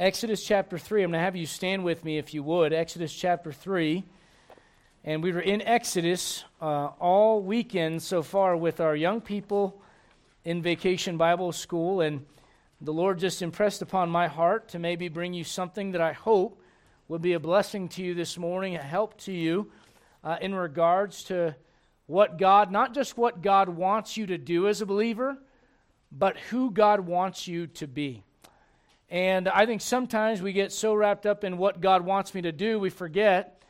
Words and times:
Exodus 0.00 0.44
chapter 0.44 0.78
3. 0.78 1.02
I'm 1.02 1.10
going 1.10 1.18
to 1.18 1.24
have 1.24 1.34
you 1.34 1.44
stand 1.44 1.82
with 1.82 2.04
me 2.04 2.18
if 2.18 2.32
you 2.32 2.44
would. 2.44 2.72
Exodus 2.72 3.12
chapter 3.12 3.50
3. 3.50 4.04
And 5.02 5.24
we 5.24 5.32
were 5.32 5.40
in 5.40 5.60
Exodus 5.60 6.44
uh, 6.62 6.90
all 7.00 7.42
weekend 7.42 8.00
so 8.00 8.22
far 8.22 8.56
with 8.56 8.78
our 8.78 8.94
young 8.94 9.20
people 9.20 9.82
in 10.44 10.62
Vacation 10.62 11.16
Bible 11.16 11.50
School. 11.50 12.00
And 12.00 12.24
the 12.80 12.92
Lord 12.92 13.18
just 13.18 13.42
impressed 13.42 13.82
upon 13.82 14.08
my 14.08 14.28
heart 14.28 14.68
to 14.68 14.78
maybe 14.78 15.08
bring 15.08 15.34
you 15.34 15.42
something 15.42 15.90
that 15.90 16.00
I 16.00 16.12
hope 16.12 16.62
will 17.08 17.18
be 17.18 17.32
a 17.32 17.40
blessing 17.40 17.88
to 17.88 18.02
you 18.04 18.14
this 18.14 18.38
morning, 18.38 18.76
a 18.76 18.82
help 18.82 19.18
to 19.22 19.32
you 19.32 19.68
uh, 20.22 20.36
in 20.40 20.54
regards 20.54 21.24
to 21.24 21.56
what 22.06 22.38
God, 22.38 22.70
not 22.70 22.94
just 22.94 23.16
what 23.16 23.42
God 23.42 23.68
wants 23.68 24.16
you 24.16 24.26
to 24.26 24.38
do 24.38 24.68
as 24.68 24.80
a 24.80 24.86
believer, 24.86 25.38
but 26.12 26.36
who 26.36 26.70
God 26.70 27.00
wants 27.00 27.48
you 27.48 27.66
to 27.66 27.88
be. 27.88 28.22
And 29.10 29.48
I 29.48 29.64
think 29.64 29.80
sometimes 29.80 30.42
we 30.42 30.52
get 30.52 30.72
so 30.72 30.94
wrapped 30.94 31.24
up 31.24 31.42
in 31.44 31.56
what 31.56 31.80
God 31.80 32.04
wants 32.04 32.34
me 32.34 32.42
to 32.42 32.52
do, 32.52 32.78
we 32.78 32.90
forget 32.90 33.62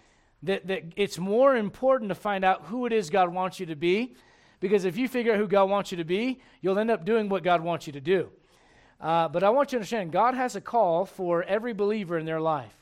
that, 0.43 0.67
that 0.67 0.85
it's 0.97 1.19
more 1.19 1.57
important 1.57 2.09
to 2.09 2.15
find 2.15 2.45
out 2.45 2.65
who 2.65 2.87
it 2.87 2.93
is 2.93 3.11
God 3.11 3.33
wants 3.33 3.61
you 3.61 3.67
to 3.67 3.77
be. 3.77 4.15
Because 4.61 4.85
if 4.85 4.97
you 4.97 5.09
figure 5.09 5.33
out 5.33 5.39
who 5.39 5.47
God 5.47 5.71
wants 5.71 5.93
you 5.93 5.99
to 5.99 6.05
be, 6.05 6.41
you'll 6.61 6.79
end 6.79 6.91
up 6.91 7.05
doing 7.05 7.29
what 7.29 7.45
God 7.45 7.61
wants 7.61 7.87
you 7.87 7.93
to 7.93 8.01
do. 8.01 8.29
Uh, 9.01 9.29
but 9.29 9.45
I 9.45 9.51
want 9.51 9.71
you 9.71 9.77
to 9.77 9.81
understand 9.81 10.11
God 10.11 10.35
has 10.35 10.57
a 10.57 10.61
call 10.61 11.07
for 11.07 11.45
every 11.45 11.73
believer 11.73 12.19
in 12.19 12.27
their 12.27 12.41
life. 12.41 12.75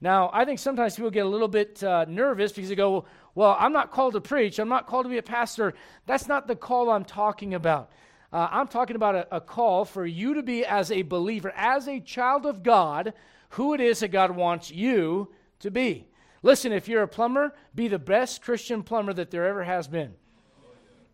Now, 0.00 0.30
I 0.32 0.44
think 0.44 0.58
sometimes 0.58 0.96
people 0.96 1.10
get 1.10 1.26
a 1.26 1.28
little 1.28 1.46
bit 1.46 1.82
uh, 1.84 2.06
nervous 2.08 2.52
because 2.52 2.70
they 2.70 2.74
go, 2.74 3.04
Well, 3.34 3.56
I'm 3.58 3.72
not 3.72 3.92
called 3.92 4.14
to 4.14 4.20
preach. 4.20 4.58
I'm 4.58 4.68
not 4.68 4.86
called 4.86 5.04
to 5.04 5.10
be 5.10 5.18
a 5.18 5.22
pastor. 5.22 5.74
That's 6.06 6.26
not 6.26 6.48
the 6.48 6.56
call 6.56 6.90
I'm 6.90 7.04
talking 7.04 7.54
about. 7.54 7.90
Uh, 8.32 8.48
I'm 8.50 8.68
talking 8.68 8.96
about 8.96 9.14
a, 9.14 9.36
a 9.36 9.40
call 9.40 9.84
for 9.84 10.06
you 10.06 10.34
to 10.34 10.42
be, 10.42 10.64
as 10.64 10.90
a 10.90 11.02
believer, 11.02 11.52
as 11.56 11.88
a 11.88 12.00
child 12.00 12.46
of 12.46 12.62
God, 12.62 13.12
who 13.50 13.74
it 13.74 13.80
is 13.80 14.00
that 14.00 14.08
God 14.08 14.30
wants 14.30 14.70
you 14.70 15.32
to 15.60 15.70
be. 15.70 16.06
Listen, 16.42 16.72
if 16.72 16.88
you're 16.88 17.02
a 17.02 17.08
plumber, 17.08 17.52
be 17.74 17.88
the 17.88 17.98
best 17.98 18.42
Christian 18.42 18.82
plumber 18.82 19.12
that 19.12 19.30
there 19.30 19.46
ever 19.46 19.64
has 19.64 19.88
been. 19.88 20.14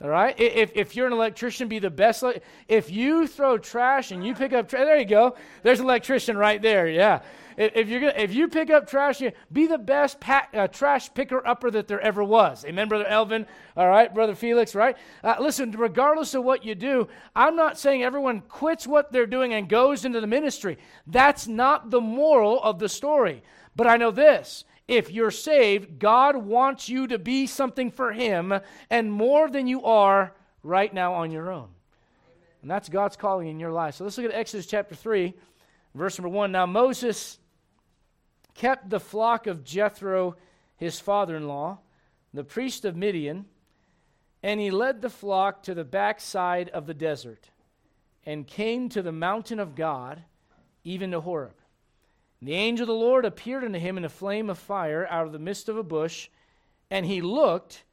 All 0.03 0.11
right? 0.11 0.39
If, 0.39 0.73
if 0.75 0.95
you're 0.95 1.07
an 1.07 1.13
electrician, 1.13 1.69
be 1.69 1.79
the 1.79 1.91
best. 1.91 2.23
If 2.69 2.91
you 2.91 3.27
throw 3.27 3.57
trash 3.57 4.11
and 4.11 4.25
you 4.25 4.35
pick 4.35 4.53
up 4.53 4.69
trash, 4.69 4.85
there 4.85 4.99
you 4.99 5.07
go. 5.07 5.37
There's 5.63 5.81
an 5.81 5.87
electrician 5.87 6.37
right 6.37 6.61
there. 6.61 6.87
Yeah. 6.87 7.21
If, 7.57 7.89
you're 7.89 8.01
gonna, 8.01 8.13
if 8.17 8.35
you 8.35 8.49
pick 8.49 8.69
up 8.69 8.87
trash, 8.87 9.23
you, 9.23 9.33
be 9.51 9.67
the 9.67 9.79
best 9.79 10.21
pack, 10.21 10.51
uh, 10.53 10.69
trash 10.69 11.13
picker 11.15 11.47
upper 11.47 11.71
that 11.71 11.89
there 11.89 12.01
ever 12.01 12.23
was. 12.23 12.67
Amen, 12.67 12.89
Brother 12.89 13.07
Elvin. 13.07 13.47
All 13.75 13.89
right, 13.89 14.13
Brother 14.13 14.35
Felix, 14.35 14.75
right? 14.75 14.99
Uh, 15.25 15.37
listen, 15.41 15.71
regardless 15.71 16.35
of 16.35 16.45
what 16.45 16.67
you 16.67 16.75
do, 16.75 17.09
I'm 17.35 17.57
not 17.57 17.79
saying 17.79 18.03
everyone 18.03 18.43
quits 18.43 18.87
what 18.87 19.11
they're 19.11 19.25
doing 19.25 19.55
and 19.55 19.71
goes 19.71 20.05
into 20.05 20.21
the 20.21 20.27
ministry. 20.27 20.77
That's 21.07 21.49
not 21.49 21.91
the 21.91 22.01
moral 22.03 22.63
of 22.63 22.79
the 22.79 22.91
story. 22.91 23.43
But 23.75 23.87
I 23.87 23.97
know 23.97 24.11
this 24.11 24.65
if 24.89 25.11
you're 25.11 25.31
saved, 25.31 25.99
God 25.99 26.37
wants 26.37 26.89
you 26.89 27.09
to 27.09 27.19
be 27.19 27.47
something 27.47 27.91
for 27.91 28.13
Him 28.13 28.53
and 28.89 29.13
more 29.13 29.51
than 29.51 29.67
you 29.67 29.85
are 29.85 30.35
right 30.63 30.93
now 30.93 31.15
on 31.15 31.31
your 31.31 31.51
own. 31.51 31.69
And 32.63 32.71
that's 32.71 32.89
God's 32.89 33.17
calling 33.17 33.49
in 33.49 33.61
your 33.61 33.73
life. 33.73 33.97
So 33.97 34.05
let's 34.05 34.19
look 34.19 34.27
at 34.27 34.35
Exodus 34.35 34.67
chapter 34.67 34.95
3, 34.95 35.35
verse 35.95 36.19
number 36.19 36.29
1. 36.29 36.53
Now 36.53 36.67
Moses 36.67 37.39
kept 38.55 38.91
the 38.91 39.01
flock 39.01 39.47
of 39.47 39.65
Jethro, 39.65 40.37
his 40.77 40.99
father 40.99 41.37
in 41.37 41.47
law, 41.47 41.79
the 42.33 42.45
priest 42.45 42.85
of 42.85 42.97
Midian, 42.97 43.47
and 44.43 44.61
he 44.61 44.71
led 44.71 45.03
the 45.03 45.11
flock 45.11 45.65
to 45.65 45.75
the 45.75 45.85
backside 45.85 46.69
of 46.69 46.87
the 46.87 46.95
desert 46.95 47.51
and 48.25 48.47
came 48.47 48.89
to 48.91 49.03
the 49.03 49.13
mountain 49.13 49.61
of 49.61 49.75
God, 49.75 50.23
even 50.85 51.11
to 51.13 51.21
Horeb. 51.21 51.55
The 52.43 52.55
angel 52.55 52.85
of 52.85 52.89
the 52.89 52.95
Lord 52.95 53.25
appeared 53.25 53.65
unto 53.65 53.79
him 53.79 53.97
in 53.97 54.05
a 54.05 54.11
flame 54.11 54.51
of 54.51 54.59
fire 54.59 55.07
out 55.11 55.27
of 55.27 55.33
the 55.33 55.39
midst 55.39 55.69
of 55.69 55.77
a 55.77 55.83
bush, 55.83 56.29
and 56.91 57.07
he 57.07 57.21
looked, 57.21 57.85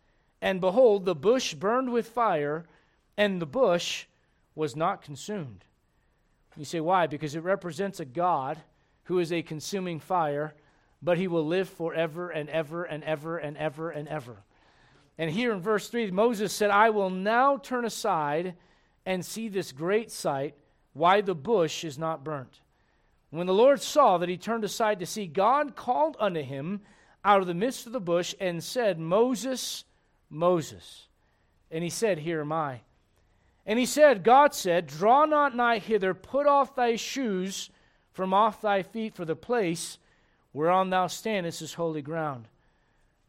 and 0.41 0.59
behold, 0.59 1.05
the 1.05 1.16
bush 1.16 1.53
burned 1.53 1.91
with 1.91 2.07
fire, 2.07 2.66
and 3.18 3.41
the 3.41 3.45
bush 3.45 4.06
was 4.56 4.75
not 4.75 5.01
consumed. 5.01 5.63
You 6.57 6.66
say, 6.66 6.79
why? 6.79 7.07
Because 7.07 7.35
it 7.35 7.44
represents 7.44 8.00
a 8.00 8.06
God 8.06 8.59
who 9.06 9.19
is 9.19 9.31
a 9.31 9.41
consuming 9.41 10.00
fire, 10.00 10.53
but 11.01 11.18
he 11.18 11.28
will 11.28 11.45
live 11.45 11.69
forever 11.69 12.29
and 12.29 12.50
ever 12.50 12.84
and 12.84 13.03
ever 13.03 13.38
and 13.38 13.57
ever 13.57 13.89
and 13.89 14.07
ever. 14.07 14.44
And 15.18 15.31
here 15.31 15.51
in 15.51 15.62
verse 15.62 15.89
3, 15.89 16.12
Moses 16.12 16.53
said, 16.53 16.69
I 16.69 16.89
will 16.89 17.09
now 17.09 17.57
turn 17.57 17.85
aside 17.85 18.56
and 19.06 19.25
see 19.25 19.47
this 19.47 19.72
great 19.72 20.12
sight, 20.12 20.56
why 20.94 21.22
the 21.22 21.35
bush 21.35 21.84
is 21.84 21.97
not 21.97 22.23
burnt. 22.23 22.62
When 23.33 23.47
the 23.47 23.53
Lord 23.53 23.81
saw 23.81 24.19
that 24.19 24.29
he 24.29 24.38
turned 24.38 24.63
aside 24.63 24.99
to 24.99 25.07
see, 25.07 25.25
God 25.25 25.75
called 25.75 26.16
unto 26.19 26.44
him 26.44 26.81
out 27.25 27.41
of 27.41 27.47
the 27.47 27.55
midst 27.55 27.88
of 27.88 27.91
the 27.91 27.99
bush 27.99 28.35
and 28.39 28.63
said, 28.63 28.99
Moses, 28.99 29.85
Moses. 30.29 31.07
And 31.71 31.83
he 31.83 31.89
said, 31.89 32.19
Here 32.19 32.41
am 32.41 32.51
I. 32.51 32.81
And 33.66 33.79
he 33.79 33.88
said, 33.88 34.23
God 34.23 34.53
said, 34.53 34.85
Draw 34.85 35.25
not 35.25 35.55
nigh 35.55 35.79
hither, 35.79 36.13
put 36.13 36.45
off 36.45 36.75
thy 36.75 36.95
shoes 36.95 37.71
from 38.11 38.35
off 38.35 38.61
thy 38.61 38.83
feet, 38.83 39.16
for 39.16 39.25
the 39.25 39.35
place 39.35 39.97
whereon 40.51 40.91
thou 40.91 41.07
standest 41.07 41.63
is 41.63 41.73
holy 41.73 42.03
ground. 42.03 42.47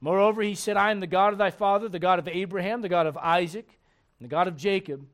Moreover, 0.02 0.42
he 0.42 0.54
said, 0.54 0.76
I 0.76 0.90
am 0.90 1.00
the 1.00 1.06
God 1.06 1.32
of 1.32 1.38
thy 1.38 1.50
father, 1.50 1.88
the 1.88 1.98
God 1.98 2.18
of 2.18 2.28
Abraham, 2.28 2.82
the 2.82 2.90
God 2.90 3.06
of 3.06 3.16
Isaac, 3.16 3.78
and 4.18 4.28
the 4.28 4.30
God 4.30 4.48
of 4.48 4.56
Jacob. 4.58 5.06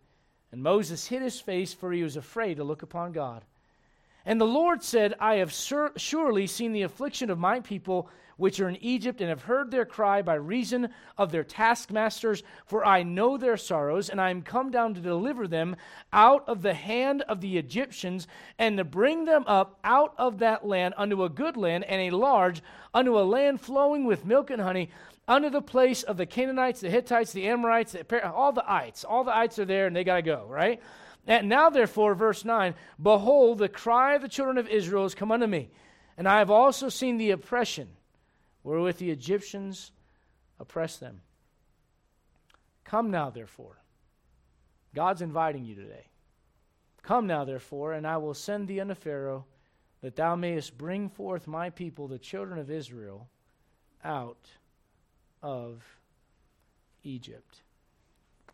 And 0.51 0.65
Moses 0.65 1.07
hid 1.07 1.23
his 1.23 1.39
face, 1.41 1.73
for 1.73 1.93
he 1.93 2.03
was 2.03 2.17
afraid 2.17 2.57
to 2.57 2.65
look 2.65 2.83
upon 2.83 3.13
God. 3.13 3.45
And 4.31 4.41
the 4.41 4.47
Lord 4.47 4.85
said, 4.85 5.17
I 5.19 5.39
have 5.39 5.53
sur- 5.53 5.91
surely 5.97 6.47
seen 6.47 6.71
the 6.71 6.83
affliction 6.83 7.31
of 7.31 7.39
my 7.41 7.59
people 7.59 8.09
which 8.37 8.61
are 8.61 8.69
in 8.69 8.77
Egypt, 8.77 9.21
and 9.21 9.29
have 9.29 9.43
heard 9.43 9.73
their 9.73 9.85
cry 9.85 10.23
by 10.23 10.35
reason 10.35 10.89
of 11.19 11.33
their 11.33 11.43
taskmasters, 11.43 12.45
for 12.65 12.87
I 12.87 13.03
know 13.03 13.37
their 13.37 13.57
sorrows, 13.57 14.09
and 14.09 14.21
I 14.21 14.31
am 14.31 14.43
come 14.43 14.71
down 14.71 14.95
to 14.95 15.01
deliver 15.01 15.49
them 15.49 15.75
out 16.13 16.49
of 16.49 16.63
the 16.63 16.75
hand 16.75 17.23
of 17.23 17.41
the 17.41 17.59
Egyptians, 17.59 18.29
and 18.57 18.79
to 18.79 18.85
bring 18.85 19.25
them 19.25 19.43
up 19.49 19.81
out 19.83 20.15
of 20.17 20.39
that 20.39 20.65
land 20.65 20.95
unto 20.97 21.25
a 21.25 21.29
good 21.29 21.57
land, 21.57 21.83
and 21.83 22.01
a 22.01 22.17
large, 22.17 22.63
unto 22.95 23.19
a 23.19 23.27
land 23.27 23.61
flowing 23.61 24.05
with 24.05 24.25
milk 24.25 24.51
and 24.51 24.63
honey, 24.63 24.91
unto 25.27 25.51
the 25.51 25.61
place 25.61 26.05
of 26.05 26.17
the 26.17 26.25
Canaanites, 26.25 26.81
the 26.81 26.89
Hittites, 26.89 27.33
the 27.33 27.49
Amorites, 27.49 27.93
the, 27.93 28.33
all 28.33 28.53
the 28.53 28.71
ites. 28.71 29.03
All 29.03 29.25
the 29.25 29.37
ites 29.37 29.59
are 29.59 29.65
there, 29.65 29.89
and 29.89 29.97
they 29.97 30.05
got 30.05 30.17
to 30.17 30.23
go, 30.23 30.47
right? 30.49 30.81
And 31.27 31.49
now, 31.49 31.71
therefore, 31.71 32.15
verse 32.15 32.45
9 32.45 32.75
Behold, 33.03 33.59
the 33.59 33.69
cry 33.69 34.15
of 34.15 34.23
the 34.23 34.29
children 34.29 34.59
of 34.59 34.69
Israel 34.69 35.05
has 35.05 35.15
come 35.15 35.33
unto 35.33 35.47
me, 35.47 35.71
and 36.17 36.29
I 36.29 36.39
have 36.39 36.51
also 36.51 36.89
seen 36.89 37.19
the 37.19 37.31
oppression 37.31 37.89
wherewith 38.63 38.99
the 38.99 39.11
Egyptians 39.11 39.93
oppress 40.59 40.97
them. 40.97 41.23
Come 42.85 43.11
now, 43.11 43.31
therefore. 43.31 43.79
God's 44.95 45.23
inviting 45.23 45.65
you 45.65 45.75
today. 45.75 46.07
Come 47.03 47.27
now, 47.27 47.45
therefore, 47.45 47.93
and 47.93 48.07
I 48.07 48.17
will 48.17 48.35
send 48.35 48.69
thee 48.69 48.81
unto 48.81 48.95
Pharaoh, 48.95 49.47
that 50.03 50.17
thou 50.17 50.35
mayest 50.35 50.77
bring 50.77 51.09
forth 51.09 51.47
my 51.47 51.71
people, 51.71 52.09
the 52.09 52.19
children 52.19 52.59
of 52.59 52.71
Israel, 52.71 53.29
out 54.05 54.51
of 55.43 55.83
Egypt. 57.05 57.63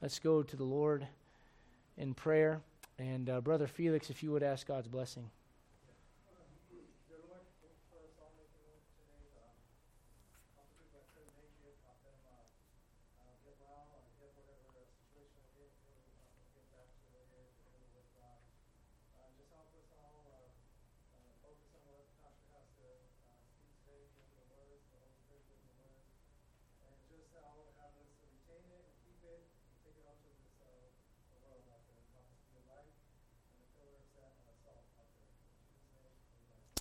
Let's 0.01 0.19
go 0.19 0.43
to 0.43 0.57
the 0.57 0.65
Lord 0.65 1.07
in 1.97 2.15
prayer. 2.15 2.61
And, 2.99 3.29
uh, 3.29 3.41
Brother 3.41 3.67
Felix, 3.67 4.11
if 4.11 4.23
you 4.23 4.31
would 4.33 4.43
ask 4.43 4.67
God's 4.67 4.89
blessing. 4.89 5.31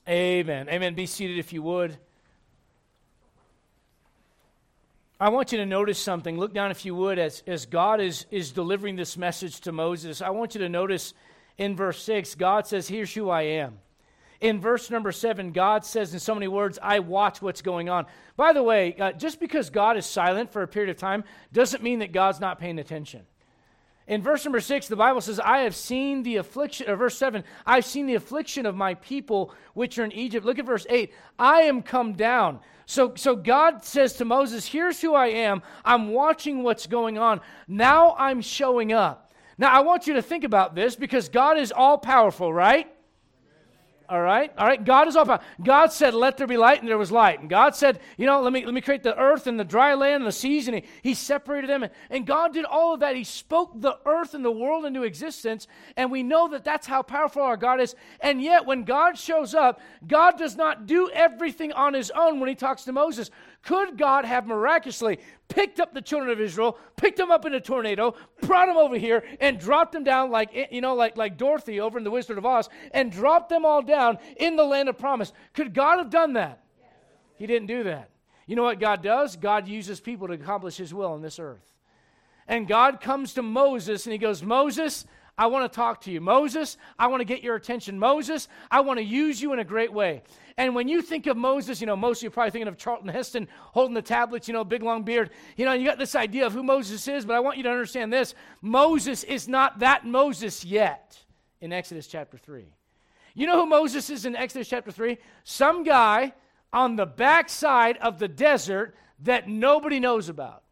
Amen. 0.07 0.69
Amen. 0.69 0.93
Be 0.93 1.07
seated 1.07 1.39
if 1.39 1.51
you 1.51 1.63
would. 1.63 1.97
I 5.19 5.29
want 5.29 5.51
you 5.51 5.57
to 5.59 5.65
notice 5.65 5.97
something. 5.97 6.37
Look 6.37 6.53
down, 6.53 6.71
if 6.71 6.85
you 6.85 6.93
would, 6.93 7.17
as, 7.17 7.41
as 7.47 7.65
God 7.65 8.01
is, 8.01 8.25
is 8.31 8.51
delivering 8.51 8.97
this 8.97 9.17
message 9.17 9.61
to 9.61 9.71
Moses. 9.71 10.21
I 10.21 10.29
want 10.29 10.53
you 10.53 10.59
to 10.59 10.69
notice 10.69 11.13
in 11.57 11.75
verse 11.75 12.03
6, 12.03 12.35
God 12.35 12.67
says, 12.67 12.87
Here's 12.87 13.13
who 13.13 13.29
I 13.29 13.43
am. 13.43 13.79
In 14.41 14.59
verse 14.59 14.91
number 14.91 15.13
7, 15.13 15.53
God 15.53 15.85
says 15.85 16.13
in 16.13 16.19
so 16.19 16.35
many 16.35 16.49
words, 16.49 16.77
I 16.81 16.99
watch 16.99 17.41
what's 17.41 17.61
going 17.61 17.89
on. 17.89 18.05
By 18.35 18.51
the 18.51 18.61
way, 18.61 18.93
uh, 18.99 19.13
just 19.13 19.39
because 19.39 19.69
God 19.69 19.97
is 19.97 20.05
silent 20.05 20.51
for 20.51 20.61
a 20.61 20.67
period 20.67 20.89
of 20.89 20.97
time 20.97 21.23
doesn't 21.53 21.81
mean 21.81 21.99
that 21.99 22.11
God's 22.11 22.41
not 22.41 22.59
paying 22.59 22.77
attention. 22.77 23.21
In 24.07 24.21
verse 24.21 24.45
number 24.45 24.59
six, 24.59 24.87
the 24.87 24.95
Bible 24.95 25.19
says, 25.21 25.39
I 25.39 25.59
have 25.59 25.75
seen 25.75 26.21
the 26.21 26.35
affliction, 26.35 26.89
or 26.89 26.95
verse 26.95 27.17
seven, 27.17 27.43
I've 27.65 27.85
seen 27.85 28.05
the 28.05 28.15
affliction 28.15 28.65
of 28.65 28.75
my 28.75 28.93
people 28.95 29.51
which 29.73 29.97
are 29.97 30.03
in 30.03 30.11
Egypt. 30.11 30.45
Look 30.45 30.59
at 30.59 30.65
verse 30.65 30.85
eight. 30.89 31.13
I 31.39 31.61
am 31.61 31.81
come 31.81 32.13
down. 32.13 32.59
So, 32.85 33.15
so 33.15 33.35
God 33.35 33.83
says 33.83 34.13
to 34.13 34.25
Moses, 34.25 34.67
Here's 34.67 35.01
who 35.01 35.15
I 35.15 35.27
am. 35.27 35.63
I'm 35.83 36.09
watching 36.09 36.61
what's 36.61 36.85
going 36.85 37.17
on. 37.17 37.41
Now 37.67 38.15
I'm 38.19 38.41
showing 38.41 38.93
up. 38.93 39.33
Now 39.57 39.73
I 39.73 39.79
want 39.79 40.05
you 40.05 40.13
to 40.15 40.21
think 40.21 40.43
about 40.43 40.75
this 40.75 40.95
because 40.95 41.29
God 41.29 41.57
is 41.57 41.71
all 41.71 41.97
powerful, 41.97 42.53
right? 42.53 42.94
All 44.07 44.21
right, 44.21 44.51
all 44.57 44.67
right. 44.67 44.83
God 44.83 45.07
is 45.07 45.15
all 45.15 45.25
powerful. 45.25 45.45
God 45.63 45.91
said, 45.91 46.13
"Let 46.13 46.37
there 46.37 46.45
be 46.45 46.57
light," 46.57 46.79
and 46.79 46.87
there 46.87 46.97
was 46.97 47.11
light. 47.11 47.39
And 47.39 47.49
God 47.49 47.75
said, 47.75 47.99
"You 48.17 48.25
know, 48.25 48.41
let 48.41 48.53
me 48.53 48.63
let 48.63 48.73
me 48.73 48.81
create 48.81 49.01
the 49.01 49.17
earth 49.17 49.47
and 49.47 49.59
the 49.59 49.63
dry 49.63 49.95
land 49.95 50.21
and 50.21 50.27
the 50.27 50.31
seas." 50.31 50.67
And 50.67 50.75
He, 50.75 50.83
he 51.01 51.13
separated 51.13 51.69
them. 51.69 51.83
And, 51.83 51.91
and 52.09 52.27
God 52.27 52.53
did 52.53 52.65
all 52.65 52.93
of 52.93 52.99
that. 52.99 53.15
He 53.15 53.23
spoke 53.23 53.71
the 53.81 53.97
earth 54.05 54.33
and 54.33 54.45
the 54.45 54.51
world 54.51 54.85
into 54.85 55.03
existence. 55.03 55.67
And 55.97 56.11
we 56.11 56.21
know 56.21 56.47
that 56.49 56.63
that's 56.63 56.85
how 56.85 57.01
powerful 57.01 57.41
our 57.41 57.57
God 57.57 57.81
is. 57.81 57.95
And 58.19 58.41
yet, 58.41 58.65
when 58.65 58.83
God 58.83 59.17
shows 59.17 59.55
up, 59.55 59.79
God 60.05 60.37
does 60.37 60.55
not 60.55 60.85
do 60.85 61.09
everything 61.11 61.73
on 61.73 61.93
His 61.93 62.11
own. 62.11 62.39
When 62.39 62.49
He 62.49 62.55
talks 62.55 62.83
to 62.83 62.91
Moses, 62.91 63.31
could 63.65 63.97
God 63.97 64.25
have 64.25 64.47
miraculously 64.47 65.19
picked 65.47 65.79
up 65.79 65.93
the 65.93 66.01
children 66.01 66.31
of 66.31 66.39
Israel, 66.39 66.77
picked 66.95 67.17
them 67.17 67.31
up 67.31 67.45
in 67.45 67.53
a 67.53 67.59
tornado, 67.59 68.15
brought 68.41 68.67
them 68.67 68.77
over 68.77 68.97
here, 68.97 69.23
and 69.39 69.59
dropped 69.59 69.91
them 69.91 70.03
down 70.03 70.31
like 70.31 70.69
you 70.71 70.81
know, 70.81 70.95
like 70.95 71.17
like 71.17 71.37
Dorothy 71.37 71.79
over 71.79 71.97
in 71.97 72.03
the 72.03 72.11
Wizard 72.11 72.37
of 72.37 72.45
Oz, 72.45 72.69
and 72.91 73.11
dropped 73.11 73.49
them 73.49 73.65
all 73.65 73.81
down 73.81 74.19
in 74.37 74.55
the 74.55 74.63
land 74.63 74.87
of 74.87 74.97
promise? 74.97 75.33
Could 75.53 75.73
God 75.73 75.97
have 75.97 76.09
done 76.09 76.33
that? 76.33 76.63
He 77.37 77.47
didn't 77.47 77.67
do 77.67 77.83
that. 77.83 78.09
You 78.47 78.55
know 78.55 78.63
what 78.63 78.79
God 78.79 79.01
does? 79.01 79.35
God 79.35 79.67
uses 79.67 79.99
people 79.99 80.27
to 80.27 80.33
accomplish 80.33 80.77
His 80.77 80.93
will 80.93 81.11
on 81.11 81.21
this 81.21 81.39
earth. 81.39 81.73
And 82.47 82.67
God 82.67 83.01
comes 83.01 83.33
to 83.33 83.41
Moses 83.41 84.05
and 84.05 84.13
He 84.13 84.19
goes, 84.19 84.43
Moses, 84.43 85.05
I 85.37 85.47
want 85.47 85.71
to 85.71 85.75
talk 85.75 86.01
to 86.01 86.11
you. 86.11 86.21
Moses, 86.21 86.77
I 86.97 87.07
want 87.07 87.21
to 87.21 87.25
get 87.25 87.43
your 87.43 87.55
attention. 87.55 87.99
Moses, 87.99 88.47
I 88.71 88.79
want 88.81 88.99
to 88.99 89.03
use 89.03 89.41
you 89.41 89.51
in 89.51 89.59
a 89.59 89.65
great 89.65 89.91
way. 89.91 90.23
And 90.57 90.73
when 90.73 90.87
you 90.87 91.01
think 91.01 91.27
of 91.27 91.35
Moses, 91.35 91.81
you 91.81 91.87
know, 91.87 91.97
most 91.97 92.19
of 92.19 92.23
you 92.23 92.27
are 92.29 92.31
probably 92.31 92.51
thinking 92.51 92.69
of 92.69 92.77
Charlton 92.77 93.09
Heston 93.09 93.49
holding 93.59 93.93
the 93.93 94.01
tablets, 94.01 94.47
you 94.47 94.53
know, 94.53 94.63
big 94.63 94.81
long 94.81 95.03
beard. 95.03 95.31
You 95.57 95.65
know, 95.65 95.73
you 95.73 95.85
got 95.85 95.97
this 95.97 96.15
idea 96.15 96.45
of 96.45 96.53
who 96.53 96.63
Moses 96.63 97.05
is, 97.09 97.25
but 97.25 97.35
I 97.35 97.41
want 97.41 97.57
you 97.57 97.63
to 97.63 97.69
understand 97.69 98.13
this 98.13 98.33
Moses 98.61 99.23
is 99.25 99.47
not 99.47 99.79
that 99.79 100.05
Moses 100.05 100.63
yet 100.63 101.19
in 101.59 101.73
Exodus 101.73 102.07
chapter 102.07 102.37
3. 102.37 102.65
You 103.33 103.47
know 103.47 103.59
who 103.59 103.65
Moses 103.65 104.09
is 104.09 104.25
in 104.25 104.35
Exodus 104.37 104.69
chapter 104.69 104.91
3? 104.91 105.17
Some 105.43 105.83
guy 105.83 106.33
on 106.71 106.95
the 106.95 107.05
backside 107.05 107.97
of 107.97 108.19
the 108.19 108.29
desert 108.29 108.95
that 109.23 109.49
nobody 109.49 109.99
knows 109.99 110.29
about. 110.29 110.63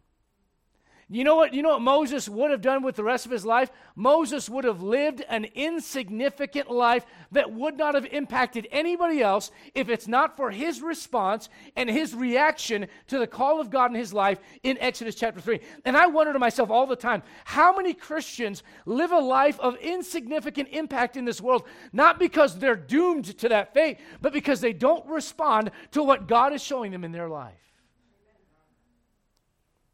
You 1.13 1.24
know 1.24 1.36
what? 1.36 1.54
You 1.54 1.62
know 1.62 1.69
what 1.69 1.81
Moses 1.81 2.27
would 2.27 2.50
have 2.50 2.62
done 2.62 2.81
with 2.81 2.95
the 2.95 3.04
rest 3.04 3.27
of 3.27 3.31
his 3.31 3.45
life? 3.45 3.69
Moses 3.95 4.50
would 4.50 4.63
have 4.63 4.81
lived 4.81 5.24
an 5.30 5.45
insignificant 5.54 6.71
life 6.71 7.06
that 7.31 7.51
would 7.51 7.77
not 7.77 7.94
have 7.94 8.07
impacted 8.07 8.68
anybody 8.71 9.21
else 9.21 9.51
if 9.75 9.89
it's 9.89 10.07
not 10.07 10.36
for 10.36 10.50
his 10.50 10.81
response 10.81 11.50
and 11.75 11.88
his 11.88 12.15
reaction 12.15 12.88
to 13.10 13.19
the 13.19 13.27
call 13.27 13.62
of 13.62 13.69
God 13.69 13.92
in 13.92 13.95
his 13.95 14.12
life 14.12 14.39
in 14.63 14.75
Exodus 14.80 15.13
chapter 15.13 15.39
3. 15.39 15.60
And 15.86 15.95
I 15.95 16.07
wonder 16.07 16.33
to 16.33 16.39
myself 16.39 16.71
all 16.71 16.88
the 16.88 16.95
time, 16.95 17.21
how 17.45 17.77
many 17.77 17.94
Christians 17.94 18.63
live 18.88 19.12
a 19.12 19.19
life 19.19 19.60
of 19.60 19.75
insignificant 19.75 20.69
impact 20.71 21.15
in 21.15 21.25
this 21.25 21.39
world, 21.39 21.68
not 21.92 22.18
because 22.18 22.57
they're 22.57 22.75
doomed 22.75 23.38
to 23.38 23.50
that 23.50 23.71
fate, 23.75 24.00
but 24.19 24.33
because 24.33 24.62
they 24.62 24.74
don't 24.74 25.06
respond 25.06 25.69
to 25.92 26.01
what 26.01 26.27
God 26.27 26.54
is 26.54 26.63
showing 26.63 26.92
them 26.92 27.04
in 27.04 27.12
their 27.12 27.30
life? 27.30 27.73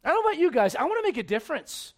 I 0.04 0.10
don't 0.10 0.24
know 0.24 0.30
about 0.30 0.40
you 0.40 0.52
guys. 0.52 0.76
I 0.76 0.84
want 0.84 1.04
to 1.04 1.08
make 1.08 1.18
a 1.18 1.24
difference. 1.24 1.94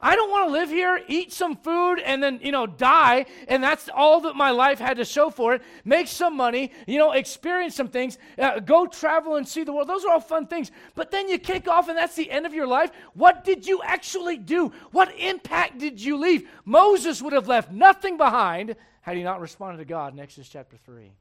I 0.00 0.16
don't 0.16 0.30
want 0.30 0.48
to 0.48 0.52
live 0.52 0.68
here, 0.68 1.00
eat 1.08 1.32
some 1.32 1.56
food, 1.56 1.98
and 1.98 2.22
then, 2.22 2.38
you 2.42 2.52
know, 2.52 2.66
die, 2.66 3.24
and 3.48 3.62
that's 3.62 3.88
all 3.88 4.20
that 4.22 4.36
my 4.36 4.50
life 4.50 4.78
had 4.78 4.98
to 4.98 5.04
show 5.04 5.30
for 5.30 5.54
it. 5.54 5.62
Make 5.82 6.08
some 6.08 6.36
money, 6.36 6.72
you 6.86 6.98
know, 6.98 7.12
experience 7.12 7.74
some 7.74 7.88
things, 7.88 8.18
uh, 8.38 8.60
go 8.60 8.86
travel 8.86 9.36
and 9.36 9.48
see 9.48 9.64
the 9.64 9.72
world. 9.72 9.88
Those 9.88 10.04
are 10.04 10.12
all 10.12 10.20
fun 10.20 10.46
things. 10.46 10.70
But 10.94 11.10
then 11.10 11.28
you 11.30 11.38
kick 11.38 11.68
off, 11.68 11.88
and 11.88 11.96
that's 11.96 12.16
the 12.16 12.30
end 12.30 12.44
of 12.44 12.52
your 12.52 12.66
life. 12.66 12.90
What 13.14 13.44
did 13.44 13.66
you 13.66 13.80
actually 13.82 14.36
do? 14.36 14.72
What 14.90 15.18
impact 15.18 15.78
did 15.78 16.02
you 16.02 16.18
leave? 16.18 16.50
Moses 16.66 17.22
would 17.22 17.32
have 17.32 17.48
left 17.48 17.72
nothing 17.72 18.18
behind 18.18 18.76
had 19.00 19.16
he 19.16 19.22
not 19.22 19.40
responded 19.40 19.78
to 19.78 19.86
God 19.86 20.12
in 20.12 20.20
Exodus 20.20 20.50
chapter 20.50 20.76
3. 20.76 21.12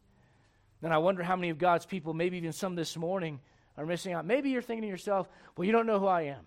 Then 0.82 0.92
I 0.92 0.98
wonder 0.98 1.24
how 1.24 1.38
many 1.38 1.52
of 1.52 1.58
God's 1.58 1.86
people, 1.86 2.14
maybe 2.14 2.36
even 2.36 2.52
some 2.52 2.76
this 2.76 2.98
morning, 2.98 3.40
are 3.78 3.86
missing 3.86 4.14
out. 4.14 4.26
Maybe 4.26 4.50
you're 4.50 4.62
thinking 4.62 4.84
to 4.84 4.88
yourself, 4.88 5.28
well, 5.58 5.66
you 5.66 5.72
don't 5.72 5.86
know 5.86 6.00
who 6.00 6.08
I 6.08 6.24
am. 6.24 6.46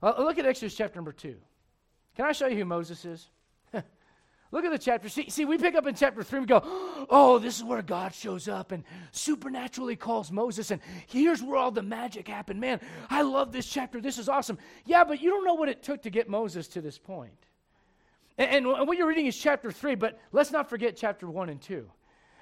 Well, 0.00 0.14
look 0.18 0.38
at 0.38 0.46
Exodus 0.46 0.74
chapter 0.74 0.96
number 0.96 1.12
2. 1.12 1.36
Can 2.16 2.24
I 2.24 2.32
show 2.32 2.46
you 2.46 2.56
who 2.56 2.64
Moses 2.64 3.04
is? 3.04 3.28
look 4.50 4.64
at 4.64 4.72
the 4.72 4.78
chapter. 4.78 5.08
See, 5.08 5.28
see, 5.28 5.44
we 5.44 5.58
pick 5.58 5.74
up 5.74 5.86
in 5.86 5.94
chapter 5.94 6.22
3 6.22 6.38
and 6.38 6.48
we 6.48 6.48
go, 6.48 6.62
oh, 7.10 7.38
this 7.38 7.58
is 7.58 7.64
where 7.64 7.82
God 7.82 8.14
shows 8.14 8.48
up 8.48 8.72
and 8.72 8.84
supernaturally 9.12 9.96
calls 9.96 10.32
Moses, 10.32 10.70
and 10.70 10.80
here's 11.06 11.42
where 11.42 11.56
all 11.56 11.70
the 11.70 11.82
magic 11.82 12.28
happened. 12.28 12.60
Man, 12.60 12.80
I 13.08 13.22
love 13.22 13.52
this 13.52 13.66
chapter. 13.66 14.00
This 14.00 14.18
is 14.18 14.28
awesome. 14.28 14.58
Yeah, 14.86 15.04
but 15.04 15.20
you 15.20 15.30
don't 15.30 15.44
know 15.44 15.54
what 15.54 15.68
it 15.68 15.82
took 15.82 16.02
to 16.02 16.10
get 16.10 16.28
Moses 16.28 16.68
to 16.68 16.80
this 16.80 16.98
point. 16.98 17.46
And, 18.38 18.66
and 18.66 18.88
what 18.88 18.96
you're 18.96 19.06
reading 19.06 19.26
is 19.26 19.36
chapter 19.36 19.70
3, 19.70 19.96
but 19.96 20.18
let's 20.32 20.50
not 20.50 20.70
forget 20.70 20.96
chapter 20.96 21.28
1 21.28 21.50
and 21.50 21.60
2. 21.60 21.90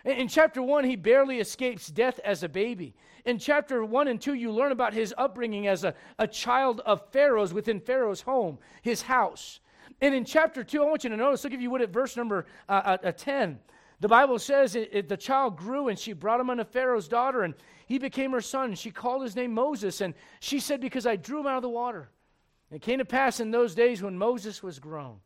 In 0.08 0.26
chapter 0.26 0.62
1, 0.62 0.84
he 0.84 0.96
barely 0.96 1.38
escapes 1.38 1.88
death 1.88 2.19
as 2.25 2.43
a 2.43 2.49
baby. 2.49 2.94
In 3.26 3.38
chapter 3.38 3.84
1 3.84 4.08
and 4.08 4.19
2, 4.19 4.32
you 4.32 4.50
learn 4.50 4.72
about 4.72 4.94
his 4.94 5.12
upbringing 5.19 5.66
as 5.66 5.84
a, 5.84 5.94
a 6.19 6.26
child 6.26 6.81
of 6.87 7.02
Pharaoh's 7.12 7.52
within 7.52 7.78
Pharaoh's 7.78 8.22
home, 8.22 8.58
his 8.81 9.02
house. 9.02 9.60
And 10.00 10.14
in 10.14 10.25
chapter 10.25 10.64
2, 10.64 10.82
I 10.82 10.87
want 10.87 11.05
you 11.05 11.10
to 11.10 11.16
notice, 11.16 11.44
look 11.44 11.52
if 11.52 11.60
you 11.60 11.70
would 11.70 11.82
at 11.82 11.90
verse 11.90 12.16
number 12.16 12.46
uh, 12.70 12.96
uh, 13.02 13.08
uh 13.08 13.12
10. 13.12 13.58
The 14.00 14.08
Bible 14.08 14.38
says 14.38 14.76
it, 14.76 14.88
it, 14.93 15.08
the 15.08 15.16
child 15.16 15.56
grew 15.56 15.88
and 15.88 15.99
she 15.99 16.14
brought 16.14 16.40
him 16.40 16.49
unto 16.49 16.64
Pharaoh's 16.64 17.08
daughter, 17.08 17.43
and 17.43 17.55
he 17.87 17.99
became 17.99 18.32
her 18.32 18.40
son. 18.40 18.75
She 18.75 18.90
called 18.90 19.22
his 19.22 19.37
name 19.37 19.52
Moses, 19.52 20.00
and 20.00 20.14
she 20.40 20.58
said, 20.58 20.81
Because 20.81 21.05
I 21.05 21.16
drew 21.16 21.40
him 21.40 21.49
out 21.49 21.56
of 21.56 21.62
the 21.62 21.69
water. 21.69 22.08
And 22.70 22.76
it 22.76 22.82
came 22.82 22.99
to 22.99 23.05
pass 23.05 23.40
in 23.40 23.50
those 23.50 23.75
days 23.75 24.00
when 24.00 24.16
Moses 24.16 24.62
was 24.62 24.78
grown. 24.78 25.19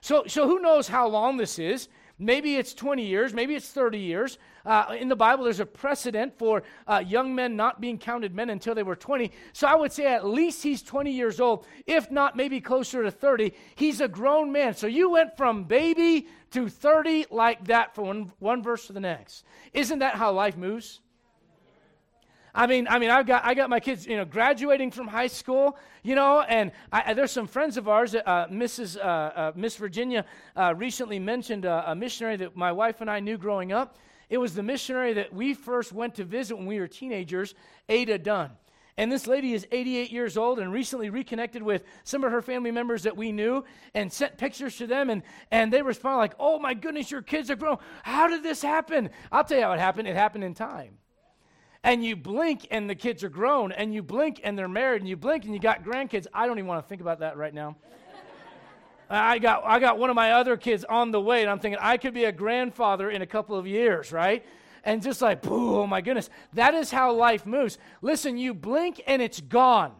So, 0.00 0.24
so 0.26 0.46
who 0.46 0.60
knows 0.60 0.86
how 0.86 1.08
long 1.08 1.38
this 1.38 1.58
is? 1.58 1.88
Maybe 2.18 2.56
it's 2.56 2.74
20 2.74 3.04
years, 3.04 3.34
maybe 3.34 3.54
it's 3.54 3.68
30 3.68 3.98
years. 3.98 4.38
Uh, 4.64 4.96
in 4.98 5.08
the 5.08 5.16
Bible, 5.16 5.44
there's 5.44 5.60
a 5.60 5.66
precedent 5.66 6.38
for 6.38 6.62
uh, 6.86 7.02
young 7.04 7.34
men 7.34 7.56
not 7.56 7.80
being 7.80 7.98
counted 7.98 8.34
men 8.34 8.50
until 8.50 8.74
they 8.74 8.84
were 8.84 8.94
20. 8.94 9.32
So 9.52 9.66
I 9.66 9.74
would 9.74 9.92
say 9.92 10.06
at 10.06 10.24
least 10.24 10.62
he's 10.62 10.82
20 10.82 11.10
years 11.10 11.40
old, 11.40 11.66
if 11.86 12.10
not 12.10 12.36
maybe 12.36 12.60
closer 12.60 13.02
to 13.02 13.10
30. 13.10 13.52
He's 13.74 14.00
a 14.00 14.08
grown 14.08 14.52
man. 14.52 14.74
So 14.74 14.86
you 14.86 15.10
went 15.10 15.36
from 15.36 15.64
baby 15.64 16.28
to 16.52 16.68
30 16.68 17.26
like 17.30 17.66
that 17.66 17.94
from 17.94 18.06
one, 18.06 18.32
one 18.38 18.62
verse 18.62 18.86
to 18.86 18.92
the 18.92 19.00
next. 19.00 19.44
Isn't 19.72 19.98
that 19.98 20.14
how 20.14 20.32
life 20.32 20.56
moves? 20.56 21.00
I 22.56 22.68
mean, 22.68 22.86
I 22.88 23.00
mean, 23.00 23.10
I've 23.10 23.26
got 23.26 23.44
I 23.44 23.54
got 23.54 23.68
my 23.68 23.80
kids, 23.80 24.06
you 24.06 24.16
know, 24.16 24.24
graduating 24.24 24.92
from 24.92 25.08
high 25.08 25.26
school, 25.26 25.76
you 26.04 26.14
know, 26.14 26.42
and 26.42 26.70
I, 26.92 27.12
there's 27.12 27.32
some 27.32 27.48
friends 27.48 27.76
of 27.76 27.88
ours. 27.88 28.14
Uh, 28.14 28.46
Mrs. 28.46 28.96
Uh, 28.96 29.00
uh, 29.00 29.52
Miss 29.56 29.76
Virginia 29.76 30.24
uh, 30.54 30.72
recently 30.76 31.18
mentioned 31.18 31.64
a, 31.64 31.90
a 31.90 31.94
missionary 31.96 32.36
that 32.36 32.56
my 32.56 32.70
wife 32.70 33.00
and 33.00 33.10
I 33.10 33.18
knew 33.18 33.36
growing 33.36 33.72
up. 33.72 33.98
It 34.30 34.38
was 34.38 34.54
the 34.54 34.62
missionary 34.62 35.14
that 35.14 35.34
we 35.34 35.52
first 35.52 35.92
went 35.92 36.14
to 36.14 36.24
visit 36.24 36.56
when 36.56 36.66
we 36.66 36.78
were 36.78 36.86
teenagers, 36.86 37.54
Ada 37.88 38.18
Dunn. 38.18 38.52
And 38.96 39.10
this 39.10 39.26
lady 39.26 39.52
is 39.54 39.66
88 39.72 40.12
years 40.12 40.36
old 40.36 40.60
and 40.60 40.72
recently 40.72 41.10
reconnected 41.10 41.60
with 41.60 41.82
some 42.04 42.22
of 42.22 42.30
her 42.30 42.40
family 42.40 42.70
members 42.70 43.02
that 43.02 43.16
we 43.16 43.32
knew 43.32 43.64
and 43.94 44.12
sent 44.12 44.38
pictures 44.38 44.76
to 44.76 44.86
them. 44.86 45.10
And, 45.10 45.22
and 45.50 45.72
they 45.72 45.82
responded 45.82 46.18
like, 46.18 46.34
oh 46.38 46.60
my 46.60 46.74
goodness, 46.74 47.10
your 47.10 47.20
kids 47.20 47.50
are 47.50 47.56
grown. 47.56 47.78
How 48.04 48.28
did 48.28 48.44
this 48.44 48.62
happen? 48.62 49.10
I'll 49.32 49.42
tell 49.42 49.58
you 49.58 49.64
how 49.64 49.72
it 49.72 49.80
happened. 49.80 50.06
It 50.06 50.14
happened 50.14 50.44
in 50.44 50.54
time 50.54 50.98
and 51.84 52.04
you 52.04 52.16
blink 52.16 52.66
and 52.72 52.90
the 52.90 52.94
kids 52.96 53.22
are 53.22 53.28
grown, 53.28 53.70
and 53.70 53.94
you 53.94 54.02
blink 54.02 54.40
and 54.42 54.58
they're 54.58 54.66
married, 54.66 55.02
and 55.02 55.08
you 55.08 55.16
blink 55.16 55.44
and 55.44 55.54
you 55.54 55.60
got 55.60 55.84
grandkids. 55.84 56.26
I 56.34 56.46
don't 56.46 56.58
even 56.58 56.66
want 56.66 56.82
to 56.82 56.88
think 56.88 57.00
about 57.00 57.20
that 57.20 57.36
right 57.36 57.54
now. 57.54 57.76
I 59.08 59.38
got, 59.38 59.62
I 59.64 59.78
got 59.78 59.98
one 59.98 60.08
of 60.08 60.16
my 60.16 60.32
other 60.32 60.56
kids 60.56 60.82
on 60.82 61.10
the 61.10 61.20
way, 61.20 61.42
and 61.42 61.50
I'm 61.50 61.58
thinking 61.60 61.78
I 61.80 61.98
could 61.98 62.14
be 62.14 62.24
a 62.24 62.32
grandfather 62.32 63.10
in 63.10 63.20
a 63.22 63.26
couple 63.26 63.54
of 63.56 63.66
years, 63.66 64.10
right? 64.10 64.44
And 64.82 65.02
just 65.02 65.20
like, 65.22 65.40
oh 65.46 65.86
my 65.86 66.00
goodness. 66.00 66.30
That 66.54 66.74
is 66.74 66.90
how 66.90 67.12
life 67.12 67.44
moves. 67.46 67.78
Listen, 68.00 68.38
you 68.38 68.54
blink 68.54 69.02
and 69.06 69.20
it's 69.20 69.40
gone. 69.40 69.92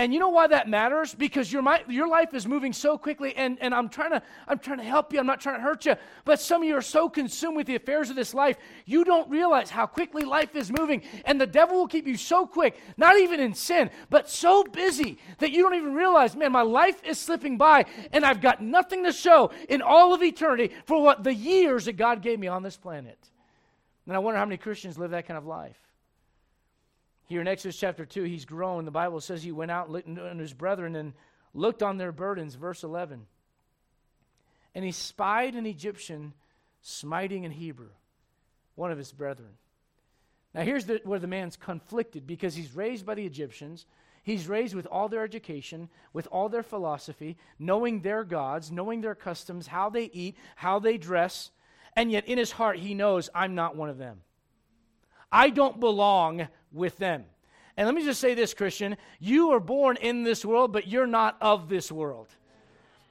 And 0.00 0.14
you 0.14 0.18
know 0.18 0.30
why 0.30 0.46
that 0.46 0.66
matters? 0.66 1.14
Because 1.14 1.52
your, 1.52 1.62
your 1.86 2.08
life 2.08 2.32
is 2.32 2.46
moving 2.46 2.72
so 2.72 2.96
quickly, 2.96 3.36
and, 3.36 3.58
and 3.60 3.74
I'm, 3.74 3.90
trying 3.90 4.12
to, 4.12 4.22
I'm 4.48 4.58
trying 4.58 4.78
to 4.78 4.84
help 4.84 5.12
you. 5.12 5.18
I'm 5.18 5.26
not 5.26 5.42
trying 5.42 5.56
to 5.56 5.60
hurt 5.60 5.84
you. 5.84 5.94
But 6.24 6.40
some 6.40 6.62
of 6.62 6.68
you 6.68 6.74
are 6.74 6.80
so 6.80 7.10
consumed 7.10 7.58
with 7.58 7.66
the 7.66 7.76
affairs 7.76 8.08
of 8.08 8.16
this 8.16 8.32
life, 8.32 8.56
you 8.86 9.04
don't 9.04 9.28
realize 9.28 9.68
how 9.68 9.84
quickly 9.84 10.22
life 10.22 10.56
is 10.56 10.72
moving. 10.72 11.02
And 11.26 11.38
the 11.38 11.46
devil 11.46 11.76
will 11.76 11.86
keep 11.86 12.06
you 12.06 12.16
so 12.16 12.46
quick, 12.46 12.80
not 12.96 13.18
even 13.18 13.40
in 13.40 13.52
sin, 13.52 13.90
but 14.08 14.30
so 14.30 14.64
busy 14.64 15.18
that 15.36 15.50
you 15.50 15.62
don't 15.62 15.74
even 15.74 15.92
realize, 15.92 16.34
man, 16.34 16.52
my 16.52 16.62
life 16.62 17.04
is 17.04 17.18
slipping 17.18 17.58
by, 17.58 17.84
and 18.10 18.24
I've 18.24 18.40
got 18.40 18.62
nothing 18.62 19.04
to 19.04 19.12
show 19.12 19.50
in 19.68 19.82
all 19.82 20.14
of 20.14 20.22
eternity 20.22 20.70
for 20.86 21.02
what 21.02 21.24
the 21.24 21.34
years 21.34 21.84
that 21.84 21.98
God 21.98 22.22
gave 22.22 22.38
me 22.38 22.46
on 22.46 22.62
this 22.62 22.78
planet. 22.78 23.18
And 24.06 24.16
I 24.16 24.18
wonder 24.18 24.38
how 24.38 24.46
many 24.46 24.56
Christians 24.56 24.96
live 24.96 25.10
that 25.10 25.28
kind 25.28 25.36
of 25.36 25.44
life. 25.44 25.76
Here 27.30 27.40
in 27.40 27.46
Exodus 27.46 27.76
chapter 27.76 28.04
2, 28.04 28.24
he's 28.24 28.44
grown. 28.44 28.84
The 28.84 28.90
Bible 28.90 29.20
says 29.20 29.40
he 29.40 29.52
went 29.52 29.70
out 29.70 29.88
and 29.88 30.18
looked 30.18 30.40
his 30.40 30.52
brethren, 30.52 30.96
and 30.96 31.12
looked 31.54 31.80
on 31.80 31.96
their 31.96 32.10
burdens. 32.10 32.56
Verse 32.56 32.82
11. 32.82 33.24
And 34.74 34.84
he 34.84 34.90
spied 34.90 35.54
an 35.54 35.64
Egyptian 35.64 36.32
smiting 36.82 37.44
an 37.44 37.52
Hebrew, 37.52 37.90
one 38.74 38.90
of 38.90 38.98
his 38.98 39.12
brethren. 39.12 39.50
Now, 40.54 40.62
here's 40.62 40.86
the, 40.86 41.02
where 41.04 41.20
the 41.20 41.28
man's 41.28 41.54
conflicted 41.54 42.26
because 42.26 42.56
he's 42.56 42.74
raised 42.74 43.06
by 43.06 43.14
the 43.14 43.26
Egyptians. 43.26 43.86
He's 44.24 44.48
raised 44.48 44.74
with 44.74 44.86
all 44.86 45.08
their 45.08 45.22
education, 45.22 45.88
with 46.12 46.26
all 46.32 46.48
their 46.48 46.64
philosophy, 46.64 47.36
knowing 47.60 48.00
their 48.00 48.24
gods, 48.24 48.72
knowing 48.72 49.02
their 49.02 49.14
customs, 49.14 49.68
how 49.68 49.88
they 49.88 50.06
eat, 50.06 50.36
how 50.56 50.80
they 50.80 50.98
dress, 50.98 51.52
and 51.94 52.10
yet 52.10 52.26
in 52.26 52.38
his 52.38 52.50
heart 52.50 52.78
he 52.80 52.92
knows, 52.92 53.30
I'm 53.32 53.54
not 53.54 53.76
one 53.76 53.88
of 53.88 53.98
them. 53.98 54.22
I 55.32 55.50
don't 55.50 55.78
belong 55.80 56.48
with 56.72 56.98
them. 56.98 57.24
And 57.76 57.86
let 57.86 57.94
me 57.94 58.04
just 58.04 58.20
say 58.20 58.34
this, 58.34 58.52
Christian 58.54 58.96
you 59.18 59.48
were 59.48 59.60
born 59.60 59.96
in 59.96 60.22
this 60.22 60.44
world, 60.44 60.72
but 60.72 60.86
you're 60.88 61.06
not 61.06 61.36
of 61.40 61.68
this 61.68 61.90
world 61.90 62.28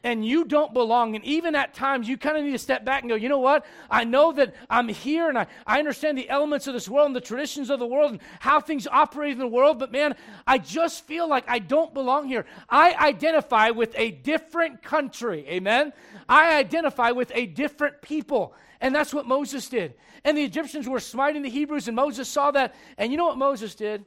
and 0.04 0.26
you 0.26 0.46
don't 0.46 0.74
belong. 0.74 1.16
And 1.16 1.26
even 1.26 1.56
at 1.56 1.74
times, 1.74 2.08
you 2.08 2.18
kind 2.18 2.38
of 2.38 2.44
need 2.44 2.52
to 2.52 2.60
step 2.60 2.86
back 2.86 3.04
and 3.04 3.10
go, 3.10 3.16
you 3.16 3.28
know 3.28 3.40
what? 3.40 3.66
I 3.92 4.06
know 4.06 4.32
that 4.34 4.56
I'm 4.70 4.88
here 4.88 5.28
and 5.28 5.38
I, 5.38 5.48
I 5.68 5.80
understand 5.80 6.18
the 6.18 6.30
elements 6.30 6.68
of 6.68 6.74
this 6.74 6.88
world 6.88 7.08
and 7.08 7.16
the 7.16 7.22
traditions 7.22 7.70
of 7.70 7.80
the 7.80 7.88
world 7.88 8.12
and 8.12 8.22
how 8.40 8.62
things 8.62 8.88
operate 8.88 9.34
in 9.34 9.40
the 9.40 9.48
world, 9.48 9.80
but 9.80 9.92
man, 9.92 10.16
I 10.48 10.58
just 10.58 11.06
feel 11.06 11.28
like 11.28 11.44
I 11.48 11.60
don't 11.60 11.94
belong 11.94 12.28
here. 12.28 12.46
I 12.70 12.94
identify 12.94 13.72
with 13.72 13.94
a 13.98 14.12
different 14.12 14.82
country. 14.82 15.46
Amen? 15.50 15.92
I 16.28 16.58
identify 16.58 17.12
with 17.12 17.32
a 17.36 17.46
different 17.48 18.02
people. 18.02 18.54
And 18.82 18.96
that's 18.96 19.14
what 19.14 19.26
Moses 19.26 19.68
did. 19.68 19.96
And 20.24 20.38
the 20.38 20.44
Egyptians 20.44 20.88
were 20.88 21.00
smiting 21.00 21.42
the 21.42 21.50
Hebrews, 21.50 21.88
and 21.88 21.96
Moses 21.96 22.30
saw 22.30 22.52
that. 22.52 22.76
And 22.98 23.12
you 23.12 23.18
know 23.18 23.26
what 23.26 23.38
Moses 23.38 23.76
did? 23.76 24.06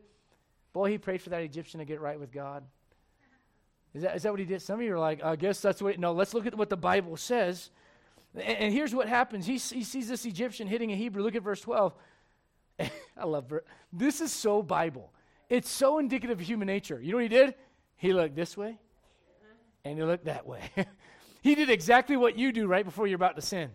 Boy, 0.72 0.90
he 0.90 0.98
prayed 0.98 1.20
for 1.20 1.30
that 1.30 1.42
Egyptian 1.42 1.78
to 1.80 1.84
get 1.84 2.00
right 2.00 2.18
with 2.18 2.32
God. 2.32 2.64
Is 3.94 4.02
that, 4.02 4.16
is 4.16 4.22
that 4.22 4.32
what 4.32 4.40
he 4.40 4.46
did? 4.46 4.62
Some 4.62 4.80
of 4.80 4.86
you 4.86 4.94
are 4.94 4.98
like, 4.98 5.22
I 5.22 5.36
guess 5.36 5.60
that's 5.60 5.82
what. 5.82 5.98
No, 5.98 6.12
let's 6.12 6.32
look 6.32 6.46
at 6.46 6.54
what 6.56 6.70
the 6.70 6.76
Bible 6.76 7.16
says. 7.18 7.70
And, 8.34 8.58
and 8.58 8.72
here's 8.72 8.94
what 8.94 9.08
happens. 9.08 9.44
He, 9.44 9.58
he 9.58 9.84
sees 9.84 10.08
this 10.08 10.24
Egyptian 10.24 10.66
hitting 10.66 10.90
a 10.92 10.96
Hebrew. 10.96 11.22
Look 11.22 11.34
at 11.34 11.42
verse 11.42 11.60
12. 11.60 11.94
I 12.80 13.24
love 13.24 13.52
this 13.92 14.22
is 14.22 14.32
so 14.32 14.62
Bible. 14.62 15.12
It's 15.50 15.70
so 15.70 15.98
indicative 15.98 16.40
of 16.40 16.46
human 16.46 16.66
nature. 16.66 16.98
You 17.00 17.10
know 17.10 17.18
what 17.18 17.24
he 17.24 17.28
did? 17.28 17.54
He 17.96 18.14
looked 18.14 18.34
this 18.34 18.56
way 18.56 18.78
and 19.84 19.98
he 19.98 20.04
looked 20.04 20.24
that 20.24 20.46
way. 20.46 20.62
he 21.42 21.54
did 21.54 21.68
exactly 21.68 22.16
what 22.16 22.38
you 22.38 22.52
do 22.52 22.66
right 22.66 22.84
before 22.84 23.06
you're 23.06 23.16
about 23.16 23.36
to 23.36 23.42
sin. 23.42 23.70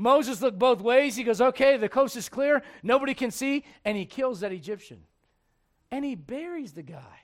Moses 0.00 0.40
looked 0.40 0.58
both 0.58 0.80
ways. 0.80 1.14
He 1.14 1.24
goes, 1.24 1.42
Okay, 1.42 1.76
the 1.76 1.88
coast 1.88 2.16
is 2.16 2.30
clear. 2.30 2.62
Nobody 2.82 3.12
can 3.12 3.30
see. 3.30 3.64
And 3.84 3.98
he 3.98 4.06
kills 4.06 4.40
that 4.40 4.50
Egyptian. 4.50 5.02
And 5.90 6.02
he 6.02 6.14
buries 6.14 6.72
the 6.72 6.82
guy. 6.82 7.20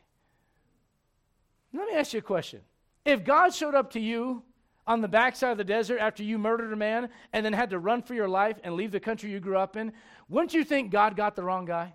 Let 1.72 1.88
me 1.88 1.94
ask 1.94 2.12
you 2.12 2.18
a 2.18 2.22
question. 2.22 2.60
If 3.06 3.24
God 3.24 3.54
showed 3.54 3.74
up 3.74 3.92
to 3.92 4.00
you 4.00 4.42
on 4.86 5.00
the 5.00 5.08
backside 5.08 5.52
of 5.52 5.58
the 5.58 5.64
desert 5.64 6.00
after 6.00 6.22
you 6.22 6.36
murdered 6.36 6.70
a 6.70 6.76
man 6.76 7.08
and 7.32 7.46
then 7.46 7.54
had 7.54 7.70
to 7.70 7.78
run 7.78 8.02
for 8.02 8.12
your 8.12 8.28
life 8.28 8.58
and 8.62 8.74
leave 8.74 8.92
the 8.92 9.00
country 9.00 9.30
you 9.30 9.40
grew 9.40 9.56
up 9.56 9.76
in, 9.76 9.92
wouldn't 10.28 10.52
you 10.52 10.62
think 10.62 10.90
God 10.90 11.16
got 11.16 11.34
the 11.34 11.42
wrong 11.42 11.64
guy? 11.64 11.94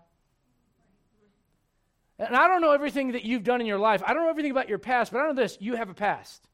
And 2.18 2.36
I 2.36 2.48
don't 2.48 2.62
know 2.62 2.72
everything 2.72 3.12
that 3.12 3.24
you've 3.24 3.44
done 3.44 3.62
in 3.62 3.68
your 3.68 3.80
life. 3.80 4.02
I 4.04 4.14
don't 4.14 4.24
know 4.24 4.30
everything 4.30 4.52
about 4.52 4.70
your 4.70 4.80
past, 4.80 5.12
but 5.12 5.20
I 5.20 5.28
know 5.28 5.34
this 5.34 5.60
you 5.62 5.76
have 5.76 5.90
a 5.90 5.94
past. 5.94 6.48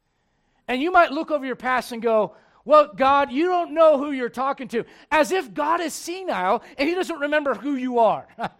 And 0.67 0.81
you 0.81 0.91
might 0.91 1.13
look 1.13 1.31
over 1.31 1.45
your 1.45 1.55
past 1.55 1.93
and 1.93 2.01
go, 2.01 2.35
Well, 2.67 2.91
God, 2.93 3.31
you 3.31 3.45
don't 3.45 3.73
know 3.73 3.97
who 3.97 4.11
you're 4.11 4.27
talking 4.27 4.67
to. 4.67 4.83
As 5.09 5.31
if 5.31 5.53
God 5.53 5.79
is 5.79 5.93
senile 5.93 6.61
and 6.77 6.89
he 6.89 6.95
doesn't 6.95 7.21
remember 7.21 7.53
who 7.53 7.75
you 7.77 7.99
are. 7.99 8.27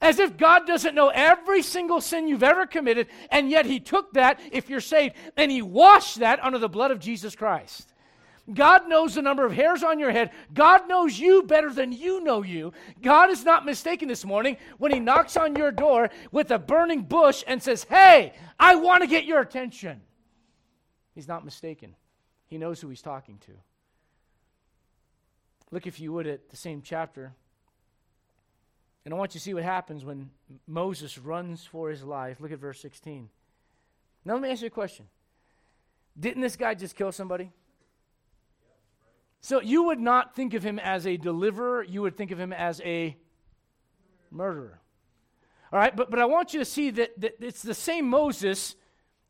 As 0.00 0.20
if 0.20 0.36
God 0.36 0.64
doesn't 0.64 0.94
know 0.94 1.08
every 1.08 1.60
single 1.62 2.00
sin 2.00 2.28
you've 2.28 2.44
ever 2.44 2.66
committed, 2.66 3.08
and 3.30 3.50
yet 3.50 3.64
He 3.64 3.80
took 3.80 4.12
that, 4.12 4.38
if 4.52 4.68
you're 4.68 4.78
saved, 4.78 5.16
and 5.38 5.50
He 5.50 5.62
washed 5.62 6.20
that 6.20 6.38
under 6.44 6.58
the 6.58 6.68
blood 6.68 6.90
of 6.90 7.00
Jesus 7.00 7.34
Christ. 7.34 7.94
God 8.52 8.88
knows 8.88 9.14
the 9.14 9.22
number 9.22 9.44
of 9.44 9.52
hairs 9.52 9.82
on 9.82 9.98
your 9.98 10.12
head. 10.12 10.30
God 10.52 10.86
knows 10.86 11.18
you 11.18 11.42
better 11.44 11.72
than 11.72 11.92
you 11.92 12.22
know 12.22 12.42
you. 12.42 12.74
God 13.02 13.30
is 13.30 13.42
not 13.42 13.64
mistaken 13.64 14.06
this 14.06 14.24
morning 14.24 14.58
when 14.76 14.92
He 14.92 15.00
knocks 15.00 15.36
on 15.36 15.56
your 15.56 15.72
door 15.72 16.10
with 16.30 16.50
a 16.50 16.58
burning 16.58 17.02
bush 17.02 17.42
and 17.46 17.60
says, 17.60 17.84
Hey, 17.84 18.34
I 18.60 18.76
want 18.76 19.00
to 19.00 19.08
get 19.08 19.24
your 19.24 19.40
attention. 19.40 20.02
He's 21.14 21.26
not 21.26 21.44
mistaken. 21.44 21.96
He 22.56 22.58
knows 22.58 22.80
who 22.80 22.88
He's 22.88 23.02
talking 23.02 23.36
to. 23.44 23.52
Look, 25.70 25.86
if 25.86 26.00
you 26.00 26.10
would, 26.14 26.26
at 26.26 26.48
the 26.48 26.56
same 26.56 26.80
chapter, 26.80 27.34
and 29.04 29.12
I 29.12 29.16
want 29.18 29.34
you 29.34 29.40
to 29.40 29.44
see 29.44 29.52
what 29.52 29.62
happens 29.62 30.06
when 30.06 30.30
Moses 30.66 31.18
runs 31.18 31.66
for 31.66 31.90
his 31.90 32.02
life. 32.02 32.40
Look 32.40 32.52
at 32.52 32.58
verse 32.58 32.80
16. 32.80 33.28
Now, 34.24 34.32
let 34.32 34.42
me 34.42 34.50
ask 34.50 34.62
you 34.62 34.68
a 34.68 34.70
question. 34.70 35.04
Didn't 36.18 36.40
this 36.40 36.56
guy 36.56 36.72
just 36.72 36.96
kill 36.96 37.12
somebody? 37.12 37.52
So 39.42 39.60
you 39.60 39.82
would 39.82 40.00
not 40.00 40.34
think 40.34 40.54
of 40.54 40.62
him 40.62 40.78
as 40.78 41.06
a 41.06 41.18
deliverer, 41.18 41.82
you 41.82 42.00
would 42.00 42.16
think 42.16 42.30
of 42.30 42.40
him 42.40 42.54
as 42.54 42.80
a 42.80 43.18
murderer. 44.30 44.80
All 45.70 45.78
right, 45.78 45.94
but, 45.94 46.10
but 46.10 46.20
I 46.20 46.24
want 46.24 46.54
you 46.54 46.60
to 46.60 46.64
see 46.64 46.88
that, 46.88 47.20
that 47.20 47.34
it's 47.38 47.60
the 47.60 47.74
same 47.74 48.08
Moses 48.08 48.76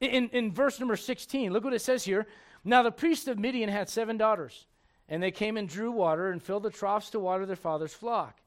in, 0.00 0.28
in 0.28 0.52
verse 0.52 0.78
number 0.78 0.95
16. 0.95 1.52
Look 1.52 1.64
what 1.64 1.75
it 1.75 1.83
says 1.83 2.04
here. 2.04 2.28
Now 2.66 2.82
the 2.82 2.90
priest 2.90 3.28
of 3.28 3.38
Midian 3.38 3.68
had 3.68 3.88
seven 3.88 4.16
daughters, 4.16 4.66
and 5.08 5.23
they 5.23 5.30
came 5.30 5.56
and 5.56 5.68
drew 5.68 5.92
water 5.92 6.32
and 6.32 6.42
filled 6.42 6.64
the 6.64 6.70
troughs 6.70 7.11
to 7.11 7.20
water 7.20 7.46
their 7.46 7.54
father's 7.54 7.94
flock. 7.94 8.40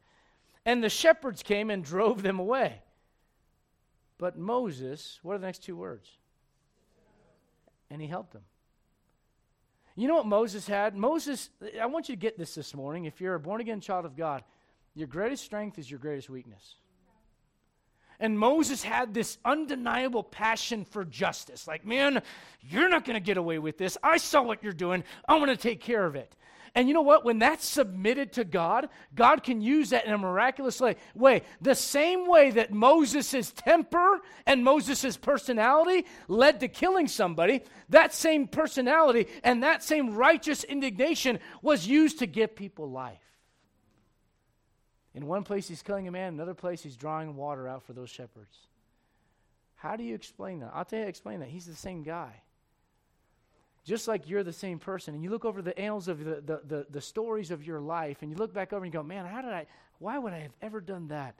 And 0.65 0.83
the 0.83 0.89
shepherds 0.89 1.41
came 1.41 1.69
and 1.69 1.83
drove 1.83 2.21
them 2.21 2.37
away. 2.37 2.81
But 4.17 4.37
Moses, 4.37 5.19
what 5.23 5.35
are 5.35 5.37
the 5.37 5.45
next 5.45 5.63
two 5.63 5.77
words? 5.77 6.09
And 7.89 8.01
he 8.01 8.07
helped 8.07 8.33
them. 8.33 8.43
You 9.95 10.09
know 10.09 10.15
what 10.15 10.25
Moses 10.25 10.67
had? 10.67 10.97
Moses, 10.97 11.49
I 11.81 11.85
want 11.85 12.09
you 12.09 12.15
to 12.15 12.19
get 12.19 12.37
this 12.37 12.55
this 12.55 12.75
morning. 12.75 13.05
If 13.05 13.21
you're 13.21 13.35
a 13.35 13.39
born 13.39 13.61
again 13.61 13.79
child 13.79 14.03
of 14.03 14.17
God, 14.17 14.43
your 14.95 15.07
greatest 15.07 15.45
strength 15.45 15.79
is 15.79 15.89
your 15.89 15.99
greatest 15.99 16.29
weakness. 16.29 16.75
And 18.19 18.37
Moses 18.37 18.83
had 18.83 19.13
this 19.13 19.37
undeniable 19.45 20.23
passion 20.23 20.83
for 20.83 21.05
justice. 21.05 21.67
Like, 21.67 21.85
man, 21.85 22.21
you're 22.61 22.89
not 22.89 23.05
going 23.05 23.15
to 23.15 23.21
get 23.21 23.37
away 23.37 23.59
with 23.59 23.77
this. 23.77 23.97
I 24.03 24.17
saw 24.17 24.41
what 24.41 24.61
you're 24.61 24.73
doing. 24.73 25.03
I'm 25.27 25.39
going 25.39 25.55
to 25.55 25.61
take 25.61 25.79
care 25.79 26.05
of 26.05 26.15
it. 26.15 26.35
And 26.75 26.87
you 26.87 26.93
know 26.93 27.01
what? 27.01 27.25
When 27.25 27.39
that's 27.39 27.65
submitted 27.65 28.33
to 28.33 28.43
God, 28.43 28.89
God 29.15 29.43
can 29.43 29.61
use 29.61 29.89
that 29.89 30.05
in 30.05 30.13
a 30.13 30.17
miraculous 30.17 30.81
way. 31.15 31.41
The 31.61 31.75
same 31.75 32.27
way 32.27 32.51
that 32.51 32.71
Moses' 32.71 33.51
temper 33.51 34.19
and 34.45 34.63
Moses' 34.63 35.17
personality 35.17 36.05
led 36.27 36.59
to 36.59 36.67
killing 36.67 37.07
somebody, 37.07 37.63
that 37.89 38.13
same 38.13 38.47
personality 38.47 39.27
and 39.43 39.63
that 39.63 39.83
same 39.83 40.13
righteous 40.13 40.63
indignation 40.63 41.39
was 41.61 41.87
used 41.87 42.19
to 42.19 42.27
give 42.27 42.55
people 42.55 42.89
life. 42.89 43.28
In 45.13 45.25
one 45.25 45.43
place, 45.43 45.67
he's 45.67 45.81
killing 45.81 46.07
a 46.07 46.11
man, 46.11 46.33
another 46.33 46.53
place, 46.53 46.81
he's 46.81 46.95
drawing 46.95 47.35
water 47.35 47.67
out 47.67 47.83
for 47.83 47.93
those 47.93 48.09
shepherds. 48.09 48.55
How 49.75 49.95
do 49.95 50.03
you 50.03 50.13
explain 50.13 50.59
that? 50.59 50.71
I'll 50.73 50.85
tell 50.85 50.99
you 50.99 51.05
explain 51.05 51.39
that. 51.39 51.49
He's 51.49 51.65
the 51.65 51.75
same 51.75 52.03
guy 52.03 52.41
just 53.89 54.07
like 54.07 54.29
you're 54.29 54.43
the 54.43 54.53
same 54.53 54.77
person, 54.77 55.15
and 55.15 55.23
you 55.23 55.31
look 55.31 55.45
over 55.45 55.63
the 55.63 55.77
annals 55.77 56.07
of 56.07 56.23
the, 56.23 56.35
the, 56.45 56.61
the, 56.67 56.87
the, 56.91 57.01
stories 57.01 57.49
of 57.49 57.65
your 57.65 57.79
life, 57.79 58.21
and 58.21 58.29
you 58.29 58.37
look 58.37 58.53
back 58.53 58.71
over 58.71 58.85
and 58.85 58.93
you 58.93 58.99
go, 58.99 59.03
man, 59.03 59.25
how 59.25 59.41
did 59.41 59.51
I, 59.51 59.65
why 59.97 60.19
would 60.19 60.31
I 60.31 60.39
have 60.39 60.51
ever 60.61 60.79
done 60.79 61.07
that? 61.07 61.35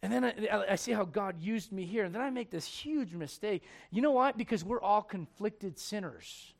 And 0.00 0.12
then 0.12 0.24
I, 0.24 0.64
I 0.70 0.76
see 0.76 0.92
how 0.92 1.04
God 1.04 1.40
used 1.40 1.72
me 1.72 1.84
here, 1.84 2.04
and 2.04 2.14
then 2.14 2.22
I 2.22 2.30
make 2.30 2.50
this 2.50 2.64
huge 2.64 3.12
mistake. 3.12 3.64
You 3.90 4.02
know 4.02 4.12
why? 4.12 4.30
Because 4.30 4.64
we're 4.64 4.80
all 4.80 5.02
conflicted 5.02 5.76
sinners. 5.76 6.53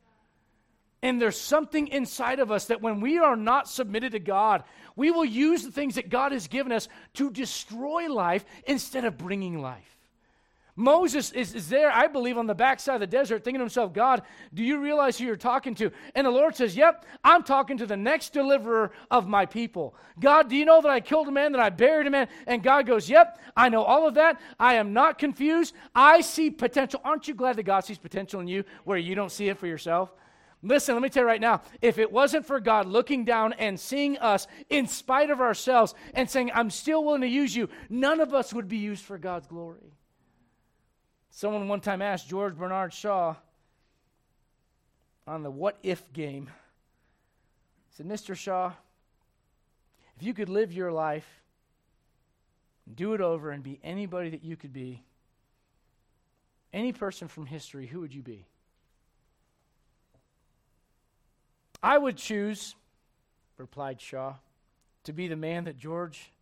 And 1.04 1.20
there's 1.20 1.38
something 1.38 1.88
inside 1.88 2.40
of 2.40 2.50
us 2.50 2.64
that 2.64 2.80
when 2.80 3.02
we 3.02 3.18
are 3.18 3.36
not 3.36 3.68
submitted 3.68 4.12
to 4.12 4.18
God, 4.18 4.64
we 4.96 5.10
will 5.10 5.24
use 5.24 5.62
the 5.62 5.70
things 5.70 5.96
that 5.96 6.08
God 6.08 6.32
has 6.32 6.48
given 6.48 6.72
us 6.72 6.88
to 7.12 7.30
destroy 7.30 8.10
life 8.10 8.42
instead 8.66 9.04
of 9.04 9.18
bringing 9.18 9.60
life. 9.60 9.98
Moses 10.76 11.30
is, 11.32 11.54
is 11.54 11.68
there, 11.68 11.92
I 11.92 12.06
believe, 12.06 12.38
on 12.38 12.46
the 12.46 12.54
backside 12.54 12.94
of 12.94 13.00
the 13.00 13.06
desert 13.06 13.44
thinking 13.44 13.58
to 13.58 13.64
himself, 13.64 13.92
God, 13.92 14.22
do 14.54 14.64
you 14.64 14.80
realize 14.80 15.18
who 15.18 15.26
you're 15.26 15.36
talking 15.36 15.74
to? 15.74 15.92
And 16.14 16.26
the 16.26 16.30
Lord 16.30 16.56
says, 16.56 16.74
Yep, 16.74 17.04
I'm 17.22 17.42
talking 17.42 17.76
to 17.78 17.86
the 17.86 17.98
next 17.98 18.32
deliverer 18.32 18.90
of 19.10 19.28
my 19.28 19.44
people. 19.44 19.94
God, 20.18 20.48
do 20.48 20.56
you 20.56 20.64
know 20.64 20.80
that 20.80 20.90
I 20.90 21.00
killed 21.00 21.28
a 21.28 21.32
man, 21.32 21.52
that 21.52 21.60
I 21.60 21.68
buried 21.68 22.06
a 22.06 22.10
man? 22.10 22.28
And 22.46 22.62
God 22.62 22.86
goes, 22.86 23.10
Yep, 23.10 23.38
I 23.54 23.68
know 23.68 23.84
all 23.84 24.08
of 24.08 24.14
that. 24.14 24.40
I 24.58 24.74
am 24.76 24.94
not 24.94 25.18
confused. 25.18 25.74
I 25.94 26.22
see 26.22 26.50
potential. 26.50 27.02
Aren't 27.04 27.28
you 27.28 27.34
glad 27.34 27.56
that 27.56 27.64
God 27.64 27.84
sees 27.84 27.98
potential 27.98 28.40
in 28.40 28.48
you 28.48 28.64
where 28.84 28.98
you 28.98 29.14
don't 29.14 29.30
see 29.30 29.50
it 29.50 29.58
for 29.58 29.66
yourself? 29.66 30.10
Listen, 30.64 30.94
let 30.94 31.02
me 31.02 31.10
tell 31.10 31.24
you 31.24 31.28
right 31.28 31.40
now 31.40 31.60
if 31.82 31.98
it 31.98 32.10
wasn't 32.10 32.46
for 32.46 32.58
God 32.58 32.86
looking 32.86 33.24
down 33.24 33.52
and 33.52 33.78
seeing 33.78 34.16
us 34.18 34.46
in 34.70 34.86
spite 34.86 35.28
of 35.28 35.40
ourselves 35.40 35.94
and 36.14 36.28
saying, 36.28 36.50
I'm 36.54 36.70
still 36.70 37.04
willing 37.04 37.20
to 37.20 37.28
use 37.28 37.54
you, 37.54 37.68
none 37.90 38.18
of 38.18 38.32
us 38.32 38.54
would 38.54 38.66
be 38.66 38.78
used 38.78 39.04
for 39.04 39.18
God's 39.18 39.46
glory. 39.46 39.92
Someone 41.30 41.68
one 41.68 41.80
time 41.80 42.00
asked 42.00 42.30
George 42.30 42.56
Bernard 42.56 42.94
Shaw 42.94 43.36
on 45.26 45.42
the 45.42 45.50
what 45.50 45.76
if 45.82 46.10
game, 46.14 46.46
He 47.90 47.96
said, 47.96 48.06
Mr. 48.06 48.34
Shaw, 48.34 48.72
if 50.16 50.22
you 50.22 50.32
could 50.32 50.48
live 50.48 50.72
your 50.72 50.92
life, 50.92 51.26
do 52.94 53.12
it 53.12 53.20
over, 53.20 53.50
and 53.50 53.62
be 53.62 53.80
anybody 53.82 54.30
that 54.30 54.44
you 54.44 54.56
could 54.56 54.72
be, 54.72 55.02
any 56.72 56.92
person 56.92 57.28
from 57.28 57.46
history, 57.46 57.86
who 57.86 58.00
would 58.00 58.14
you 58.14 58.22
be? 58.22 58.46
I 61.84 61.98
would 61.98 62.16
choose, 62.16 62.76
replied 63.58 64.00
Shaw, 64.00 64.36
to 65.02 65.12
be 65.12 65.28
the 65.28 65.36
man 65.36 65.64
that 65.64 65.76
George 65.76 66.32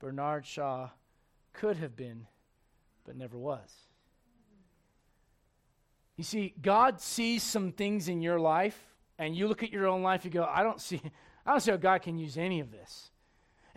Bernard 0.00 0.44
Shaw 0.44 0.88
could 1.52 1.76
have 1.76 1.94
been, 1.94 2.26
but 3.04 3.16
never 3.16 3.38
was. 3.38 3.70
You 6.16 6.24
see, 6.24 6.54
God 6.60 7.00
sees 7.00 7.44
some 7.44 7.70
things 7.70 8.08
in 8.08 8.20
your 8.20 8.40
life, 8.40 8.76
and 9.16 9.36
you 9.36 9.46
look 9.46 9.62
at 9.62 9.70
your 9.70 9.86
own 9.86 10.02
life, 10.02 10.24
you 10.24 10.30
go, 10.32 10.42
I 10.44 10.64
don't 10.64 10.80
see, 10.80 11.00
I 11.46 11.52
don't 11.52 11.60
see 11.60 11.70
how 11.70 11.76
God 11.76 12.02
can 12.02 12.18
use 12.18 12.36
any 12.36 12.58
of 12.58 12.72
this. 12.72 13.12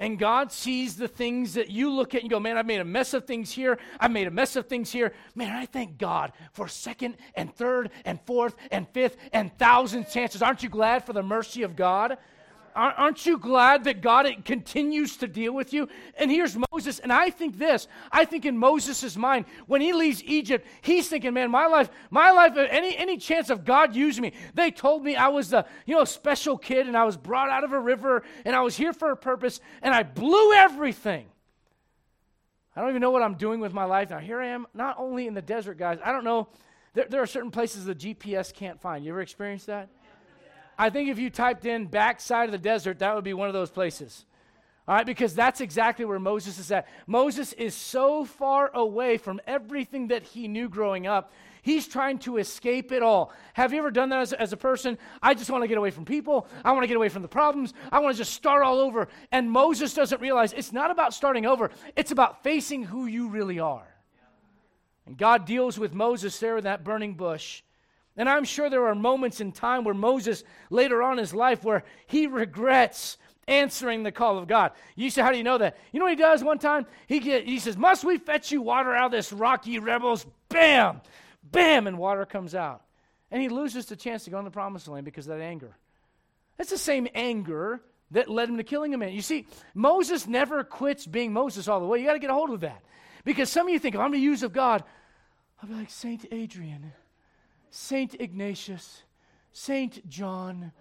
And 0.03 0.19
God 0.19 0.51
sees 0.51 0.97
the 0.97 1.07
things 1.07 1.53
that 1.53 1.69
you 1.69 1.89
look 1.89 2.13
at 2.13 2.23
and 2.23 2.29
you 2.29 2.35
go, 2.35 2.39
man, 2.41 2.57
I've 2.57 2.65
made 2.65 2.81
a 2.81 2.83
mess 2.85 3.13
of 3.13 3.23
things 3.23 3.53
here. 3.53 3.79
I've 4.01 4.11
made 4.11 4.27
a 4.27 4.31
mess 4.31 4.57
of 4.57 4.67
things 4.67 4.91
here. 4.91 5.13
Man, 5.33 5.55
I 5.55 5.65
thank 5.65 5.97
God 5.97 6.33
for 6.51 6.67
second 6.67 7.15
and 7.35 7.55
third 7.55 7.89
and 8.03 8.19
fourth 8.25 8.53
and 8.69 8.85
fifth 8.89 9.15
and 9.31 9.57
thousand 9.57 10.09
chances. 10.09 10.41
Aren't 10.41 10.61
you 10.61 10.67
glad 10.67 11.05
for 11.05 11.13
the 11.13 11.23
mercy 11.23 11.63
of 11.63 11.77
God? 11.77 12.17
Aren't 12.75 13.25
you 13.25 13.37
glad 13.37 13.83
that 13.83 14.01
God 14.01 14.27
continues 14.45 15.17
to 15.17 15.27
deal 15.27 15.53
with 15.53 15.73
you? 15.73 15.87
And 16.17 16.31
here's 16.31 16.57
Moses, 16.71 16.99
and 16.99 17.11
I 17.11 17.29
think 17.29 17.57
this. 17.57 17.87
I 18.11 18.25
think 18.25 18.45
in 18.45 18.57
Moses' 18.57 19.15
mind, 19.15 19.45
when 19.67 19.81
he 19.81 19.93
leaves 19.93 20.23
Egypt, 20.23 20.67
he's 20.81 21.07
thinking, 21.07 21.33
man, 21.33 21.51
my 21.51 21.67
life, 21.67 21.89
my 22.09 22.31
life, 22.31 22.57
any, 22.57 22.95
any 22.97 23.17
chance 23.17 23.49
of 23.49 23.65
God 23.65 23.95
using 23.95 24.21
me. 24.21 24.33
They 24.53 24.71
told 24.71 25.03
me 25.03 25.15
I 25.15 25.27
was 25.27 25.49
the, 25.49 25.65
you 25.85 25.95
know, 25.95 26.03
special 26.03 26.57
kid, 26.57 26.87
and 26.87 26.97
I 26.97 27.03
was 27.03 27.17
brought 27.17 27.49
out 27.49 27.63
of 27.63 27.73
a 27.73 27.79
river, 27.79 28.23
and 28.45 28.55
I 28.55 28.61
was 28.61 28.75
here 28.75 28.93
for 28.93 29.11
a 29.11 29.17
purpose, 29.17 29.59
and 29.81 29.93
I 29.93 30.03
blew 30.03 30.53
everything. 30.53 31.27
I 32.75 32.81
don't 32.81 32.89
even 32.89 33.01
know 33.01 33.11
what 33.11 33.21
I'm 33.21 33.35
doing 33.35 33.59
with 33.59 33.73
my 33.73 33.85
life. 33.85 34.09
Now, 34.09 34.19
here 34.19 34.41
I 34.41 34.47
am, 34.47 34.65
not 34.73 34.95
only 34.97 35.27
in 35.27 35.33
the 35.33 35.41
desert, 35.41 35.77
guys. 35.77 35.99
I 36.03 36.11
don't 36.11 36.23
know. 36.23 36.47
There, 36.93 37.05
there 37.09 37.21
are 37.21 37.27
certain 37.27 37.51
places 37.51 37.85
the 37.85 37.95
GPS 37.95 38.53
can't 38.53 38.79
find. 38.79 39.05
You 39.05 39.11
ever 39.11 39.21
experienced 39.21 39.67
that? 39.67 39.89
I 40.77 40.89
think 40.89 41.09
if 41.09 41.19
you 41.19 41.29
typed 41.29 41.65
in 41.65 41.85
backside 41.85 42.45
of 42.45 42.51
the 42.51 42.57
desert, 42.57 42.99
that 42.99 43.15
would 43.15 43.23
be 43.23 43.33
one 43.33 43.47
of 43.47 43.53
those 43.53 43.69
places. 43.69 44.25
All 44.85 44.95
right, 44.95 45.05
because 45.05 45.33
that's 45.33 45.61
exactly 45.61 46.03
where 46.03 46.19
Moses 46.19 46.59
is 46.59 46.69
at. 46.69 46.87
Moses 47.07 47.53
is 47.53 47.73
so 47.73 48.25
far 48.25 48.69
away 48.73 49.17
from 49.17 49.39
everything 49.47 50.09
that 50.09 50.23
he 50.23 50.49
knew 50.49 50.67
growing 50.67 51.07
up. 51.07 51.31
He's 51.61 51.87
trying 51.87 52.19
to 52.19 52.35
escape 52.35 52.91
it 52.91 53.01
all. 53.01 53.31
Have 53.53 53.71
you 53.71 53.79
ever 53.79 53.91
done 53.91 54.09
that 54.09 54.19
as, 54.19 54.33
as 54.33 54.51
a 54.51 54.57
person? 54.57 54.97
I 55.21 55.33
just 55.33 55.49
want 55.49 55.63
to 55.63 55.69
get 55.69 55.77
away 55.77 55.91
from 55.91 56.03
people. 56.03 56.47
I 56.65 56.73
want 56.73 56.83
to 56.83 56.87
get 56.87 56.97
away 56.97 57.07
from 57.07 57.21
the 57.21 57.29
problems. 57.29 57.73
I 57.89 57.99
want 57.99 58.13
to 58.13 58.17
just 58.17 58.33
start 58.33 58.63
all 58.63 58.79
over. 58.79 59.07
And 59.31 59.49
Moses 59.49 59.93
doesn't 59.93 60.19
realize 60.19 60.51
it's 60.51 60.73
not 60.73 60.91
about 60.91 61.13
starting 61.13 61.45
over, 61.45 61.71
it's 61.95 62.11
about 62.11 62.43
facing 62.43 62.83
who 62.83 63.05
you 63.05 63.29
really 63.29 63.59
are. 63.59 63.87
And 65.05 65.17
God 65.17 65.45
deals 65.45 65.79
with 65.79 65.93
Moses 65.93 66.37
there 66.39 66.57
in 66.57 66.65
that 66.65 66.83
burning 66.83 67.13
bush. 67.13 67.61
And 68.15 68.29
I'm 68.29 68.43
sure 68.43 68.69
there 68.69 68.87
are 68.87 68.95
moments 68.95 69.41
in 69.41 69.51
time 69.51 69.83
where 69.83 69.93
Moses, 69.93 70.43
later 70.69 71.01
on 71.01 71.13
in 71.13 71.19
his 71.19 71.33
life, 71.33 71.63
where 71.63 71.83
he 72.05 72.27
regrets 72.27 73.17
answering 73.47 74.03
the 74.03 74.11
call 74.11 74.37
of 74.37 74.47
God. 74.47 74.71
You 74.95 75.09
say, 75.09 75.21
How 75.21 75.31
do 75.31 75.37
you 75.37 75.43
know 75.43 75.57
that? 75.57 75.77
You 75.91 75.99
know 75.99 76.05
what 76.05 76.13
he 76.13 76.21
does 76.21 76.43
one 76.43 76.59
time? 76.59 76.85
He, 77.07 77.19
get, 77.19 77.45
he 77.45 77.59
says, 77.59 77.75
Must 77.75 78.03
we 78.03 78.17
fetch 78.17 78.51
you 78.51 78.61
water 78.61 78.95
out 78.95 79.07
of 79.07 79.11
this 79.11 79.33
rocky 79.33 79.79
rebels? 79.79 80.25
Bam! 80.49 81.01
Bam! 81.43 81.87
And 81.87 81.97
water 81.97 82.25
comes 82.25 82.55
out. 82.55 82.83
And 83.31 83.41
he 83.41 83.49
loses 83.49 83.87
the 83.87 83.95
chance 83.95 84.25
to 84.25 84.29
go 84.29 84.37
in 84.39 84.45
the 84.45 84.51
promised 84.51 84.87
land 84.87 85.05
because 85.05 85.27
of 85.27 85.37
that 85.37 85.43
anger. 85.43 85.75
That's 86.57 86.69
the 86.69 86.77
same 86.77 87.07
anger 87.15 87.81
that 88.11 88.29
led 88.29 88.47
him 88.47 88.57
to 88.57 88.63
killing 88.63 88.93
a 88.93 88.97
man. 88.97 89.11
You 89.11 89.23
see, 89.23 89.47
Moses 89.73 90.27
never 90.27 90.63
quits 90.63 91.07
being 91.07 91.33
Moses 91.33 91.67
all 91.67 91.79
the 91.79 91.87
way. 91.87 91.99
You 91.99 92.05
got 92.05 92.13
to 92.13 92.19
get 92.19 92.29
a 92.29 92.33
hold 92.33 92.51
of 92.51 92.61
that. 92.61 92.83
Because 93.25 93.49
some 93.49 93.67
of 93.67 93.73
you 93.73 93.79
think, 93.79 93.95
if 93.95 94.01
I'm 94.01 94.11
to 94.11 94.17
use 94.19 94.43
of 94.43 94.53
God, 94.53 94.83
I'll 95.61 95.67
be 95.67 95.75
like 95.75 95.89
Saint 95.89 96.25
Adrian. 96.31 96.91
Saint 97.75 98.15
Ignatius, 98.19 99.01
Saint 99.51 100.07
John. 100.07 100.71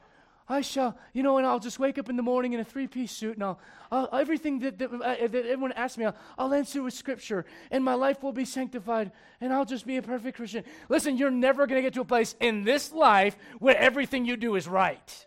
I 0.46 0.61
shall, 0.61 0.99
you 1.14 1.22
know, 1.22 1.38
and 1.38 1.46
I'll 1.46 1.58
just 1.58 1.78
wake 1.78 1.96
up 1.96 2.11
in 2.11 2.16
the 2.16 2.22
morning 2.22 2.52
in 2.52 2.61
a 2.61 2.64
three 2.64 2.87
piece 2.87 3.12
suit 3.12 3.37
and 3.37 3.44
I'll, 3.44 3.58
I'll 3.90 4.11
everything 4.12 4.58
that, 4.58 4.78
that, 4.78 4.92
uh, 4.92 4.99
that, 4.99 5.34
everyone 5.34 5.72
asks 5.72 5.96
me, 5.96 6.04
I'll, 6.04 6.14
I'll 6.37 6.52
answer 6.52 6.82
with 6.82 6.92
scripture 6.92 7.46
and 7.70 7.83
my 7.83 7.94
life 7.94 8.22
will 8.22 8.35
be 8.35 8.44
sanctified 8.44 9.11
and 9.40 9.55
I'll 9.55 9.64
just 9.64 9.87
be 9.87 9.96
a 9.96 10.02
perfect 10.02 10.37
Christian. 10.37 10.64
Listen, 10.90 11.16
you're 11.16 11.31
never 11.31 11.66
going 11.66 11.78
to 11.78 11.83
get 11.83 11.94
to 11.94 12.02
a 12.02 12.05
place 12.05 12.35
in 12.40 12.62
this 12.62 12.92
life 12.92 13.38
where 13.59 13.76
everything 13.78 14.26
you 14.26 14.37
do 14.37 14.55
is 14.55 14.68
right. 14.68 15.26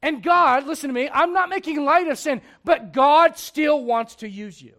And 0.00 0.22
God, 0.22 0.66
listen 0.66 0.88
to 0.88 0.94
me, 0.94 1.10
I'm 1.12 1.34
not 1.34 1.50
making 1.50 1.84
light 1.84 2.08
of 2.08 2.18
sin, 2.18 2.40
but 2.64 2.94
God 2.94 3.36
still 3.36 3.84
wants 3.84 4.14
to 4.16 4.28
use 4.28 4.62
you. 4.62 4.72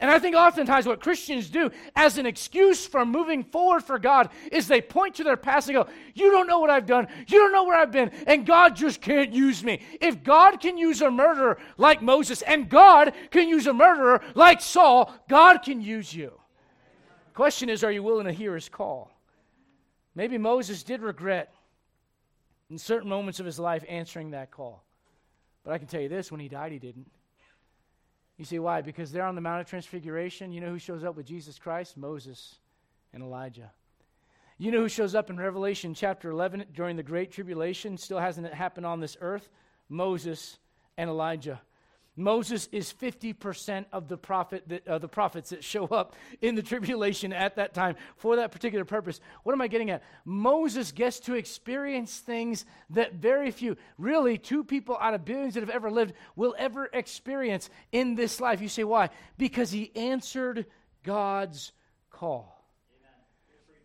And 0.00 0.10
I 0.10 0.18
think 0.18 0.34
oftentimes 0.34 0.86
what 0.86 1.00
Christians 1.00 1.50
do 1.50 1.70
as 1.94 2.16
an 2.16 2.24
excuse 2.24 2.86
for 2.86 3.04
moving 3.04 3.44
forward 3.44 3.84
for 3.84 3.98
God 3.98 4.30
is 4.50 4.66
they 4.66 4.80
point 4.80 5.14
to 5.16 5.24
their 5.24 5.36
past 5.36 5.68
and 5.68 5.76
go, 5.76 5.86
You 6.14 6.30
don't 6.30 6.46
know 6.46 6.58
what 6.58 6.70
I've 6.70 6.86
done. 6.86 7.06
You 7.26 7.38
don't 7.38 7.52
know 7.52 7.64
where 7.64 7.78
I've 7.78 7.92
been. 7.92 8.10
And 8.26 8.46
God 8.46 8.74
just 8.74 9.02
can't 9.02 9.32
use 9.32 9.62
me. 9.62 9.82
If 10.00 10.24
God 10.24 10.58
can 10.58 10.78
use 10.78 11.02
a 11.02 11.10
murderer 11.10 11.58
like 11.76 12.00
Moses 12.00 12.40
and 12.42 12.70
God 12.70 13.12
can 13.30 13.46
use 13.46 13.66
a 13.66 13.74
murderer 13.74 14.22
like 14.34 14.62
Saul, 14.62 15.12
God 15.28 15.58
can 15.58 15.82
use 15.82 16.14
you. 16.14 16.32
Question 17.34 17.68
is, 17.68 17.84
are 17.84 17.92
you 17.92 18.02
willing 18.02 18.26
to 18.26 18.32
hear 18.32 18.54
his 18.54 18.70
call? 18.70 19.12
Maybe 20.14 20.38
Moses 20.38 20.82
did 20.82 21.02
regret 21.02 21.52
in 22.70 22.78
certain 22.78 23.08
moments 23.08 23.38
of 23.38 23.46
his 23.46 23.58
life 23.58 23.84
answering 23.86 24.30
that 24.30 24.50
call. 24.50 24.82
But 25.62 25.74
I 25.74 25.78
can 25.78 25.88
tell 25.88 26.00
you 26.00 26.08
this 26.08 26.32
when 26.32 26.40
he 26.40 26.48
died, 26.48 26.72
he 26.72 26.78
didn't. 26.78 27.10
You 28.40 28.46
see 28.46 28.58
why? 28.58 28.80
Because 28.80 29.12
they're 29.12 29.26
on 29.26 29.34
the 29.34 29.42
Mount 29.42 29.60
of 29.60 29.66
Transfiguration. 29.66 30.50
You 30.50 30.62
know 30.62 30.70
who 30.70 30.78
shows 30.78 31.04
up 31.04 31.14
with 31.14 31.26
Jesus 31.26 31.58
Christ? 31.58 31.98
Moses 31.98 32.54
and 33.12 33.22
Elijah. 33.22 33.70
You 34.56 34.70
know 34.70 34.78
who 34.78 34.88
shows 34.88 35.14
up 35.14 35.28
in 35.28 35.36
Revelation 35.36 35.92
chapter 35.92 36.30
11 36.30 36.64
during 36.74 36.96
the 36.96 37.02
Great 37.02 37.32
Tribulation? 37.32 37.98
Still 37.98 38.18
hasn't 38.18 38.50
happened 38.54 38.86
on 38.86 38.98
this 38.98 39.18
earth? 39.20 39.50
Moses 39.90 40.58
and 40.96 41.10
Elijah. 41.10 41.60
Moses 42.20 42.68
is 42.70 42.92
50% 42.92 43.86
of 43.92 44.08
the, 44.08 44.16
prophet 44.16 44.64
that, 44.68 44.86
uh, 44.86 44.98
the 44.98 45.08
prophets 45.08 45.50
that 45.50 45.64
show 45.64 45.86
up 45.86 46.14
in 46.40 46.54
the 46.54 46.62
tribulation 46.62 47.32
at 47.32 47.56
that 47.56 47.74
time 47.74 47.96
for 48.16 48.36
that 48.36 48.52
particular 48.52 48.84
purpose. 48.84 49.20
What 49.42 49.52
am 49.52 49.60
I 49.60 49.68
getting 49.68 49.90
at? 49.90 50.02
Moses 50.24 50.92
gets 50.92 51.18
to 51.20 51.34
experience 51.34 52.18
things 52.18 52.64
that 52.90 53.14
very 53.14 53.50
few, 53.50 53.76
really, 53.98 54.38
two 54.38 54.62
people 54.62 54.96
out 55.00 55.14
of 55.14 55.24
billions 55.24 55.54
that 55.54 55.60
have 55.60 55.70
ever 55.70 55.90
lived, 55.90 56.14
will 56.36 56.54
ever 56.58 56.88
experience 56.92 57.70
in 57.90 58.14
this 58.14 58.40
life. 58.40 58.60
You 58.60 58.68
say, 58.68 58.84
why? 58.84 59.10
Because 59.38 59.70
he 59.70 59.90
answered 59.96 60.66
God's 61.02 61.72
call. 62.10 62.59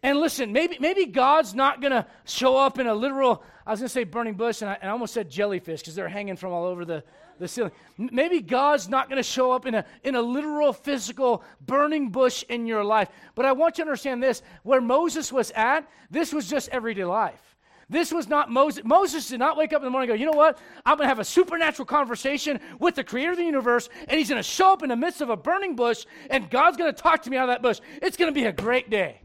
And 0.05 0.19
listen, 0.19 0.53
maybe, 0.53 0.77
maybe 0.79 1.07
God's 1.07 1.55
not 1.55 1.81
going 1.81 1.91
to 1.91 2.05
show 2.25 2.57
up 2.57 2.77
in 2.77 2.85
a 2.85 2.93
literal, 2.93 3.41
I 3.65 3.71
was 3.71 3.79
going 3.79 3.87
to 3.87 3.91
say 3.91 4.03
burning 4.03 4.35
bush, 4.35 4.61
and 4.61 4.69
I, 4.69 4.77
and 4.79 4.87
I 4.87 4.91
almost 4.91 5.15
said 5.15 5.31
jellyfish 5.31 5.79
because 5.79 5.95
they're 5.95 6.07
hanging 6.07 6.35
from 6.35 6.53
all 6.53 6.65
over 6.65 6.85
the, 6.85 7.03
the 7.39 7.47
ceiling. 7.47 7.71
Maybe 7.97 8.39
God's 8.39 8.87
not 8.87 9.09
going 9.09 9.17
to 9.17 9.23
show 9.27 9.51
up 9.51 9.65
in 9.65 9.73
a, 9.73 9.83
in 10.03 10.13
a 10.13 10.21
literal, 10.21 10.73
physical 10.73 11.43
burning 11.59 12.09
bush 12.09 12.43
in 12.49 12.67
your 12.67 12.83
life. 12.83 13.09
But 13.33 13.47
I 13.47 13.53
want 13.53 13.79
you 13.79 13.83
to 13.83 13.89
understand 13.89 14.21
this 14.21 14.43
where 14.61 14.79
Moses 14.79 15.33
was 15.33 15.49
at, 15.55 15.89
this 16.11 16.31
was 16.31 16.47
just 16.47 16.69
everyday 16.69 17.05
life. 17.05 17.57
This 17.89 18.11
was 18.11 18.27
not 18.27 18.51
Moses. 18.51 18.83
Moses 18.85 19.27
did 19.27 19.39
not 19.39 19.57
wake 19.57 19.73
up 19.73 19.81
in 19.81 19.85
the 19.85 19.89
morning 19.89 20.11
and 20.11 20.19
go, 20.19 20.21
you 20.23 20.31
know 20.31 20.37
what? 20.37 20.59
I'm 20.85 20.97
going 20.97 21.05
to 21.05 21.09
have 21.09 21.17
a 21.17 21.25
supernatural 21.25 21.87
conversation 21.87 22.59
with 22.77 22.93
the 22.93 23.03
creator 23.03 23.31
of 23.31 23.37
the 23.37 23.43
universe, 23.43 23.89
and 24.07 24.19
he's 24.19 24.29
going 24.29 24.37
to 24.37 24.47
show 24.47 24.71
up 24.71 24.83
in 24.83 24.89
the 24.89 24.95
midst 24.95 25.21
of 25.21 25.31
a 25.31 25.35
burning 25.35 25.75
bush, 25.75 26.05
and 26.29 26.47
God's 26.51 26.77
going 26.77 26.93
to 26.93 27.01
talk 27.01 27.23
to 27.23 27.31
me 27.31 27.37
out 27.37 27.49
of 27.49 27.55
that 27.55 27.63
bush. 27.63 27.79
It's 28.03 28.17
going 28.17 28.31
to 28.31 28.39
be 28.39 28.45
a 28.45 28.53
great 28.53 28.91
day. 28.91 29.21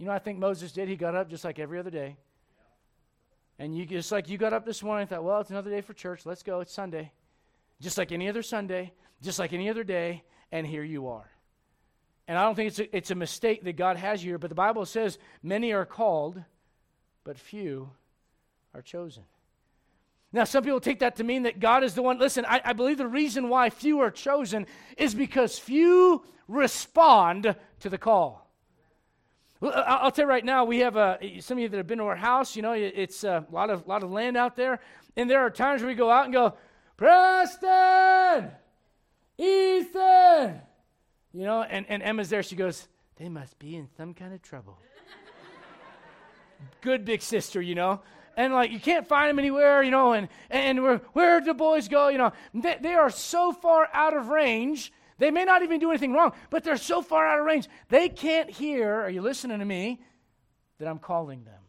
You 0.00 0.06
know, 0.06 0.12
I 0.12 0.18
think 0.18 0.38
Moses 0.38 0.72
did. 0.72 0.88
He 0.88 0.96
got 0.96 1.14
up 1.14 1.28
just 1.28 1.44
like 1.44 1.58
every 1.58 1.78
other 1.78 1.90
day. 1.90 2.16
And 3.58 3.76
you 3.76 3.84
just 3.84 4.10
like 4.10 4.30
you 4.30 4.38
got 4.38 4.54
up 4.54 4.64
this 4.64 4.82
morning 4.82 5.02
and 5.02 5.10
thought, 5.10 5.22
well, 5.22 5.42
it's 5.42 5.50
another 5.50 5.68
day 5.68 5.82
for 5.82 5.92
church. 5.92 6.24
Let's 6.24 6.42
go. 6.42 6.60
It's 6.60 6.72
Sunday. 6.72 7.12
Just 7.82 7.98
like 7.98 8.10
any 8.10 8.26
other 8.26 8.42
Sunday, 8.42 8.94
just 9.20 9.38
like 9.38 9.52
any 9.52 9.68
other 9.68 9.84
day, 9.84 10.24
and 10.50 10.66
here 10.66 10.82
you 10.82 11.08
are. 11.08 11.30
And 12.26 12.38
I 12.38 12.44
don't 12.44 12.54
think 12.54 12.68
it's 12.68 12.78
a, 12.78 12.96
it's 12.96 13.10
a 13.10 13.14
mistake 13.14 13.62
that 13.64 13.76
God 13.76 13.98
has 13.98 14.24
you 14.24 14.30
here, 14.30 14.38
but 14.38 14.48
the 14.48 14.54
Bible 14.54 14.86
says 14.86 15.18
many 15.42 15.74
are 15.74 15.84
called, 15.84 16.42
but 17.22 17.38
few 17.38 17.90
are 18.72 18.80
chosen. 18.80 19.24
Now, 20.32 20.44
some 20.44 20.64
people 20.64 20.80
take 20.80 21.00
that 21.00 21.16
to 21.16 21.24
mean 21.24 21.42
that 21.42 21.60
God 21.60 21.84
is 21.84 21.94
the 21.94 22.00
one. 22.00 22.18
Listen, 22.18 22.46
I, 22.48 22.62
I 22.64 22.72
believe 22.72 22.96
the 22.96 23.06
reason 23.06 23.50
why 23.50 23.68
few 23.68 24.00
are 24.00 24.10
chosen 24.10 24.66
is 24.96 25.14
because 25.14 25.58
few 25.58 26.24
respond 26.48 27.54
to 27.80 27.90
the 27.90 27.98
call. 27.98 28.49
I'll 29.62 30.10
tell 30.10 30.24
you 30.24 30.28
right 30.28 30.44
now, 30.44 30.64
we 30.64 30.78
have 30.78 30.96
a, 30.96 31.40
some 31.40 31.58
of 31.58 31.62
you 31.62 31.68
that 31.68 31.76
have 31.76 31.86
been 31.86 31.98
to 31.98 32.04
our 32.04 32.16
house, 32.16 32.56
you 32.56 32.62
know, 32.62 32.72
it's 32.72 33.24
uh, 33.24 33.42
a 33.46 33.54
lot 33.54 33.68
of, 33.68 33.86
lot 33.86 34.02
of 34.02 34.10
land 34.10 34.36
out 34.36 34.56
there. 34.56 34.80
And 35.16 35.28
there 35.28 35.40
are 35.40 35.50
times 35.50 35.82
where 35.82 35.88
we 35.88 35.94
go 35.94 36.10
out 36.10 36.24
and 36.24 36.32
go, 36.32 36.54
Preston, 36.96 38.50
Ethan, 39.36 40.60
you 41.32 41.44
know, 41.44 41.62
and, 41.62 41.84
and 41.88 42.02
Emma's 42.02 42.30
there. 42.30 42.42
She 42.42 42.56
goes, 42.56 42.88
they 43.16 43.28
must 43.28 43.58
be 43.58 43.76
in 43.76 43.88
some 43.98 44.14
kind 44.14 44.32
of 44.32 44.40
trouble. 44.40 44.78
Good 46.80 47.04
big 47.04 47.20
sister, 47.20 47.60
you 47.60 47.74
know. 47.74 48.00
And 48.36 48.54
like, 48.54 48.70
you 48.70 48.80
can't 48.80 49.06
find 49.06 49.28
them 49.28 49.38
anywhere, 49.38 49.82
you 49.82 49.90
know, 49.90 50.14
and, 50.14 50.28
and 50.48 50.82
where, 50.82 50.98
where 51.12 51.40
do 51.42 51.52
boys 51.52 51.88
go, 51.88 52.08
you 52.08 52.16
know. 52.16 52.32
They, 52.54 52.78
they 52.80 52.94
are 52.94 53.10
so 53.10 53.52
far 53.52 53.88
out 53.92 54.16
of 54.16 54.28
range 54.28 54.90
They 55.20 55.30
may 55.30 55.44
not 55.44 55.62
even 55.62 55.78
do 55.78 55.90
anything 55.90 56.14
wrong, 56.14 56.32
but 56.48 56.64
they're 56.64 56.78
so 56.78 57.02
far 57.02 57.26
out 57.26 57.38
of 57.38 57.44
range, 57.44 57.68
they 57.90 58.08
can't 58.08 58.50
hear, 58.50 58.90
are 59.02 59.10
you 59.10 59.20
listening 59.20 59.58
to 59.58 59.64
me, 59.66 60.00
that 60.78 60.88
I'm 60.88 60.98
calling 60.98 61.44
them. 61.44 61.60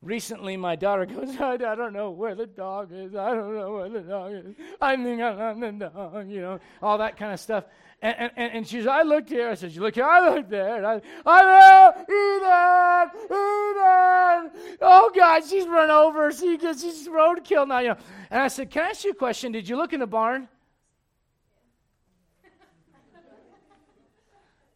Recently, 0.00 0.56
my 0.56 0.76
daughter 0.76 1.04
goes, 1.04 1.36
I, 1.40 1.54
I, 1.54 1.74
don't 1.74 1.92
know 1.92 2.10
where 2.10 2.36
the 2.36 2.46
dog 2.46 2.92
is. 2.92 3.16
I 3.16 3.34
don't 3.34 3.56
know 3.56 3.72
where 3.72 3.88
the 3.88 4.00
dog 4.00 4.32
is. 4.32 4.54
I 4.80 4.94
think 4.94 5.20
I'm 5.20 5.58
the 5.58 5.72
dog, 5.72 6.30
you 6.30 6.40
know, 6.40 6.60
all 6.80 6.98
that 6.98 7.16
kind 7.16 7.32
of 7.32 7.40
stuff. 7.40 7.64
And, 8.00 8.30
and, 8.36 8.52
and 8.52 8.68
she 8.68 8.76
says, 8.76 8.86
I 8.86 9.02
looked 9.02 9.28
here. 9.28 9.50
I 9.50 9.54
said, 9.54 9.72
You 9.72 9.80
look 9.80 9.96
here. 9.96 10.04
I 10.04 10.32
looked 10.32 10.50
there. 10.50 10.76
And 10.76 10.86
I, 10.86 11.00
I 11.26 11.42
know, 11.42 11.92
Eden, 12.04 13.24
Eden. 13.24 14.76
Oh, 14.80 15.10
God, 15.12 15.42
she's 15.44 15.66
run 15.66 15.90
over. 15.90 16.30
She, 16.30 16.56
she's 16.60 17.08
roadkill 17.08 17.66
now, 17.66 17.80
you 17.80 17.88
know. 17.88 17.96
And 18.30 18.40
I 18.40 18.46
said, 18.46 18.70
Can 18.70 18.84
I 18.84 18.90
ask 18.90 19.02
you 19.02 19.10
a 19.10 19.14
question? 19.14 19.50
Did 19.50 19.68
you 19.68 19.76
look 19.76 19.92
in 19.92 19.98
the 19.98 20.06
barn? 20.06 20.48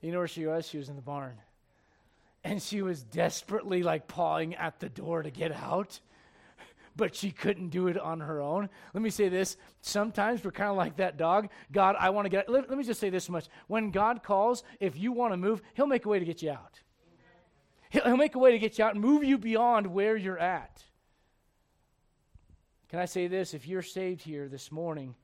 You 0.02 0.12
know 0.12 0.18
where 0.18 0.28
she 0.28 0.46
was? 0.46 0.68
She 0.68 0.78
was 0.78 0.88
in 0.88 0.96
the 0.96 1.02
barn. 1.02 1.36
And 2.44 2.60
she 2.60 2.82
was 2.82 3.02
desperately 3.02 3.82
like 3.82 4.08
pawing 4.08 4.54
at 4.56 4.80
the 4.80 4.88
door 4.88 5.22
to 5.22 5.30
get 5.30 5.52
out 5.52 6.00
but 6.96 7.14
she 7.14 7.30
couldn't 7.30 7.68
do 7.68 7.88
it 7.88 7.98
on 7.98 8.20
her 8.20 8.40
own. 8.40 8.68
Let 8.92 9.02
me 9.02 9.10
say 9.10 9.28
this. 9.28 9.56
Sometimes 9.80 10.44
we're 10.44 10.50
kind 10.50 10.70
of 10.70 10.76
like 10.76 10.96
that 10.96 11.16
dog. 11.16 11.48
God 11.70 11.96
i 11.98 12.10
want 12.10 12.26
to 12.26 12.28
get 12.28 12.48
let, 12.48 12.68
let, 12.68 12.78
me 12.78 12.84
just 12.84 13.00
say 13.00 13.10
this 13.10 13.28
much. 13.28 13.46
When 13.66 13.90
god 13.90 14.22
calls 14.22 14.62
if 14.80 14.96
you 14.96 15.12
want 15.12 15.32
to 15.32 15.36
move 15.36 15.62
he'll 15.74 15.86
make 15.86 16.04
a 16.04 16.08
way 16.08 16.18
to 16.18 16.24
get 16.24 16.42
you 16.42 16.50
out. 16.50 16.80
He'll, 17.90 18.04
he'll 18.04 18.16
make 18.16 18.34
a 18.34 18.38
way 18.38 18.52
to 18.52 18.58
get 18.58 18.78
you 18.78 18.84
out 18.84 18.94
and 18.94 19.02
move 19.02 19.24
you 19.24 19.38
beyond 19.38 19.86
where 19.86 20.16
you're 20.16 20.38
at. 20.38 20.82
Can 22.88 22.98
i 22.98 23.06
say 23.06 23.26
this? 23.26 23.54
If 23.54 23.66
you're 23.66 23.82
saved 23.82 24.22
here 24.22 24.48
this 24.48 24.70
morning 24.70 25.14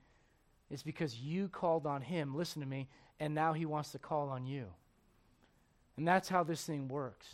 it's 0.70 0.82
because 0.82 1.18
you 1.18 1.48
called 1.48 1.86
on 1.86 2.02
him. 2.02 2.36
Listen 2.36 2.60
to 2.60 2.68
me 2.68 2.88
and 3.20 3.34
now 3.34 3.52
he 3.52 3.66
wants 3.66 3.92
to 3.92 3.98
call 3.98 4.28
on 4.28 4.46
you 4.46 4.66
and 5.98 6.06
that's 6.06 6.28
how 6.28 6.44
this 6.44 6.64
thing 6.64 6.86
works. 6.86 7.26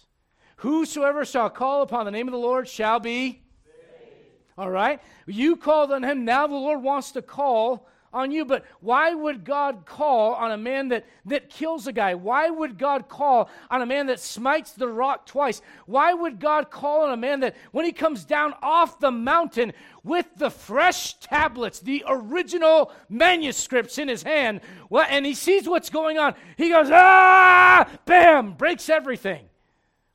Whosoever 0.57 1.27
shall 1.27 1.51
call 1.51 1.83
upon 1.83 2.07
the 2.07 2.11
name 2.11 2.27
of 2.27 2.33
the 2.33 2.39
Lord 2.39 2.67
shall 2.67 2.99
be. 2.99 3.43
Saved. 3.67 4.31
All 4.57 4.71
right? 4.71 5.03
You 5.27 5.57
called 5.57 5.93
on 5.93 6.03
him. 6.03 6.25
Now 6.25 6.47
the 6.47 6.55
Lord 6.55 6.83
wants 6.83 7.13
to 7.13 7.21
call 7.21 7.87
on 8.15 8.31
you. 8.31 8.45
But 8.45 8.65
why 8.81 9.13
would 9.13 9.45
God 9.45 9.85
call 9.85 10.33
on 10.35 10.53
a 10.53 10.57
man 10.57 10.89
that, 10.89 11.05
that 11.27 11.51
kills 11.51 11.87
a 11.87 11.93
guy? 11.93 12.15
Why 12.15 12.49
would 12.49 12.79
God 12.79 13.09
call 13.09 13.51
on 13.71 13.83
a 13.83 13.87
man 13.87 14.07
that 14.07 14.21
smites 14.21 14.73
the 14.73 14.89
rock 14.89 15.27
twice? 15.27 15.61
Why 15.85 16.15
would 16.15 16.41
God 16.41 16.71
call 16.71 17.03
on 17.03 17.13
a 17.13 17.17
man 17.17 17.41
that, 17.41 17.57
when 17.73 17.85
he 17.85 17.93
comes 17.93 18.25
down 18.25 18.55
off 18.63 19.01
the 19.01 19.11
mountain 19.11 19.73
with 20.03 20.27
the 20.37 20.51
fresh 20.51 21.15
tablets, 21.15 21.81
the 21.81 22.05
original 22.07 22.93
manuscripts 23.09 23.99
in 23.99 24.09
his 24.09 24.23
hand, 24.23 24.61
well, 24.89 25.07
and 25.11 25.27
he 25.27 25.35
sees 25.35 25.69
what's 25.69 25.91
going 25.91 26.17
on, 26.17 26.35
he 26.57 26.71
goes, 26.71 26.89
ah, 26.91 27.91
bam, 28.07 28.53
breaks 28.53 28.89
everything. 28.89 29.45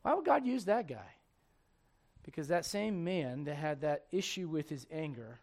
Why 0.02 0.14
would 0.14 0.26
God 0.26 0.46
use 0.46 0.66
that 0.66 0.88
guy? 0.88 1.16
Because 2.24 2.48
that 2.48 2.66
same 2.66 3.04
man 3.04 3.44
that 3.46 3.56
had 3.56 3.82
that 3.82 4.06
issue 4.12 4.48
with 4.48 4.70
his 4.70 4.86
anger 4.92 5.40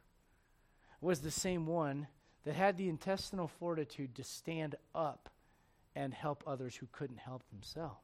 was 1.01 1.21
the 1.21 1.31
same 1.31 1.66
one 1.66 2.07
that 2.47 2.55
had 2.55 2.79
the 2.79 2.89
intestinal 2.89 3.49
fortitude 3.49 4.15
to 4.15 4.23
stand 4.23 4.77
up 4.95 5.29
and 5.97 6.15
help 6.15 6.45
others 6.47 6.77
who 6.77 6.87
couldn't 6.93 7.19
help 7.19 7.43
themselves. 7.51 7.99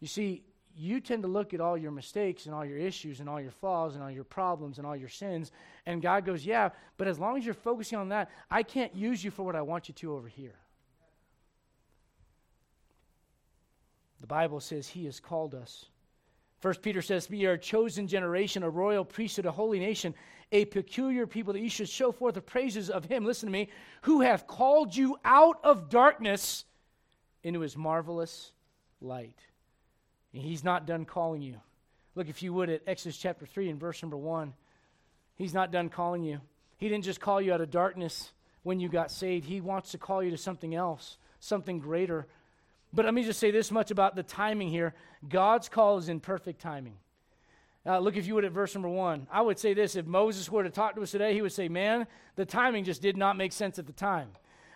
You 0.00 0.08
see, 0.08 0.42
you 0.76 1.00
tend 1.00 1.22
to 1.22 1.28
look 1.28 1.54
at 1.54 1.60
all 1.60 1.78
your 1.78 1.92
mistakes 1.92 2.46
and 2.46 2.54
all 2.54 2.64
your 2.64 2.76
issues 2.76 3.20
and 3.20 3.28
all 3.28 3.40
your 3.40 3.52
flaws 3.52 3.94
and 3.94 4.02
all 4.02 4.10
your 4.10 4.24
problems 4.24 4.78
and 4.78 4.86
all 4.86 4.96
your 4.96 5.08
sins, 5.08 5.52
and 5.86 6.02
God 6.02 6.26
goes, 6.26 6.44
Yeah, 6.44 6.70
but 6.98 7.06
as 7.06 7.18
long 7.18 7.38
as 7.38 7.44
you're 7.44 7.54
focusing 7.54 7.96
on 7.96 8.08
that, 8.08 8.28
I 8.50 8.64
can't 8.64 8.94
use 8.94 9.22
you 9.22 9.30
for 9.30 9.44
what 9.44 9.54
I 9.54 9.62
want 9.62 9.88
you 9.88 9.94
to 9.94 10.14
over 10.14 10.28
here. 10.28 10.56
The 14.20 14.26
Bible 14.26 14.58
says 14.58 14.88
He 14.88 15.04
has 15.04 15.20
called 15.20 15.54
us. 15.54 15.86
First 16.60 16.82
Peter 16.82 17.02
says, 17.02 17.28
We 17.28 17.46
are 17.46 17.52
a 17.52 17.58
chosen 17.58 18.06
generation, 18.08 18.62
a 18.62 18.70
royal 18.70 19.04
priesthood, 19.04 19.46
a 19.46 19.52
holy 19.52 19.78
nation, 19.78 20.14
a 20.52 20.64
peculiar 20.66 21.26
people 21.26 21.52
that 21.52 21.60
you 21.60 21.68
should 21.68 21.88
show 21.88 22.12
forth 22.12 22.34
the 22.34 22.40
praises 22.40 22.90
of 22.90 23.04
him, 23.04 23.24
listen 23.24 23.48
to 23.48 23.52
me, 23.52 23.68
who 24.02 24.20
have 24.20 24.46
called 24.46 24.94
you 24.94 25.18
out 25.24 25.58
of 25.64 25.88
darkness 25.88 26.64
into 27.42 27.60
his 27.60 27.76
marvelous 27.76 28.52
light. 29.00 29.38
And 30.32 30.42
he's 30.42 30.64
not 30.64 30.86
done 30.86 31.04
calling 31.04 31.42
you. 31.42 31.60
Look, 32.14 32.28
if 32.28 32.42
you 32.42 32.52
would, 32.54 32.70
at 32.70 32.82
Exodus 32.86 33.16
chapter 33.16 33.46
3 33.46 33.70
and 33.70 33.80
verse 33.80 34.02
number 34.02 34.16
1. 34.16 34.54
He's 35.34 35.52
not 35.52 35.70
done 35.70 35.90
calling 35.90 36.22
you. 36.22 36.40
He 36.78 36.88
didn't 36.88 37.04
just 37.04 37.20
call 37.20 37.40
you 37.40 37.52
out 37.52 37.60
of 37.60 37.70
darkness 37.70 38.32
when 38.66 38.80
you 38.80 38.88
got 38.88 39.12
saved, 39.12 39.46
He 39.46 39.60
wants 39.60 39.92
to 39.92 39.98
call 39.98 40.24
you 40.24 40.32
to 40.32 40.36
something 40.36 40.74
else, 40.74 41.18
something 41.38 41.78
greater. 41.78 42.26
But 42.92 43.04
let 43.04 43.14
me 43.14 43.24
just 43.24 43.40
say 43.40 43.50
this 43.50 43.70
much 43.70 43.90
about 43.90 44.16
the 44.16 44.22
timing 44.22 44.68
here 44.68 44.94
God's 45.28 45.68
call 45.68 45.98
is 45.98 46.08
in 46.08 46.20
perfect 46.20 46.60
timing. 46.60 46.94
Uh, 47.84 48.00
look, 48.00 48.16
if 48.16 48.26
you 48.26 48.34
would, 48.34 48.44
at 48.44 48.50
verse 48.50 48.74
number 48.74 48.88
one. 48.88 49.28
I 49.30 49.40
would 49.42 49.58
say 49.58 49.72
this 49.72 49.94
if 49.94 50.06
Moses 50.06 50.50
were 50.50 50.64
to 50.64 50.70
talk 50.70 50.96
to 50.96 51.02
us 51.02 51.12
today, 51.12 51.34
he 51.34 51.42
would 51.42 51.52
say, 51.52 51.68
Man, 51.68 52.06
the 52.34 52.44
timing 52.44 52.84
just 52.84 53.00
did 53.00 53.16
not 53.16 53.36
make 53.36 53.52
sense 53.52 53.78
at 53.78 53.86
the 53.86 53.92
time. 53.92 54.28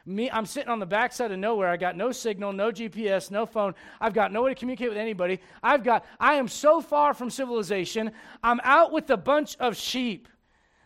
Me, 0.06 0.30
I'm 0.30 0.46
sitting 0.46 0.70
on 0.70 0.78
the 0.78 0.86
backside 0.86 1.30
of 1.30 1.38
nowhere. 1.38 1.68
I 1.68 1.76
got 1.76 1.96
no 1.96 2.10
signal, 2.12 2.52
no 2.52 2.70
GPS, 2.70 3.30
no 3.30 3.46
phone. 3.46 3.74
I've 4.00 4.14
got 4.14 4.32
no 4.32 4.42
way 4.42 4.50
to 4.50 4.54
communicate 4.54 4.88
with 4.88 4.98
anybody. 4.98 5.40
I've 5.62 5.84
got, 5.84 6.06
I 6.18 6.34
am 6.34 6.48
so 6.48 6.80
far 6.80 7.12
from 7.12 7.30
civilization. 7.30 8.12
I'm 8.42 8.60
out 8.64 8.92
with 8.92 9.10
a 9.10 9.16
bunch 9.16 9.56
of 9.58 9.76
sheep. 9.76 10.28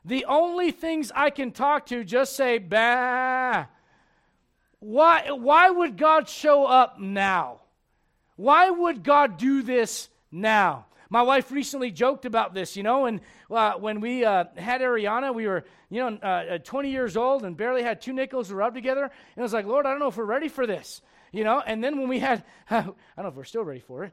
The 0.05 0.25
only 0.25 0.73
things 0.73 1.13
I 1.15 1.31
can 1.31 1.53
talk 1.53 1.87
to 1.87 2.05
just 2.05 2.37
say, 2.37 2.59
bah. 2.59 3.67
Why, 4.85 5.31
why 5.31 5.71
would 5.71 5.97
God 5.97 6.29
show 6.29 6.67
up 6.67 7.01
now? 7.01 7.63
Why 8.37 8.69
would 8.69 9.03
God 9.03 9.39
do 9.39 9.63
this 9.63 10.11
now? 10.31 10.85
My 11.09 11.23
wife 11.23 11.51
recently 11.51 11.91
joked 11.91 12.27
about 12.27 12.53
this, 12.53 12.77
you 12.77 12.83
know, 12.83 13.07
and 13.07 13.23
uh, 13.51 13.75
when 13.75 14.03
we 14.03 14.27
uh, 14.27 14.45
had 14.59 14.83
Ariana, 14.83 15.35
we 15.35 15.47
were, 15.47 15.65
you 15.89 16.01
know, 16.01 16.19
uh, 16.23 16.27
uh 16.27 16.59
20 16.59 16.91
years 16.91 17.17
old 17.17 17.47
and 17.47 17.57
barely 17.57 17.83
had 17.83 18.03
two 18.03 18.13
nickels 18.13 18.49
to 18.49 18.57
rub 18.57 18.75
together. 18.75 19.05
And 19.05 19.11
I 19.39 19.41
was 19.41 19.55
like, 19.55 19.65
Lord, 19.65 19.87
I 19.87 19.91
don't 19.91 20.01
know 20.01 20.09
if 20.09 20.19
we're 20.19 20.25
ready 20.27 20.49
for 20.49 20.67
this, 20.67 21.01
you 21.33 21.45
know. 21.45 21.63
And 21.67 21.83
then 21.83 21.99
when 21.99 22.09
we 22.09 22.19
had, 22.19 22.45
I 22.71 22.83
don't 22.83 22.97
know 23.17 23.29
if 23.29 23.37
we're 23.37 23.45
still 23.45 23.65
ready 23.65 23.81
for 23.81 24.05
it. 24.05 24.13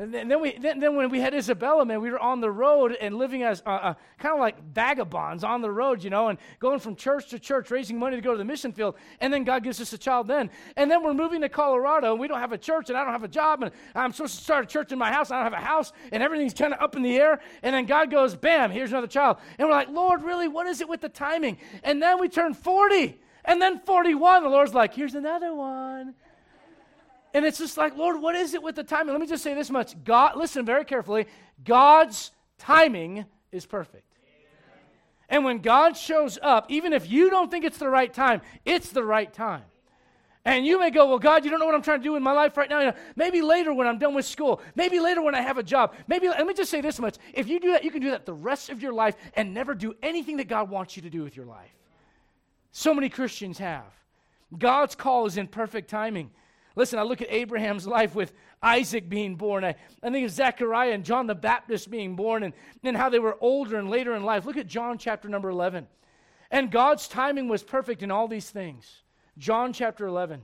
And 0.00 0.14
then, 0.14 0.40
we, 0.40 0.56
then, 0.56 0.80
then, 0.80 0.96
when 0.96 1.10
we 1.10 1.20
had 1.20 1.34
Isabella, 1.34 1.84
man, 1.84 2.00
we 2.00 2.10
were 2.10 2.18
on 2.18 2.40
the 2.40 2.50
road 2.50 2.96
and 3.02 3.16
living 3.16 3.42
as 3.42 3.62
uh, 3.66 3.70
uh, 3.70 3.94
kind 4.18 4.32
of 4.32 4.40
like 4.40 4.56
vagabonds 4.72 5.44
on 5.44 5.60
the 5.60 5.70
road, 5.70 6.02
you 6.02 6.08
know, 6.08 6.28
and 6.28 6.38
going 6.58 6.80
from 6.80 6.96
church 6.96 7.28
to 7.28 7.38
church, 7.38 7.70
raising 7.70 7.98
money 7.98 8.16
to 8.16 8.22
go 8.22 8.32
to 8.32 8.38
the 8.38 8.44
mission 8.44 8.72
field. 8.72 8.94
And 9.20 9.30
then 9.30 9.44
God 9.44 9.62
gives 9.62 9.78
us 9.78 9.92
a 9.92 9.98
child 9.98 10.26
then. 10.26 10.48
And 10.78 10.90
then 10.90 11.04
we're 11.04 11.12
moving 11.12 11.42
to 11.42 11.50
Colorado, 11.50 12.12
and 12.12 12.18
we 12.18 12.28
don't 12.28 12.40
have 12.40 12.52
a 12.52 12.58
church, 12.58 12.88
and 12.88 12.96
I 12.96 13.04
don't 13.04 13.12
have 13.12 13.24
a 13.24 13.28
job, 13.28 13.62
and 13.62 13.72
I'm 13.94 14.10
supposed 14.14 14.38
to 14.38 14.42
start 14.42 14.64
a 14.64 14.68
church 14.68 14.90
in 14.90 14.98
my 14.98 15.12
house, 15.12 15.30
I 15.30 15.34
don't 15.34 15.52
have 15.52 15.62
a 15.62 15.66
house, 15.66 15.92
and 16.12 16.22
everything's 16.22 16.54
kind 16.54 16.72
of 16.72 16.80
up 16.80 16.96
in 16.96 17.02
the 17.02 17.18
air. 17.18 17.38
And 17.62 17.74
then 17.74 17.84
God 17.84 18.10
goes, 18.10 18.34
bam, 18.34 18.70
here's 18.70 18.92
another 18.92 19.06
child. 19.06 19.36
And 19.58 19.68
we're 19.68 19.74
like, 19.74 19.90
Lord, 19.90 20.22
really, 20.22 20.48
what 20.48 20.66
is 20.66 20.80
it 20.80 20.88
with 20.88 21.02
the 21.02 21.10
timing? 21.10 21.58
And 21.84 22.00
then 22.00 22.18
we 22.18 22.30
turn 22.30 22.54
40. 22.54 23.20
And 23.44 23.60
then 23.60 23.80
41, 23.80 24.44
the 24.44 24.48
Lord's 24.48 24.72
like, 24.72 24.94
here's 24.94 25.14
another 25.14 25.54
one. 25.54 26.14
And 27.32 27.44
it's 27.44 27.58
just 27.58 27.76
like, 27.76 27.96
Lord, 27.96 28.20
what 28.20 28.34
is 28.34 28.54
it 28.54 28.62
with 28.62 28.74
the 28.74 28.84
timing? 28.84 29.12
Let 29.12 29.20
me 29.20 29.26
just 29.26 29.44
say 29.44 29.54
this 29.54 29.70
much. 29.70 30.02
God, 30.04 30.36
listen 30.36 30.64
very 30.64 30.84
carefully. 30.84 31.26
God's 31.64 32.32
timing 32.58 33.24
is 33.52 33.66
perfect. 33.66 34.04
And 35.28 35.44
when 35.44 35.58
God 35.58 35.96
shows 35.96 36.38
up, 36.42 36.66
even 36.70 36.92
if 36.92 37.08
you 37.08 37.30
don't 37.30 37.50
think 37.50 37.64
it's 37.64 37.78
the 37.78 37.88
right 37.88 38.12
time, 38.12 38.40
it's 38.64 38.90
the 38.90 39.04
right 39.04 39.32
time. 39.32 39.62
And 40.44 40.64
you 40.64 40.80
may 40.80 40.90
go, 40.90 41.06
Well, 41.06 41.18
God, 41.18 41.44
you 41.44 41.50
don't 41.50 41.60
know 41.60 41.66
what 41.66 41.74
I'm 41.74 41.82
trying 41.82 42.00
to 42.00 42.04
do 42.04 42.16
in 42.16 42.22
my 42.22 42.32
life 42.32 42.56
right 42.56 42.68
now. 42.68 42.80
You 42.80 42.86
know, 42.86 42.94
maybe 43.14 43.42
later 43.42 43.74
when 43.74 43.86
I'm 43.86 43.98
done 43.98 44.14
with 44.14 44.24
school. 44.24 44.60
Maybe 44.74 44.98
later 44.98 45.22
when 45.22 45.34
I 45.34 45.42
have 45.42 45.58
a 45.58 45.62
job. 45.62 45.94
Maybe, 46.08 46.28
let 46.28 46.46
me 46.46 46.54
just 46.54 46.70
say 46.70 46.80
this 46.80 46.98
much. 46.98 47.16
If 47.34 47.46
you 47.46 47.60
do 47.60 47.72
that, 47.72 47.84
you 47.84 47.90
can 47.90 48.00
do 48.00 48.10
that 48.10 48.24
the 48.24 48.32
rest 48.32 48.70
of 48.70 48.82
your 48.82 48.92
life 48.92 49.16
and 49.34 49.52
never 49.52 49.74
do 49.74 49.94
anything 50.02 50.38
that 50.38 50.48
God 50.48 50.70
wants 50.70 50.96
you 50.96 51.02
to 51.02 51.10
do 51.10 51.22
with 51.22 51.36
your 51.36 51.46
life. 51.46 51.70
So 52.72 52.94
many 52.94 53.10
Christians 53.10 53.58
have. 53.58 53.84
God's 54.56 54.94
call 54.94 55.26
is 55.26 55.36
in 55.36 55.46
perfect 55.46 55.90
timing. 55.90 56.30
Listen, 56.76 56.98
I 56.98 57.02
look 57.02 57.20
at 57.20 57.30
Abraham's 57.30 57.86
life 57.86 58.14
with 58.14 58.32
Isaac 58.62 59.08
being 59.08 59.36
born. 59.36 59.64
I, 59.64 59.74
I 60.02 60.10
think 60.10 60.24
of 60.24 60.30
Zechariah 60.30 60.92
and 60.92 61.04
John 61.04 61.26
the 61.26 61.34
Baptist 61.34 61.90
being 61.90 62.16
born 62.16 62.42
and, 62.42 62.54
and 62.82 62.96
how 62.96 63.08
they 63.08 63.18
were 63.18 63.36
older 63.40 63.76
and 63.76 63.90
later 63.90 64.14
in 64.14 64.24
life. 64.24 64.44
Look 64.44 64.56
at 64.56 64.66
John 64.66 64.98
chapter 64.98 65.28
number 65.28 65.50
11. 65.50 65.86
And 66.50 66.70
God's 66.70 67.08
timing 67.08 67.48
was 67.48 67.62
perfect 67.62 68.02
in 68.02 68.10
all 68.10 68.28
these 68.28 68.50
things. 68.50 69.02
John 69.38 69.72
chapter 69.72 70.06
11. 70.06 70.42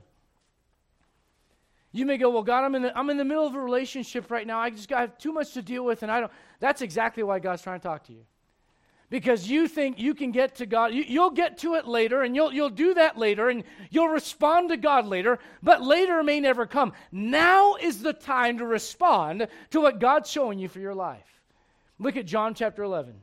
You 1.91 2.05
may 2.05 2.17
go, 2.17 2.29
well, 2.29 2.43
God, 2.43 2.63
I'm 2.63 2.75
in 2.75 2.83
the, 2.83 2.97
I'm 2.97 3.09
in 3.09 3.17
the 3.17 3.25
middle 3.25 3.45
of 3.45 3.55
a 3.55 3.61
relationship 3.61 4.29
right 4.29 4.45
now. 4.45 4.59
I 4.59 4.69
just 4.69 4.89
got 4.89 5.19
too 5.19 5.31
much 5.31 5.53
to 5.53 5.61
deal 5.61 5.83
with, 5.83 6.03
and 6.03 6.11
I 6.11 6.19
don't. 6.19 6.31
That's 6.59 6.81
exactly 6.81 7.23
why 7.23 7.39
God's 7.39 7.61
trying 7.61 7.79
to 7.79 7.83
talk 7.87 8.03
to 8.05 8.13
you 8.13 8.25
because 9.09 9.49
you 9.49 9.67
think 9.67 9.99
you 9.99 10.13
can 10.13 10.31
get 10.31 10.55
to 10.55 10.65
God. 10.65 10.93
You, 10.93 11.21
will 11.21 11.29
get 11.29 11.59
to 11.59 11.75
it 11.75 11.87
later, 11.87 12.23
and 12.23 12.35
you'll, 12.35 12.53
you'll 12.53 12.69
do 12.69 12.93
that 12.95 13.17
later, 13.17 13.49
and 13.49 13.63
you'll 13.89 14.09
respond 14.09 14.69
to 14.69 14.77
God 14.77 15.07
later, 15.07 15.39
but 15.63 15.81
later 15.81 16.21
may 16.23 16.39
never 16.39 16.65
come. 16.65 16.93
Now 17.11 17.75
is 17.75 18.01
the 18.01 18.13
time 18.13 18.57
to 18.57 18.65
respond 18.65 19.47
to 19.71 19.81
what 19.81 19.99
God's 19.99 20.29
showing 20.29 20.59
you 20.59 20.67
for 20.67 20.79
your 20.79 20.95
life. 20.95 21.41
Look 21.99 22.17
at 22.17 22.25
John 22.25 22.53
chapter 22.53 22.83
11. 22.83 23.15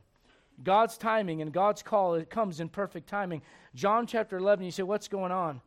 God's 0.63 0.97
timing 0.97 1.43
and 1.43 1.53
God's 1.53 1.83
call, 1.83 2.15
it 2.15 2.31
comes 2.31 2.61
in 2.61 2.69
perfect 2.69 3.09
timing. 3.09 3.43
John 3.75 4.07
chapter 4.07 4.37
11, 4.37 4.65
you 4.65 4.71
say, 4.71 4.85
What's 4.85 5.09
going 5.09 5.33
on? 5.33 5.61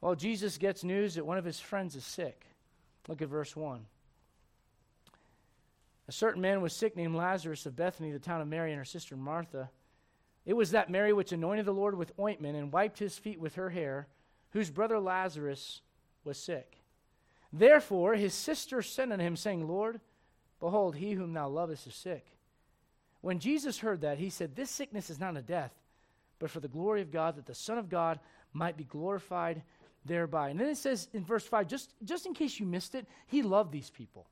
Well, 0.00 0.14
Jesus 0.14 0.58
gets 0.58 0.84
news 0.84 1.14
that 1.14 1.26
one 1.26 1.38
of 1.38 1.44
his 1.44 1.58
friends 1.58 1.96
is 1.96 2.04
sick. 2.04 2.44
Look 3.08 3.22
at 3.22 3.28
verse 3.28 3.56
1. 3.56 3.80
A 6.08 6.12
certain 6.12 6.40
man 6.40 6.62
was 6.62 6.72
sick 6.72 6.96
named 6.96 7.14
Lazarus 7.14 7.66
of 7.66 7.76
Bethany, 7.76 8.10
the 8.10 8.18
town 8.18 8.40
of 8.40 8.48
Mary, 8.48 8.70
and 8.70 8.78
her 8.78 8.84
sister 8.84 9.14
Martha. 9.14 9.70
It 10.46 10.54
was 10.54 10.70
that 10.70 10.90
Mary 10.90 11.12
which 11.12 11.32
anointed 11.32 11.66
the 11.66 11.72
Lord 11.72 11.94
with 11.94 12.18
ointment 12.18 12.56
and 12.56 12.72
wiped 12.72 12.98
his 12.98 13.18
feet 13.18 13.38
with 13.38 13.56
her 13.56 13.68
hair, 13.68 14.08
whose 14.50 14.70
brother 14.70 14.98
Lazarus 14.98 15.82
was 16.24 16.38
sick. 16.38 16.78
Therefore 17.52 18.14
his 18.14 18.32
sister 18.32 18.80
sent 18.80 19.12
unto 19.12 19.24
him, 19.24 19.36
saying, 19.36 19.68
Lord, 19.68 20.00
behold, 20.60 20.96
he 20.96 21.12
whom 21.12 21.34
thou 21.34 21.48
lovest 21.48 21.86
is 21.86 21.94
sick. 21.94 22.26
When 23.20 23.38
Jesus 23.38 23.78
heard 23.78 24.00
that, 24.00 24.18
he 24.18 24.30
said, 24.30 24.56
This 24.56 24.70
sickness 24.70 25.10
is 25.10 25.20
not 25.20 25.36
a 25.36 25.42
death, 25.42 25.72
but 26.38 26.50
for 26.50 26.60
the 26.60 26.68
glory 26.68 27.02
of 27.02 27.10
God, 27.10 27.36
that 27.36 27.46
the 27.46 27.54
Son 27.54 27.76
of 27.76 27.90
God 27.90 28.18
might 28.54 28.78
be 28.78 28.84
glorified 28.84 29.62
thereby. 30.06 30.48
And 30.48 30.58
then 30.58 30.68
it 30.68 30.78
says 30.78 31.08
in 31.12 31.24
verse 31.24 31.44
5, 31.44 31.66
just, 31.66 31.92
just 32.04 32.24
in 32.24 32.32
case 32.32 32.58
you 32.58 32.64
missed 32.64 32.94
it, 32.94 33.06
he 33.26 33.42
loved 33.42 33.72
these 33.72 33.90
people. 33.90 34.26